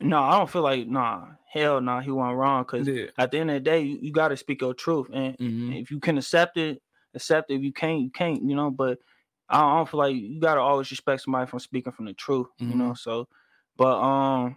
[0.00, 3.10] no, I don't feel like nah, hell nah, he went wrong because Yeah.
[3.18, 5.82] at the end of the day, you, you got to speak your truth, and Mhm.
[5.82, 6.82] if you can accept it,
[7.14, 7.56] accept it.
[7.56, 8.70] If you can't, you can't, you know.
[8.70, 8.98] But
[9.48, 12.06] I don't, I don't feel like you got to always respect somebody from speaking from
[12.06, 12.68] the truth, Mhm.
[12.68, 12.94] you know.
[12.94, 13.28] So,
[13.76, 14.56] but um,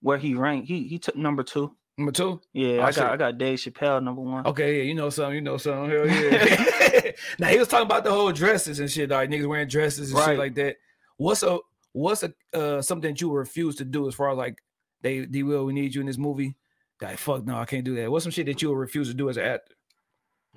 [0.00, 1.76] where he ranked, he he took number two.
[1.96, 2.40] Number two?
[2.52, 2.96] Yeah, Oh, I shit.
[2.96, 4.46] got I got Dave Chappelle number one.
[4.46, 5.90] Okay, yeah, you know something, you know something.
[5.90, 7.12] Hell yeah.
[7.38, 10.20] now he was talking about the whole dresses and shit, like niggas wearing dresses and
[10.24, 10.76] shit like that.
[11.18, 11.58] What's a
[11.92, 14.58] what's a uh something that you refuse to do as far as like
[15.02, 16.56] they D will we need you in this movie?
[17.00, 18.10] Like fuck no, I can't do that.
[18.10, 19.74] What's some shit that you would refuse to do as an actor?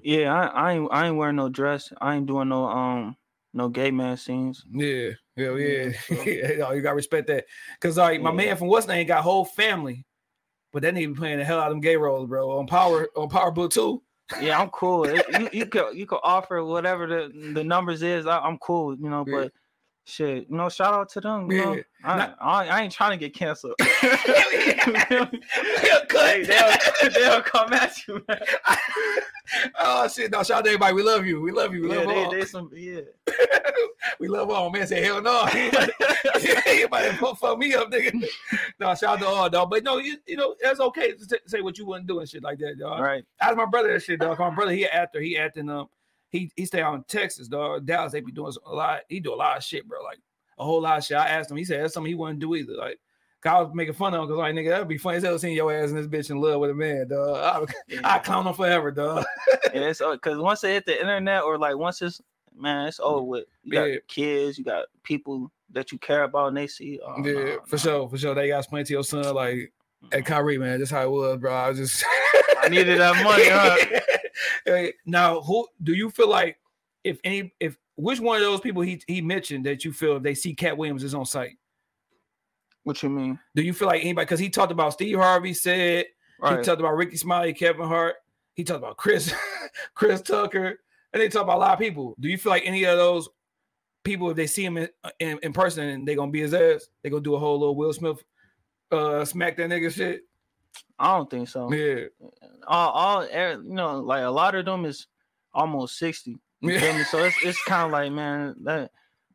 [0.02, 1.94] Yeah, I, I ain't I ain't wearing no dress.
[2.02, 3.16] I ain't doing no um
[3.54, 4.64] no gay man scenes.
[4.72, 5.92] Yeah, hell yeah.
[6.10, 7.46] Yeah, you gotta respect that.
[7.80, 8.36] Cause like my Yeah.
[8.36, 10.06] man from what's name got whole family,
[10.74, 12.58] but that nigga be playing the hell out of them gay roles, bro.
[12.60, 14.02] On power on Power Book 2.
[14.42, 15.06] Yeah, I'm cool.
[15.06, 18.26] It- you you could you could offer whatever the the numbers is.
[18.26, 19.24] I, I'm cool, you know.
[19.28, 19.36] Yeah.
[19.36, 19.54] But
[20.06, 21.50] shit, you know, shout out to them.
[21.52, 21.66] You Yeah.
[21.66, 21.82] know?
[22.04, 23.76] I, Not- I I ain't trying to get canceled.
[26.48, 28.40] they'll, they'll come at you, man.
[29.80, 30.32] Oh shit!
[30.32, 30.94] No, shout out to everybody.
[30.94, 31.42] We love you.
[31.42, 31.84] We love you.
[31.84, 32.32] We Yeah, love all.
[32.32, 33.02] they, they some yeah.
[34.20, 34.70] we love all.
[34.70, 35.46] Man, say hell no.
[35.48, 38.28] to fuck, me up, nigga.
[38.80, 39.70] No, shout out to all, dog.
[39.72, 42.44] But no, you, you know that's okay to say- what you wouldn't do and shit
[42.44, 43.00] like that, dog.
[43.02, 43.24] right.
[43.42, 44.38] As my brother that shit, dog.
[44.40, 45.20] My brother, he actor.
[45.22, 45.88] He acting um.
[46.30, 47.86] He he stay out in Texas, dog.
[47.86, 49.02] Dallas, they be doing a lot.
[49.10, 50.04] He do a lot of shit, bro.
[50.04, 50.20] Like
[50.60, 51.18] a whole lot of shit.
[51.18, 51.58] I asked him.
[51.58, 52.74] He said that's something he wouldn't do either.
[52.74, 53.00] Like.
[53.48, 55.56] I was making fun of him because like nigga, that'd be funny as hell seeing
[55.56, 57.72] your ass in this bitch in love with a man, dog.
[58.04, 59.26] I, I clown him forever, dog.
[59.74, 62.22] Yeah, it's uh, because once they hit the internet or like once it's
[62.56, 63.46] man, it's over with.
[63.64, 63.98] You got Yeah.
[64.08, 67.00] kids, you got people that you care about, and they see.
[67.06, 67.78] Oh, Yeah, no, for no.
[67.78, 68.36] sure, for sure.
[68.36, 69.70] They got explain to your son like, "Hey,
[70.20, 70.22] mm-hmm.
[70.22, 71.54] Kyrie, man, that's how it was, bro.
[71.54, 72.04] I was just
[72.62, 74.00] I needed that money, huh?
[74.66, 76.58] Hey, now, who do you feel like
[77.04, 80.24] if any if which one of those people he he mentioned that you feel if
[80.24, 81.58] they see Katt Williams is on site?
[82.88, 83.38] What you mean?
[83.54, 86.06] Do you feel like anybody because he talked about Steve Harvey said
[86.40, 86.60] Right.
[86.60, 88.16] he talked about Rickey Smiley, Kevin Hart,
[88.54, 89.34] he talked about Chris
[89.94, 90.80] Chris Tucker,
[91.12, 92.16] and they talk about a lot of people.
[92.20, 93.28] Do you feel like any of those
[94.04, 94.88] people, if they see him in,
[95.20, 96.88] in, in person, they gonna be his ass?
[97.04, 98.24] They gonna do a whole little Will Smith
[98.92, 100.22] uh smack that nigga shit?
[100.98, 101.72] I don't think so.
[101.74, 102.06] Yeah.
[102.68, 105.08] all, all you know, like a lot of them is
[105.54, 106.38] almost sixty.
[106.62, 106.78] Me?
[107.04, 108.92] So it's it's kind of like, man, that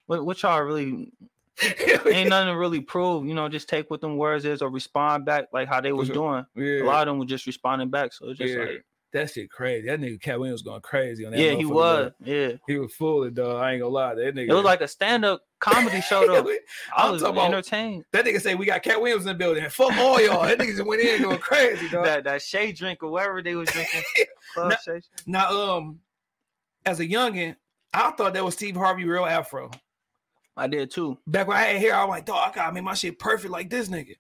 [0.06, 1.12] what, what y'all really
[1.62, 3.26] ain't nothing to really prove.
[3.26, 6.08] You know, just take what them words is or respond back like how they was
[6.08, 6.14] sure.
[6.14, 6.46] doing.
[6.66, 6.82] yeah.
[6.82, 8.12] A lot of them were just responding back.
[8.12, 8.60] So it's just Yeah.
[8.60, 9.86] like, That shit crazy.
[9.88, 11.38] That nigga Katt Williams going crazy on that.
[11.40, 12.12] yeah, he was, dog.
[12.24, 12.52] yeah.
[12.66, 13.62] He was fooling, dog.
[13.62, 14.14] I ain't gonna lie.
[14.14, 14.48] That nigga.
[14.48, 16.50] It was like a stand up comedy show though.
[16.96, 18.04] I was talking about- entertained.
[18.12, 19.68] that nigga say we got Katt Williams in the building.
[19.68, 20.42] Fuck all y'all.
[20.44, 22.06] That nigga just went in going crazy, dog.
[22.06, 24.02] That that shade drink or whatever they was drinking.
[24.54, 24.98] Club Nah.
[25.26, 26.00] Now, um,
[26.86, 27.56] as a youngin,
[27.94, 29.70] I thought that was Steve Harvey real afro.
[30.56, 31.18] I did too.
[31.26, 33.50] Back when I had hair, I was like, dog, I gotta make my shit perfect
[33.52, 34.16] like this nigga.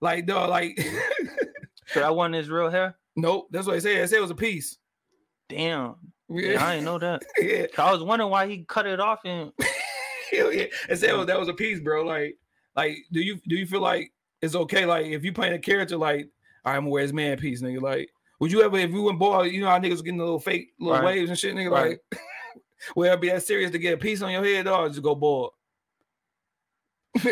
[0.00, 0.78] Like, dog, like
[1.88, 2.96] So that wasn't his real hair.
[3.14, 4.02] Nope, that's what I said.
[4.02, 4.78] I said it was a piece.
[5.48, 5.94] Damn.
[6.28, 7.22] Yeah, Yeah, I didn't know that.
[7.38, 7.66] yeah.
[7.78, 9.52] I was wondering why he cut it off and
[10.32, 10.66] Hell yeah.
[10.88, 12.02] They said was- that was a piece, bro.
[12.04, 12.36] Like,
[12.74, 14.12] like, do you do you feel like
[14.42, 14.84] it's okay?
[14.84, 16.28] Like, if you playing a character, like,
[16.64, 17.80] right, I'm gonna wear his man piece, nigga.
[17.80, 18.10] Like,
[18.40, 20.72] would you ever, if you went bald, you know how niggas getting a little fake
[20.80, 21.04] little Right.
[21.16, 21.70] waves and shit, nigga?
[21.70, 21.98] Right.
[22.12, 22.20] Like,
[22.96, 25.14] would it be that serious to get a piece on your head, or just go
[25.14, 25.52] bald?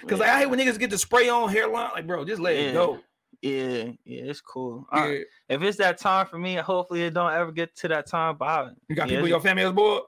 [0.00, 1.90] Because like, I hate when niggas get the spray on hairline.
[1.94, 3.00] Like, bro, just let it go.
[3.42, 4.86] yeah, yeah, it's cool.
[4.92, 5.00] Yeah.
[5.00, 8.36] I- if it's that time for me, hopefully it don't ever get to that time.
[8.38, 10.02] But I, You got yeah, people your family that's bald.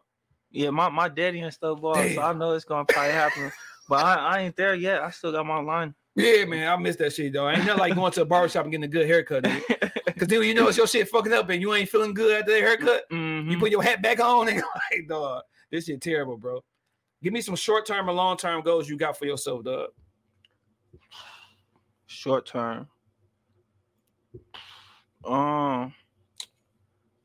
[0.51, 3.53] yeah, my, my daddy and stuff, ball, so I know it's gonna probably happen.
[3.91, 5.01] But I, I ain't there yet.
[5.01, 5.95] I still got my line.
[6.15, 7.49] Yeah, man, I miss that shit though.
[7.49, 9.45] Ain't nothing like going to a barbershop and getting a good haircut.
[10.05, 12.53] Because then you know it's your shit fucking up and you ain't feeling good after
[12.53, 13.05] that haircut.
[13.11, 13.51] Mhm.
[13.51, 15.41] You put your hat back on and like, dog,
[15.71, 16.63] this shit terrible, bro.
[17.23, 19.91] Give me some short term or long term goals you got for yourself, Doug.
[22.07, 22.89] short term.
[25.25, 25.93] Um,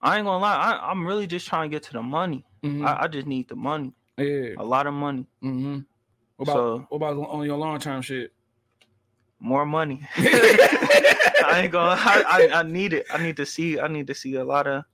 [0.02, 0.56] I ain't gonna lie.
[0.56, 2.46] I, I'm really just trying to get to the money.
[2.64, 2.86] Mhm.
[2.86, 4.54] I, I just need the money, yeah.
[4.58, 5.80] a lot of money, Mm-hmm.
[6.38, 8.34] What about So- what about on your long term shit?
[9.40, 10.02] more money.
[10.18, 12.00] I ain't gonna.
[12.00, 13.06] I, I I need it.
[13.12, 13.78] I need to see.
[13.80, 14.86] I need to see a lot of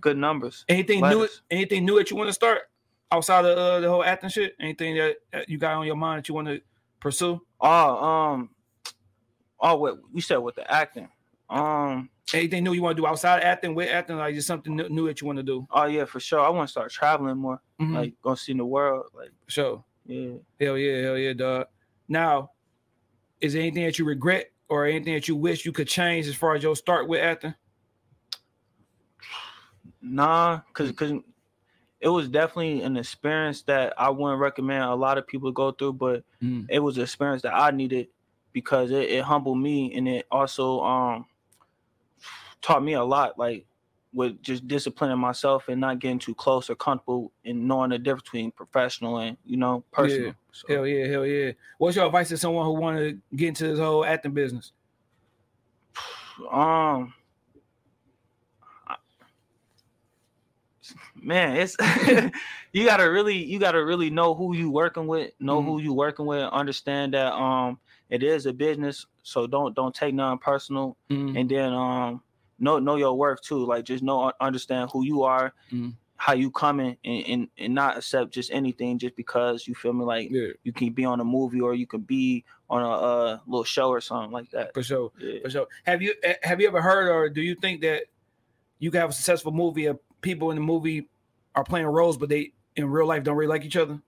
[0.00, 0.64] good numbers.
[0.68, 1.26] anything new?
[1.50, 2.69] Anything new that you want to start
[3.12, 4.54] outside of uh, the whole acting shit?
[4.60, 6.60] Anything that, you got on your mind that you want to
[7.00, 7.40] pursue?
[7.60, 8.50] Oh, um,
[9.60, 11.08] oh, what you said with the acting.
[11.48, 14.16] Um, Anything new you want to do outside of acting with acting?
[14.16, 15.66] Like just something new, that you want to do?
[15.72, 16.40] oh yeah, for sure.
[16.40, 17.60] I want to start traveling more.
[17.80, 17.94] Mhm.
[17.94, 19.06] Like go see the world.
[19.14, 19.82] Like sure.
[20.06, 20.34] yeah.
[20.60, 21.66] Hell yeah, hell yeah, dog.
[22.08, 22.52] Now,
[23.40, 26.36] is there anything that you regret or anything that you wish you could change as
[26.36, 27.54] far as your start with acting?
[30.00, 31.12] Nah, cause cause
[32.00, 35.94] it was definitely an experience that I wouldn't recommend a lot of people go through,
[35.94, 36.66] but Mm.
[36.68, 38.08] it was an experience that I needed
[38.52, 41.26] because it, it humbled me and it also um
[42.62, 43.66] taught me a lot, like
[44.12, 48.24] with just disciplining myself and not getting too close or comfortable and knowing the difference
[48.24, 50.28] between professional and you know personal.
[50.28, 50.32] Yeah.
[50.52, 51.52] So, Hell yeah, hell yeah.
[51.78, 54.72] What's your advice to someone who want to get into this whole acting business?
[56.50, 57.12] um
[58.88, 58.96] I-
[61.14, 61.76] man it's
[62.72, 66.26] you gotta really you gotta really know who you working with know who you working
[66.26, 67.78] with understand that um
[68.08, 71.38] it is a business so don't don't take nothing personal Mm.
[71.40, 72.22] and then um
[72.58, 75.94] know know your worth too like just know understand who you are Mhm.
[76.16, 80.04] how you coming and, and and not accept just anything just because you feel me
[80.04, 83.38] like Yeah, you can be on a movie or you can be on a uh,
[83.46, 85.40] little show or something like that for sure, yeah.
[85.42, 85.66] for sure.
[85.84, 88.04] Have you eh, have you ever heard or do you think that
[88.78, 91.08] you can have a successful movie if people in the movie
[91.54, 94.00] are playing roles but they in real life don't really like each other?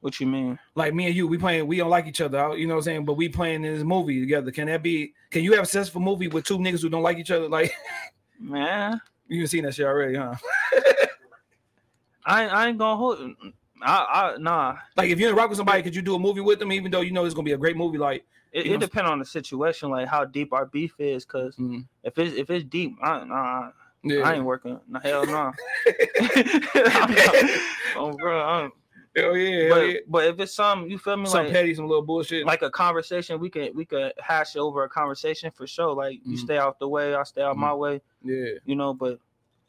[0.00, 2.56] what you mean Like me and you, we playing, we don't like each other.
[2.56, 3.04] You know what I'm saying?
[3.04, 4.52] But we playing in this movie together.
[4.52, 5.12] Can that be?
[5.30, 7.48] Can you have a successful movie with two niggas who don't like each other?
[7.58, 7.72] Like
[8.38, 10.34] man you've seen that shit already, huh?
[12.24, 13.18] I, I ain't gonna hold.
[13.82, 14.76] I, I nah.
[14.96, 16.90] Like if you're in rock with somebody, could you do a movie with them, even
[16.90, 17.98] though you know it's gonna be a great movie?
[17.98, 21.24] Like, It, it depends on the situation, like how deep our beef is.
[21.24, 21.86] Cause Mhm.
[22.02, 23.70] if it's if it's deep, I, nah,
[24.02, 24.78] yeah, I ain't working.
[24.88, 25.52] No hell no.
[27.96, 28.40] Oh, bro.
[28.44, 28.72] I'm,
[29.16, 29.98] hell yeah, hell but yeah.
[30.06, 32.46] but if it's some, you feel me, Some like petty, some little bullshit.
[32.46, 35.94] like a conversation, we could we could hash over a conversation for sure.
[35.94, 36.40] Like you Mhm.
[36.40, 38.00] stay out the way, I stay out my way.
[38.22, 38.50] yeah.
[38.64, 39.18] You know, but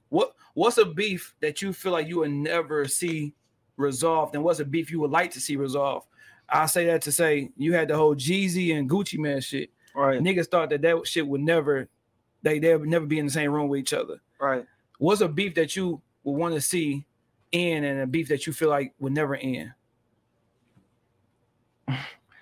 [0.09, 3.33] What What's a beef that you feel like you would never see
[3.77, 6.07] resolved, and what's a beef you would like to see resolved?
[6.49, 9.69] I say that to say you had the whole Jeezy and Gucci Mane shit.
[9.95, 11.87] right, Niggas thought that that shit would never,
[12.41, 14.19] they they would never be in the same room with each other.
[14.39, 14.65] right.
[14.97, 17.05] What's a beef that you would want to see
[17.53, 19.71] end, and a beef that you feel like would never end?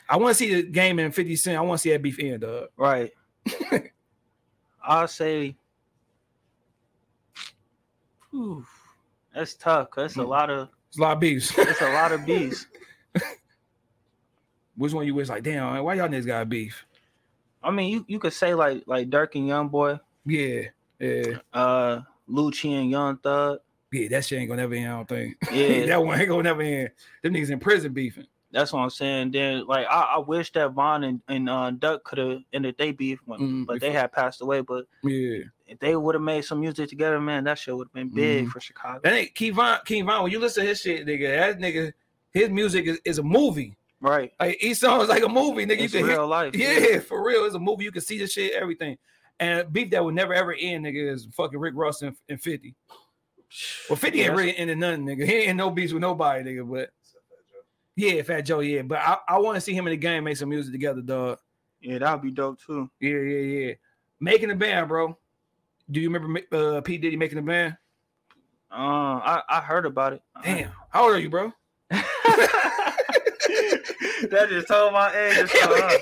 [0.09, 1.57] I want to see the game in 50 Cent.
[1.57, 2.69] I want to see that beef end, dog.
[2.77, 3.11] Right.
[4.83, 5.55] I'll say
[8.31, 8.65] Whew,
[9.35, 9.89] that's tough.
[9.95, 10.27] That's a Mm.
[10.27, 11.53] lot of It's a lot of beefs.
[11.57, 12.67] it's a lot of bees.
[14.77, 16.85] Which one you wish like, damn, why y'all niggas got beef?
[17.63, 20.61] I mean, you, you could say like like Durk and Young Boy, Yeah,
[20.99, 23.59] yeah, uh, Lucci and Young Thug.
[23.91, 24.07] yeah.
[24.09, 24.87] That shit ain't gonna never end.
[24.87, 25.37] I don't think.
[25.51, 25.85] Yeah.
[25.87, 26.91] that one ain't gonna never end.
[27.23, 28.27] Them niggas in prison beefing.
[28.51, 29.31] That's what I'm saying.
[29.31, 32.93] Then like I, I wish that Von and, and uh, Duck could have ended their
[32.93, 34.61] beef, when, Mm, but they had passed away.
[34.61, 37.93] But Yeah, if they would have made some music together, man, that shit would have
[37.93, 38.49] been big Mhm.
[38.51, 39.01] for Chicago.
[39.03, 39.79] that ain't King Von.
[39.85, 40.23] King Von.
[40.23, 41.91] When you listen to his shit, nigga, that nigga,
[42.31, 43.75] his music is, is a movie.
[43.99, 44.31] Right.
[44.39, 45.81] Like each song is like a movie, nigga.
[45.81, 46.55] It's you can hear, real life.
[46.55, 47.45] Yeah, for real.
[47.45, 47.83] It's a movie.
[47.83, 48.97] You can see the shit, everything.
[49.39, 52.75] And beef that would never ever end, nigga, is fucking Rick Ross and, and 50.
[53.89, 55.25] Well, 50 ain't really ended nothing, nigga.
[55.25, 56.69] He ain't no beefs with nobody, nigga.
[56.69, 56.89] But
[57.95, 58.81] yeah, Fat Joe, yeah.
[58.83, 61.39] But I, I want to see him in the game make some music together, dog.
[61.81, 62.89] Yeah, that would be dope too.
[62.99, 63.73] Yeah, yeah, yeah.
[64.19, 65.17] making the band, bro.
[65.89, 67.77] Do you remember ma- uh, P Diddy making the band?
[68.69, 70.21] Uh, I I heard about it.
[70.43, 71.53] Damn, how old are you, bro?
[74.29, 75.37] that just told my age.
[75.37, 75.97] or something, huh?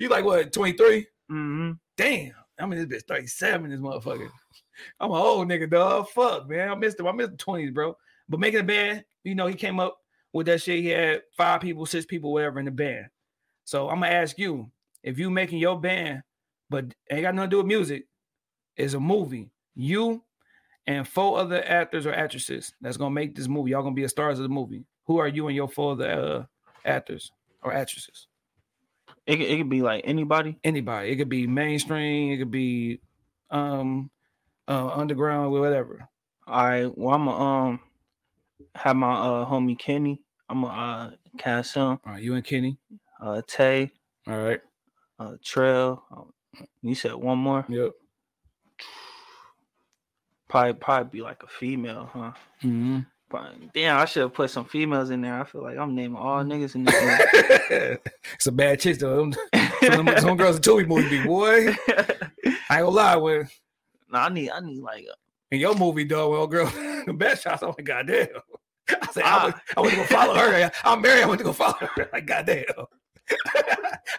[0.00, 0.52] you like what?
[0.52, 1.06] Twenty three.
[1.30, 1.78] Mhm.
[1.96, 3.70] Damn, I mean this bitch thirty seven.
[3.70, 4.28] This motherfucker.
[5.00, 6.08] I'm an old nigga, dog.
[6.10, 6.68] Fuck, man.
[6.68, 7.06] I missed him.
[7.06, 7.96] I missed the twenties, bro.
[8.28, 9.98] But making a band, you know, he came up
[10.32, 10.82] with that shit.
[10.82, 13.06] He had five people, six people, whatever in the band.
[13.64, 14.70] So I'm gonna ask you,
[15.02, 16.22] if you making your band,
[16.68, 18.06] but ain't got nothing to do with music,
[18.76, 19.50] is a movie.
[19.74, 20.22] You
[20.86, 23.70] and four other actors or actresses that's gonna make this movie.
[23.70, 24.84] Y'all gonna be the stars of the movie.
[25.06, 26.44] Who are you and your four other uh,
[26.86, 27.32] actors
[27.62, 28.26] or actresses?
[29.26, 30.58] It could- it could be like anybody.
[30.62, 31.10] Anybody.
[31.10, 32.32] It could be mainstream.
[32.32, 33.00] It could be
[33.50, 34.10] um
[34.68, 36.08] uh, underground, whatever.
[36.46, 36.98] All right.
[36.98, 37.80] Well, I'm gonna um
[38.74, 40.22] have my uh homie Kenny.
[40.48, 41.82] I'm gonna uh cast him.
[41.84, 42.78] All right, you and Kenny.
[43.20, 43.90] Uh, Tay,
[44.28, 44.60] All right.
[45.18, 46.04] uh, Trail.
[46.10, 46.32] Um,
[46.82, 47.64] you said one more.
[47.68, 47.92] Yep.
[50.48, 52.32] Probably probably be like a female, huh?
[52.62, 53.15] hmm Probably-
[53.74, 55.40] Damn, I should have put some females in there.
[55.40, 56.94] I feel like I'm naming all niggas in this.
[58.32, 59.30] it's a bad chick though.
[59.82, 61.68] Some, some girls in Tubi movie be boy.
[61.88, 63.48] I ain't gonna lie, when
[64.10, 66.66] nah, I need I need like a, in your movie, dog, well, girl,
[67.06, 67.62] the bad shots.
[67.62, 68.28] I'm like, goddamn.
[68.88, 69.44] I said, I, Ah.
[69.44, 70.70] went, I went to go follow her.
[70.84, 71.22] I'm married.
[71.22, 72.08] I went to go follow her.
[72.12, 72.64] Like, goddamn.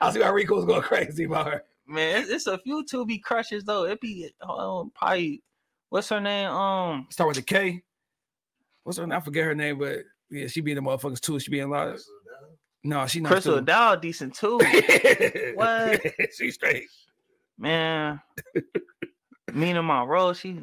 [0.01, 1.63] I see how Rico's going crazy about her.
[1.87, 2.21] man.
[2.21, 3.85] It's, it's a few Tubi crushes though.
[3.85, 5.41] It be um, probably
[5.89, 6.49] what's her name?
[6.49, 7.81] Um, Start with a K.
[8.87, 9.17] What's her name?
[9.17, 11.37] I forget her name, but yeah, she be in the motherfuckers too.
[11.41, 12.01] She be in a lot of.
[12.85, 13.33] No, she not.
[13.33, 13.65] Crystal too.
[13.65, 14.61] Dow decent too.
[15.55, 16.01] What?
[16.33, 16.85] she straight.
[17.57, 18.21] Man,
[19.51, 20.61] Mina Monroe, she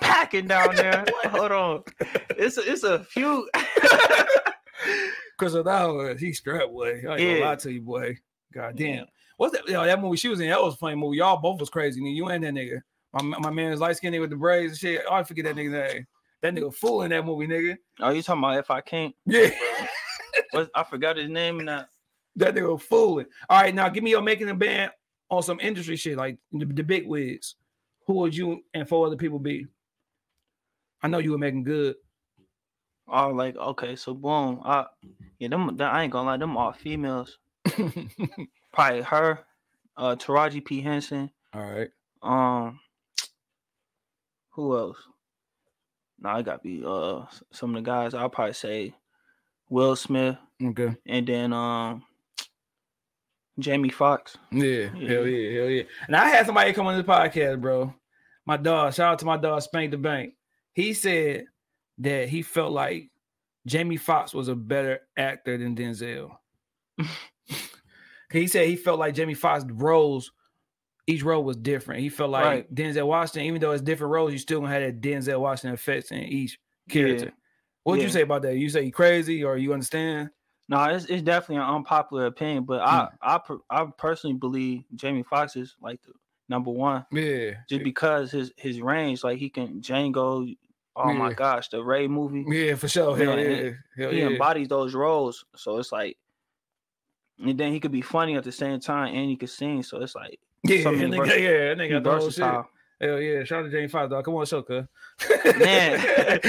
[0.00, 1.04] packing down there.
[1.24, 1.82] Hold on,
[2.30, 3.50] it's a, it's a few.
[5.38, 6.88] Crystal Dow, she uh, strapped, boy.
[6.88, 8.16] I ain't gonna lie to you, boy.
[8.54, 9.04] God damn.
[9.36, 9.68] What's that?
[9.68, 11.18] Yo, that movie she was in, that was a funny movie.
[11.18, 12.00] Y'all both was crazy.
[12.00, 12.80] You and that nigga.
[13.12, 15.02] My, my man is light skinned with the braids and shit.
[15.06, 16.06] Oh, I forget that nigga's name.
[16.42, 17.76] That nigga fool in that movie, nigga.
[18.00, 19.14] Are you talking about if I can't?
[19.24, 19.50] Yeah.
[20.52, 21.86] What, I forgot his name now.
[22.36, 23.26] That nigga fooling.
[23.48, 24.92] All right, now give me your making a band
[25.30, 27.56] on some industry shit, like the, the big wigs.
[28.06, 29.66] Who would you and four other people be?
[31.02, 31.96] I know you were Meagan Good.
[33.08, 34.60] Oh, like okay, so boom.
[34.64, 34.86] I
[35.38, 35.80] yeah, them.
[35.80, 37.38] I ain't gonna lie, them all females.
[38.72, 39.40] Probably her,
[39.96, 41.30] uh, Taraji P Henson.
[41.52, 41.88] All right.
[42.22, 42.80] Um,
[44.50, 44.98] who else?
[46.20, 48.14] Nah, I gotta be uh some of the guys.
[48.14, 48.94] I'll probably say
[49.68, 50.94] Will Smith, Okay.
[51.06, 52.04] and then um
[53.58, 54.36] Jamie Foxx.
[54.52, 55.08] Yeah, Yeah.
[55.08, 55.82] hell yeah, hell yeah.
[56.06, 57.94] And I had somebody come on this podcast, bro.
[58.44, 60.34] My dog, shout out to my dog Spank the Bank.
[60.72, 61.46] He said
[61.98, 63.10] that he felt like
[63.66, 66.30] Jamie Foxx was a better actor than Denzel.
[68.30, 70.30] he said he felt like Jamie Foxx roles,
[71.06, 72.00] each role was different.
[72.00, 72.74] He felt like Right.
[72.74, 76.10] Denzel Washington, even though it's different roles, you still gonna have that Denzel Washington effects
[76.10, 77.32] in each character.
[77.84, 78.56] What'd you say about that?
[78.56, 80.30] You say you crazy or you understand?
[80.68, 83.60] No, it's, it's definitely an unpopular opinion, but I mm.
[83.70, 86.12] I I personally believe Jamie Foxx is like the
[86.48, 87.52] number one Yeah.
[87.68, 90.56] just because his his range, like he can Django.
[90.96, 92.44] Oh my gosh, the Ray movie.
[92.48, 93.16] Yeah, for sure.
[93.16, 93.70] Hell yeah.
[93.96, 94.28] Hell he yeah.
[94.28, 95.44] embodies those roles.
[95.54, 96.16] So it's like,
[97.38, 99.82] and then he could be funny at the same time, and he could sing.
[99.82, 102.64] So it's like, Yeah, so many nigga, vers- yeah, nigga got the whole shit.
[103.00, 104.24] Hell yeah, shout out to James Foxx, dog.
[104.24, 104.84] Come on, show, cuz.
[105.58, 106.40] Man.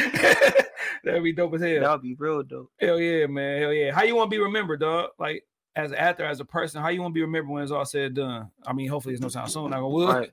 [1.03, 1.81] That'd be dope as hell.
[1.81, 2.71] That would be real dope.
[2.79, 3.61] Hell yeah, man.
[3.61, 3.91] Hell yeah.
[3.91, 5.11] How you want to be remembered, dog?
[5.19, 5.43] Like
[5.75, 7.85] as an actor, as a person, how you want to be remembered when it's all
[7.85, 8.51] said and done?
[8.65, 10.07] I mean, hopefully it's no time soon, I will.
[10.07, 10.31] Right.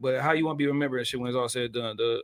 [0.00, 1.96] But how you want to be remembered and shit when it's all said and done,
[1.96, 2.20] dog?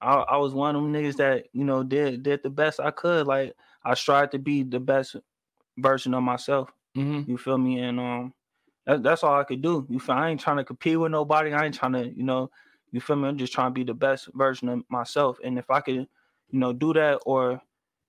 [0.00, 2.90] I, I was one of them niggas that you know did did the best I
[2.90, 3.26] could.
[3.26, 3.54] Like
[3.84, 5.16] I tried to be the best
[5.78, 6.70] version of myself.
[6.96, 7.30] Mm-hmm.
[7.30, 7.80] You feel me?
[7.80, 8.34] And um,
[8.86, 9.86] that, that's all I could do.
[9.88, 10.14] You feel?
[10.14, 11.52] I ain't trying to compete with nobody.
[11.52, 12.50] I ain't trying to, you know,
[12.92, 13.28] you feel me?
[13.28, 15.38] I'm just trying to be the best version of myself.
[15.42, 16.08] And if I could, you
[16.52, 17.60] know, do that or,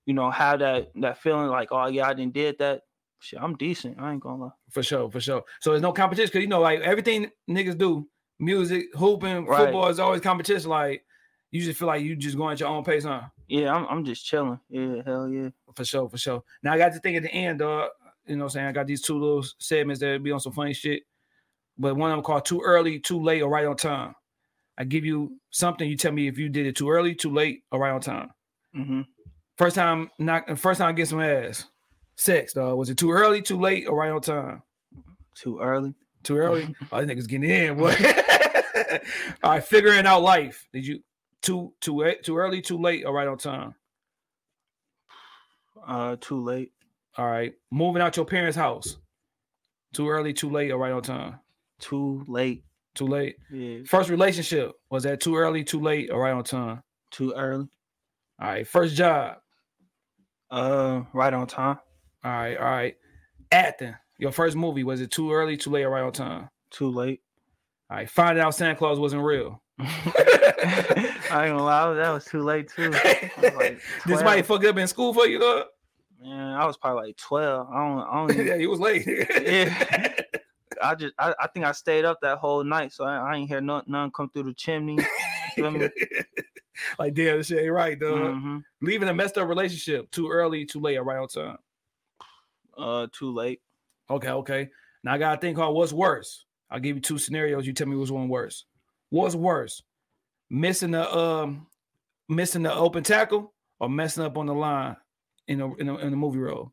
[0.04, 2.82] you know, have that that feeling like, oh yeah, I didn't did that.
[3.18, 3.98] Shit, I'm decent.
[3.98, 4.50] I ain't gonna lie.
[4.70, 5.42] For sure, for sure.
[5.60, 8.06] So there's no competition because you know, like everything niggas do,
[8.38, 9.58] music, hooping, Right.
[9.64, 10.70] football is always competition.
[10.70, 11.04] Like
[11.50, 13.22] you just feel like you just going at your own pace, huh?
[13.48, 14.60] Yeah, I'm I'm just chilling.
[14.68, 15.48] Yeah, hell yeah.
[15.74, 16.44] For sure, for sure.
[16.62, 17.90] Now I got to think at the end, dog.
[18.26, 18.66] You know what I'm saying?
[18.66, 21.02] I got these two little segments that be on some funny shit.
[21.78, 24.14] But one of them called too early, too late, or right on time.
[24.78, 27.62] I give you something, you tell me if you did it too early, too late,
[27.70, 28.30] or right on time.
[28.74, 29.02] hmm
[29.56, 31.64] First time knock first time I get some ass.
[32.16, 32.76] Sex, dog.
[32.76, 34.62] Was it too early, too late, or right on time?
[35.34, 35.94] Too early.
[36.22, 36.74] Too early?
[36.92, 37.94] oh, these niggas getting in, boy.
[39.42, 40.66] All right, figuring out life.
[40.72, 41.02] Did you
[41.40, 43.74] too too too early, too late, or right on time?
[45.86, 46.72] Uh, too late.
[47.16, 47.54] All right.
[47.70, 48.96] Moving out your parents' house.
[49.94, 51.40] Too early, too late, or right on time?
[51.78, 52.64] Too late.
[52.94, 53.36] Too late.
[53.50, 53.78] Yeah.
[53.86, 56.82] First relationship was that too early, too late, or right on time?
[57.10, 57.68] Too early.
[58.40, 58.66] All right.
[58.66, 59.36] First job.
[60.50, 61.78] Uh, right on time.
[62.24, 62.56] All right.
[62.56, 62.96] All right.
[63.50, 63.94] Acting.
[64.18, 66.48] Your first movie was it too early, too late, or right on time?
[66.70, 67.20] Too late.
[67.90, 68.10] All right.
[68.10, 69.62] Finding out Santa Claus wasn't real.
[69.78, 72.90] I ain't gonna lie, that was too late too.
[73.42, 75.64] Like This might fuck up in school for you, though.
[76.20, 77.68] Man, I was probably like twelve.
[77.70, 77.98] I don't.
[77.98, 78.30] I don't.
[78.34, 79.06] Even, yeah, he was late.
[79.06, 80.12] Yeah.
[80.82, 81.14] I just.
[81.18, 83.84] I, I think I stayed up that whole night, so I, I ain't hear none,
[83.86, 84.98] none come through the chimney.
[86.98, 88.18] like, damn, this shit ain't right, dog.
[88.18, 88.62] Mhm.
[88.82, 91.58] Leaving a messed up relationship too early, too late, right on time.
[92.76, 93.60] Uh, too late.
[94.10, 94.68] Okay, okay.
[95.02, 96.44] Now I got a thing called what's worse.
[96.70, 97.66] I'll give you two scenarios.
[97.66, 98.64] You tell me which one worse.
[99.10, 99.82] What's worse?
[100.50, 101.66] Missing the um
[102.28, 104.96] missing the open tackle or messing up on the line
[105.48, 106.72] in a in a, in a movie role?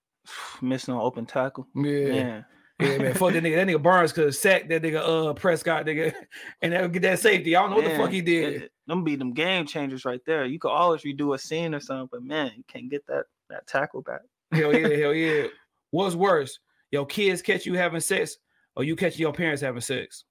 [0.62, 1.66] Missing an open tackle.
[1.74, 1.82] Yeah.
[1.82, 2.44] Man.
[2.80, 3.14] Yeah, man.
[3.14, 3.56] Fuck that nigga.
[3.56, 6.14] That nigga Barnes could sack that nigga uh Prescott nigga
[6.62, 7.56] and they'll get that safety.
[7.56, 8.62] I don't know what the fuck he did.
[8.62, 10.46] it- them be them game changers right there.
[10.46, 13.66] You could always redo a scene or something, but man, you can't get that that
[13.66, 14.22] tackle back.
[14.50, 15.48] Hell yeah, hell yeah.
[15.90, 16.58] What's worse?
[16.90, 18.38] Your kids catch you having sex
[18.76, 20.24] or you catch your parents having sex?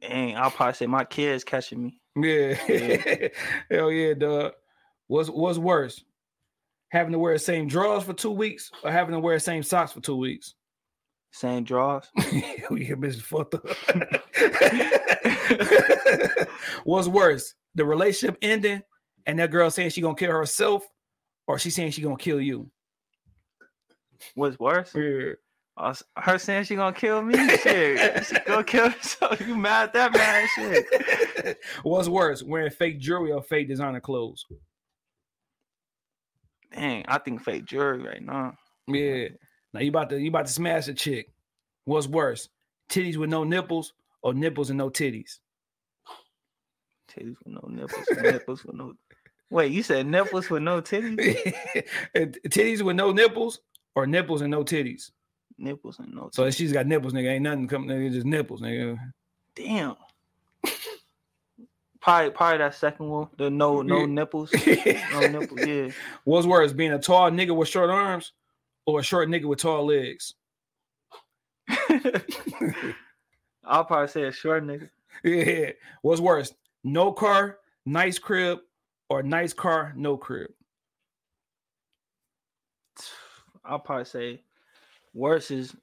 [0.00, 2.00] Dang, I'll probably say my kids catching me.
[2.16, 2.56] Yeah.
[2.68, 3.28] Yeah.
[3.70, 4.52] Hell yeah, dog.
[5.14, 6.02] What's what's worse?
[6.88, 9.62] Having to wear the same drawers for two weeks or having to wear the same
[9.62, 10.56] socks for two weeks?
[11.30, 12.10] Same drawers.
[12.18, 13.64] Yeah, bitch fucked up.
[16.84, 17.54] what's worse?
[17.76, 18.82] The relationship ending
[19.24, 20.84] and that girl saying she gonna kill herself
[21.46, 22.68] or she saying she gonna kill you?
[24.34, 24.92] What's worse?
[24.96, 25.34] Yeah.
[26.16, 27.34] Her saying she gonna kill me?
[27.58, 29.40] Shit, she gonna kill herself.
[29.40, 30.48] You mad at that man?
[30.56, 31.58] Shit.
[31.84, 32.42] What's worse?
[32.42, 34.44] Wearing fake jewelry or fake designer clothes?
[36.74, 38.54] Dang, I think fake jewelry right now.
[38.88, 39.28] Yeah.
[39.72, 41.28] Now you about to you about to smash a chick.
[41.84, 42.48] What's worse?
[42.90, 43.92] Titties with no nipples
[44.22, 45.38] or nipples and no titties?
[47.10, 48.06] Titties with no nipples.
[48.20, 48.94] nipples with no.
[49.50, 51.54] Wait, you said nipples with no titties?
[52.16, 53.60] Titties with no nipples
[53.94, 55.10] or nipples and no titties.
[55.58, 56.22] Nipples and no.
[56.22, 56.34] Titties.
[56.34, 57.30] So if she's got nipples, nigga.
[57.30, 58.12] Ain't nothing coming, nigga.
[58.12, 58.98] Just nipples, nigga.
[59.54, 59.96] Damn.
[62.04, 63.28] Probably, probably that second one.
[63.38, 64.52] The no, no nipples.
[65.12, 65.66] No nipples.
[65.66, 65.88] Yeah.
[66.24, 68.32] What's worse, being a tall nigga with short arms
[68.84, 70.34] or a short nigga with tall legs?
[73.64, 74.90] I'll probably say a short nigga.
[75.24, 75.70] Yeah.
[76.02, 76.52] What's worse?
[76.84, 77.56] No car,
[77.86, 78.58] nice crib,
[79.08, 80.50] or nice car, no crib?
[83.64, 84.42] I'll probably say
[85.14, 85.74] worse is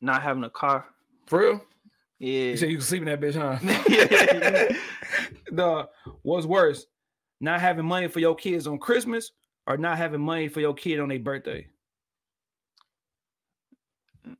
[0.00, 0.86] not having a car.
[1.26, 1.60] For real?
[2.18, 2.42] Yeah.
[2.50, 4.74] You said you can sleep in that bitch, huh?
[5.50, 5.88] The
[6.22, 6.86] what's worse,
[7.40, 9.30] not having money for your kids on Christmas
[9.66, 11.66] or not having money for your kid on their birthday?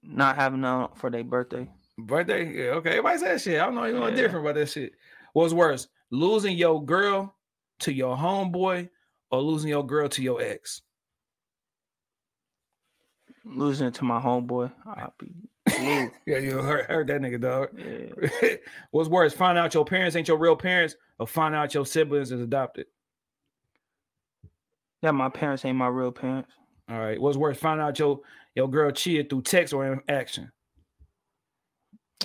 [0.03, 1.67] not having none for their birthday.
[1.97, 2.53] Birthday?
[2.53, 2.91] Yeah, okay.
[2.91, 3.61] Everybody say that shit.
[3.61, 4.11] I don't know anything Yeah.
[4.23, 4.93] different about that shit.
[5.33, 7.35] What's worse, losing your girl
[7.81, 8.91] to your homeboy
[9.31, 10.83] or losing your girl to your ex?
[13.45, 14.71] Losing to my homeboy.
[14.87, 15.29] I'll be
[15.81, 17.69] Yeah, you heard, heard that nigga, dog.
[17.77, 18.57] Yeah.
[18.91, 22.33] What's worse, find out your parents ain't your real parents or find out your siblings
[22.33, 22.87] is adopted?
[25.03, 26.51] Yeah, my parents ain't my real parents.
[26.91, 27.21] All right.
[27.21, 28.21] What's worse, find out your
[28.55, 30.51] your girl cheated through text or in action?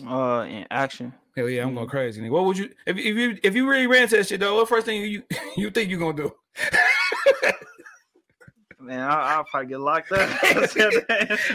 [0.08, 1.14] Uh, in action.
[1.36, 2.22] Hell yeah, I'm going crazy.
[2.22, 2.32] Nigga.
[2.32, 4.56] What would you if, if you if you really ran to that shit though?
[4.56, 5.24] What first thing you
[5.58, 6.32] you think you gonna do?
[8.84, 10.30] Man, I, I'll probably get locked up.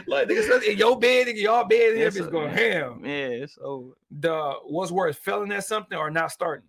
[0.08, 2.30] like nigga, in your bed, nigga, y'all bed, it's sir.
[2.30, 3.02] going ham.
[3.04, 3.90] yeah, it's over.
[4.10, 6.68] The what's worse, failing at something or not starting?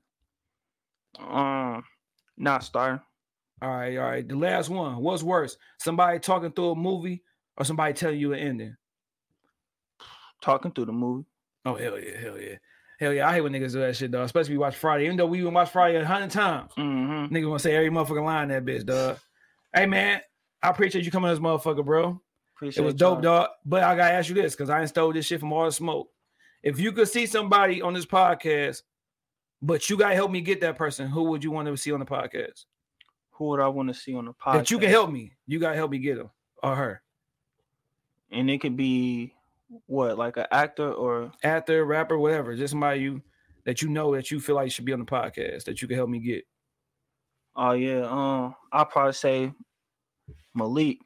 [1.19, 1.83] Um,
[2.37, 2.99] not starting.
[3.61, 4.27] All right, all right.
[4.27, 4.97] The last one.
[4.97, 7.23] What's worse, somebody talking through a movie
[7.57, 8.75] or somebody telling you an ending?
[10.41, 11.25] Talking through the movie.
[11.65, 12.55] Oh hell yeah, hell yeah,
[12.99, 13.27] hell yeah.
[13.27, 14.23] I hate when niggas do that shit, dog.
[14.25, 15.05] Especially we watch Friday.
[15.05, 17.33] Even though we even watch Friday a hundred times, Mm-hmm.
[17.35, 19.17] nigga gonna say every motherfucking line in that bitch, dog.
[19.73, 20.21] Hey man,
[20.61, 22.21] I appreciate you coming to this motherfucker, bro.
[22.55, 23.43] Appreciate It was dope, y'all.
[23.43, 23.49] dog.
[23.65, 25.71] But I gotta ask you this because I ain't stole this shit from all the
[25.71, 26.09] smoke.
[26.61, 28.81] If you could see somebody on this podcast,
[29.61, 31.99] but you gotta help me get that person, who would you want to see on
[31.99, 32.65] the podcast?
[33.31, 34.53] Who would I want to see on the podcast?
[34.53, 35.33] That you can help me.
[35.47, 36.29] You gotta help me get him
[36.61, 37.01] or her.
[38.31, 39.33] And it could be
[39.87, 42.55] what, like an actor or Actor, rapper, whatever.
[42.55, 43.21] Just somebody you
[43.65, 45.95] that you know that you feel like should be on the podcast that you can
[45.95, 46.45] help me get.
[47.55, 49.53] oh yeah, um, I'll probably say
[50.55, 50.99] Malik.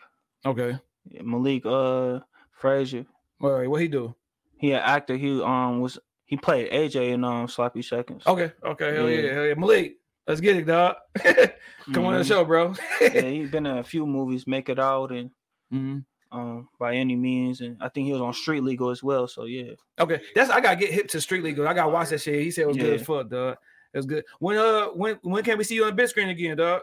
[0.45, 0.77] Okay.
[1.21, 2.19] Malik uh
[2.51, 3.05] Frazier.
[3.41, 4.15] All right, what he do?
[4.57, 5.15] He an actor.
[5.17, 8.23] He um was he played AJ in um Sloppy Seconds.
[8.25, 9.33] Okay, okay, hell yeah, Yeah.
[9.33, 9.53] hell yeah.
[9.55, 9.97] Malik,
[10.27, 10.95] let's get it, dog.
[11.93, 12.27] Come on the Mhm.
[12.27, 12.73] show, bro.
[13.01, 15.29] yeah, he's been in a few movies, Make It Out, and
[15.73, 16.05] Mhm.
[16.31, 19.27] um, by any means, and I think he was on Street Legal as well.
[19.27, 21.67] So yeah, Okay, that's I gotta get hip to Street Legal.
[21.67, 22.41] I gotta watch that shit.
[22.41, 23.57] He said it was good as fuck, dog.
[23.93, 24.23] It was good.
[24.39, 26.81] When uh when when can we see you on the big screen again, dog?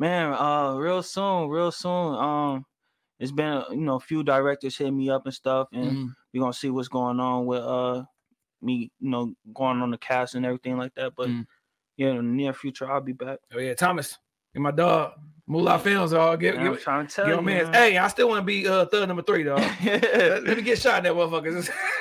[0.00, 2.14] Man, uh, real soon, real soon.
[2.14, 2.66] Um,
[3.20, 6.06] it's been you know a few directors hit me up and stuff, and Mm-hmm.
[6.32, 8.02] we're gonna see what's going on with uh
[8.62, 11.12] me, you know, going on the cast and everything like that.
[11.16, 11.46] But Mm.
[11.96, 13.38] yeah, in the near future, I'll be back.
[13.54, 14.18] Oh yeah, Thomas
[14.54, 15.12] and my dog
[15.46, 16.12] Moolah Films.
[16.14, 17.72] All give, Man, I'm give, trying to tell you, man.
[17.74, 19.60] Hey, I still want to be uh third number three, dog.
[19.84, 21.52] Let let me get shot in that motherfucker.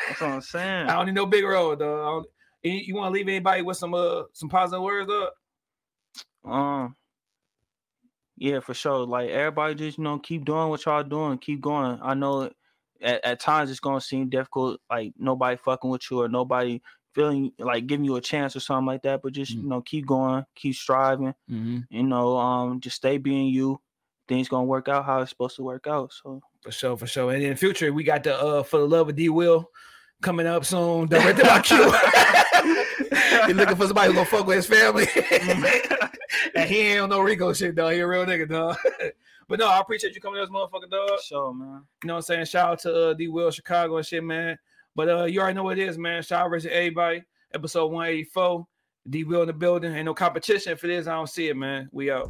[0.08, 0.88] That's what I'm saying.
[0.88, 2.00] I don't need no big role, dog.
[2.00, 2.28] I don't-
[2.62, 5.30] you, you want to leave anybody with some uh some positive words, dog?
[6.46, 6.96] Um,
[8.40, 9.06] yeah, for sure.
[9.06, 12.00] Like everybody, just you know, keep doing what y'all doing, keep going.
[12.02, 12.50] I know
[13.02, 16.82] at, at times it's gonna seem difficult, like nobody fucking with you or nobody
[17.14, 19.22] feeling like giving you a chance or something like that.
[19.22, 19.64] But just Mm.
[19.64, 21.34] you know, keep going, keep striving.
[21.50, 21.80] Mm-hmm.
[21.90, 23.80] You know, um, just stay being you.
[24.28, 26.14] Things gonna work out how it's supposed to work out.
[26.14, 27.32] So For sure, for sure.
[27.32, 29.70] And in the future, we got the uh for the love of D Will
[30.22, 31.78] coming up soon, directed by Q.
[33.48, 35.08] he looking for somebody who gonna fuck with his family.
[36.56, 37.94] and he ain't on no Rico shit, dog.
[37.94, 38.78] He a real nigga, dog.
[39.48, 41.10] but no, I appreciate you coming to this motherfucker, dog.
[41.10, 41.84] for sure, man.
[42.04, 42.46] You know what I'm saying?
[42.46, 44.58] Shout out to uh, D Will Chicago and shit, man.
[44.96, 46.22] But uh, you already know what it is, man.
[46.24, 47.24] Shout out to everybody.
[47.54, 48.68] Episode 184.
[49.10, 49.96] D Will in the building.
[49.96, 51.08] Ain't no competition for this.
[51.08, 51.90] I don't see it, man.
[51.92, 52.30] We out.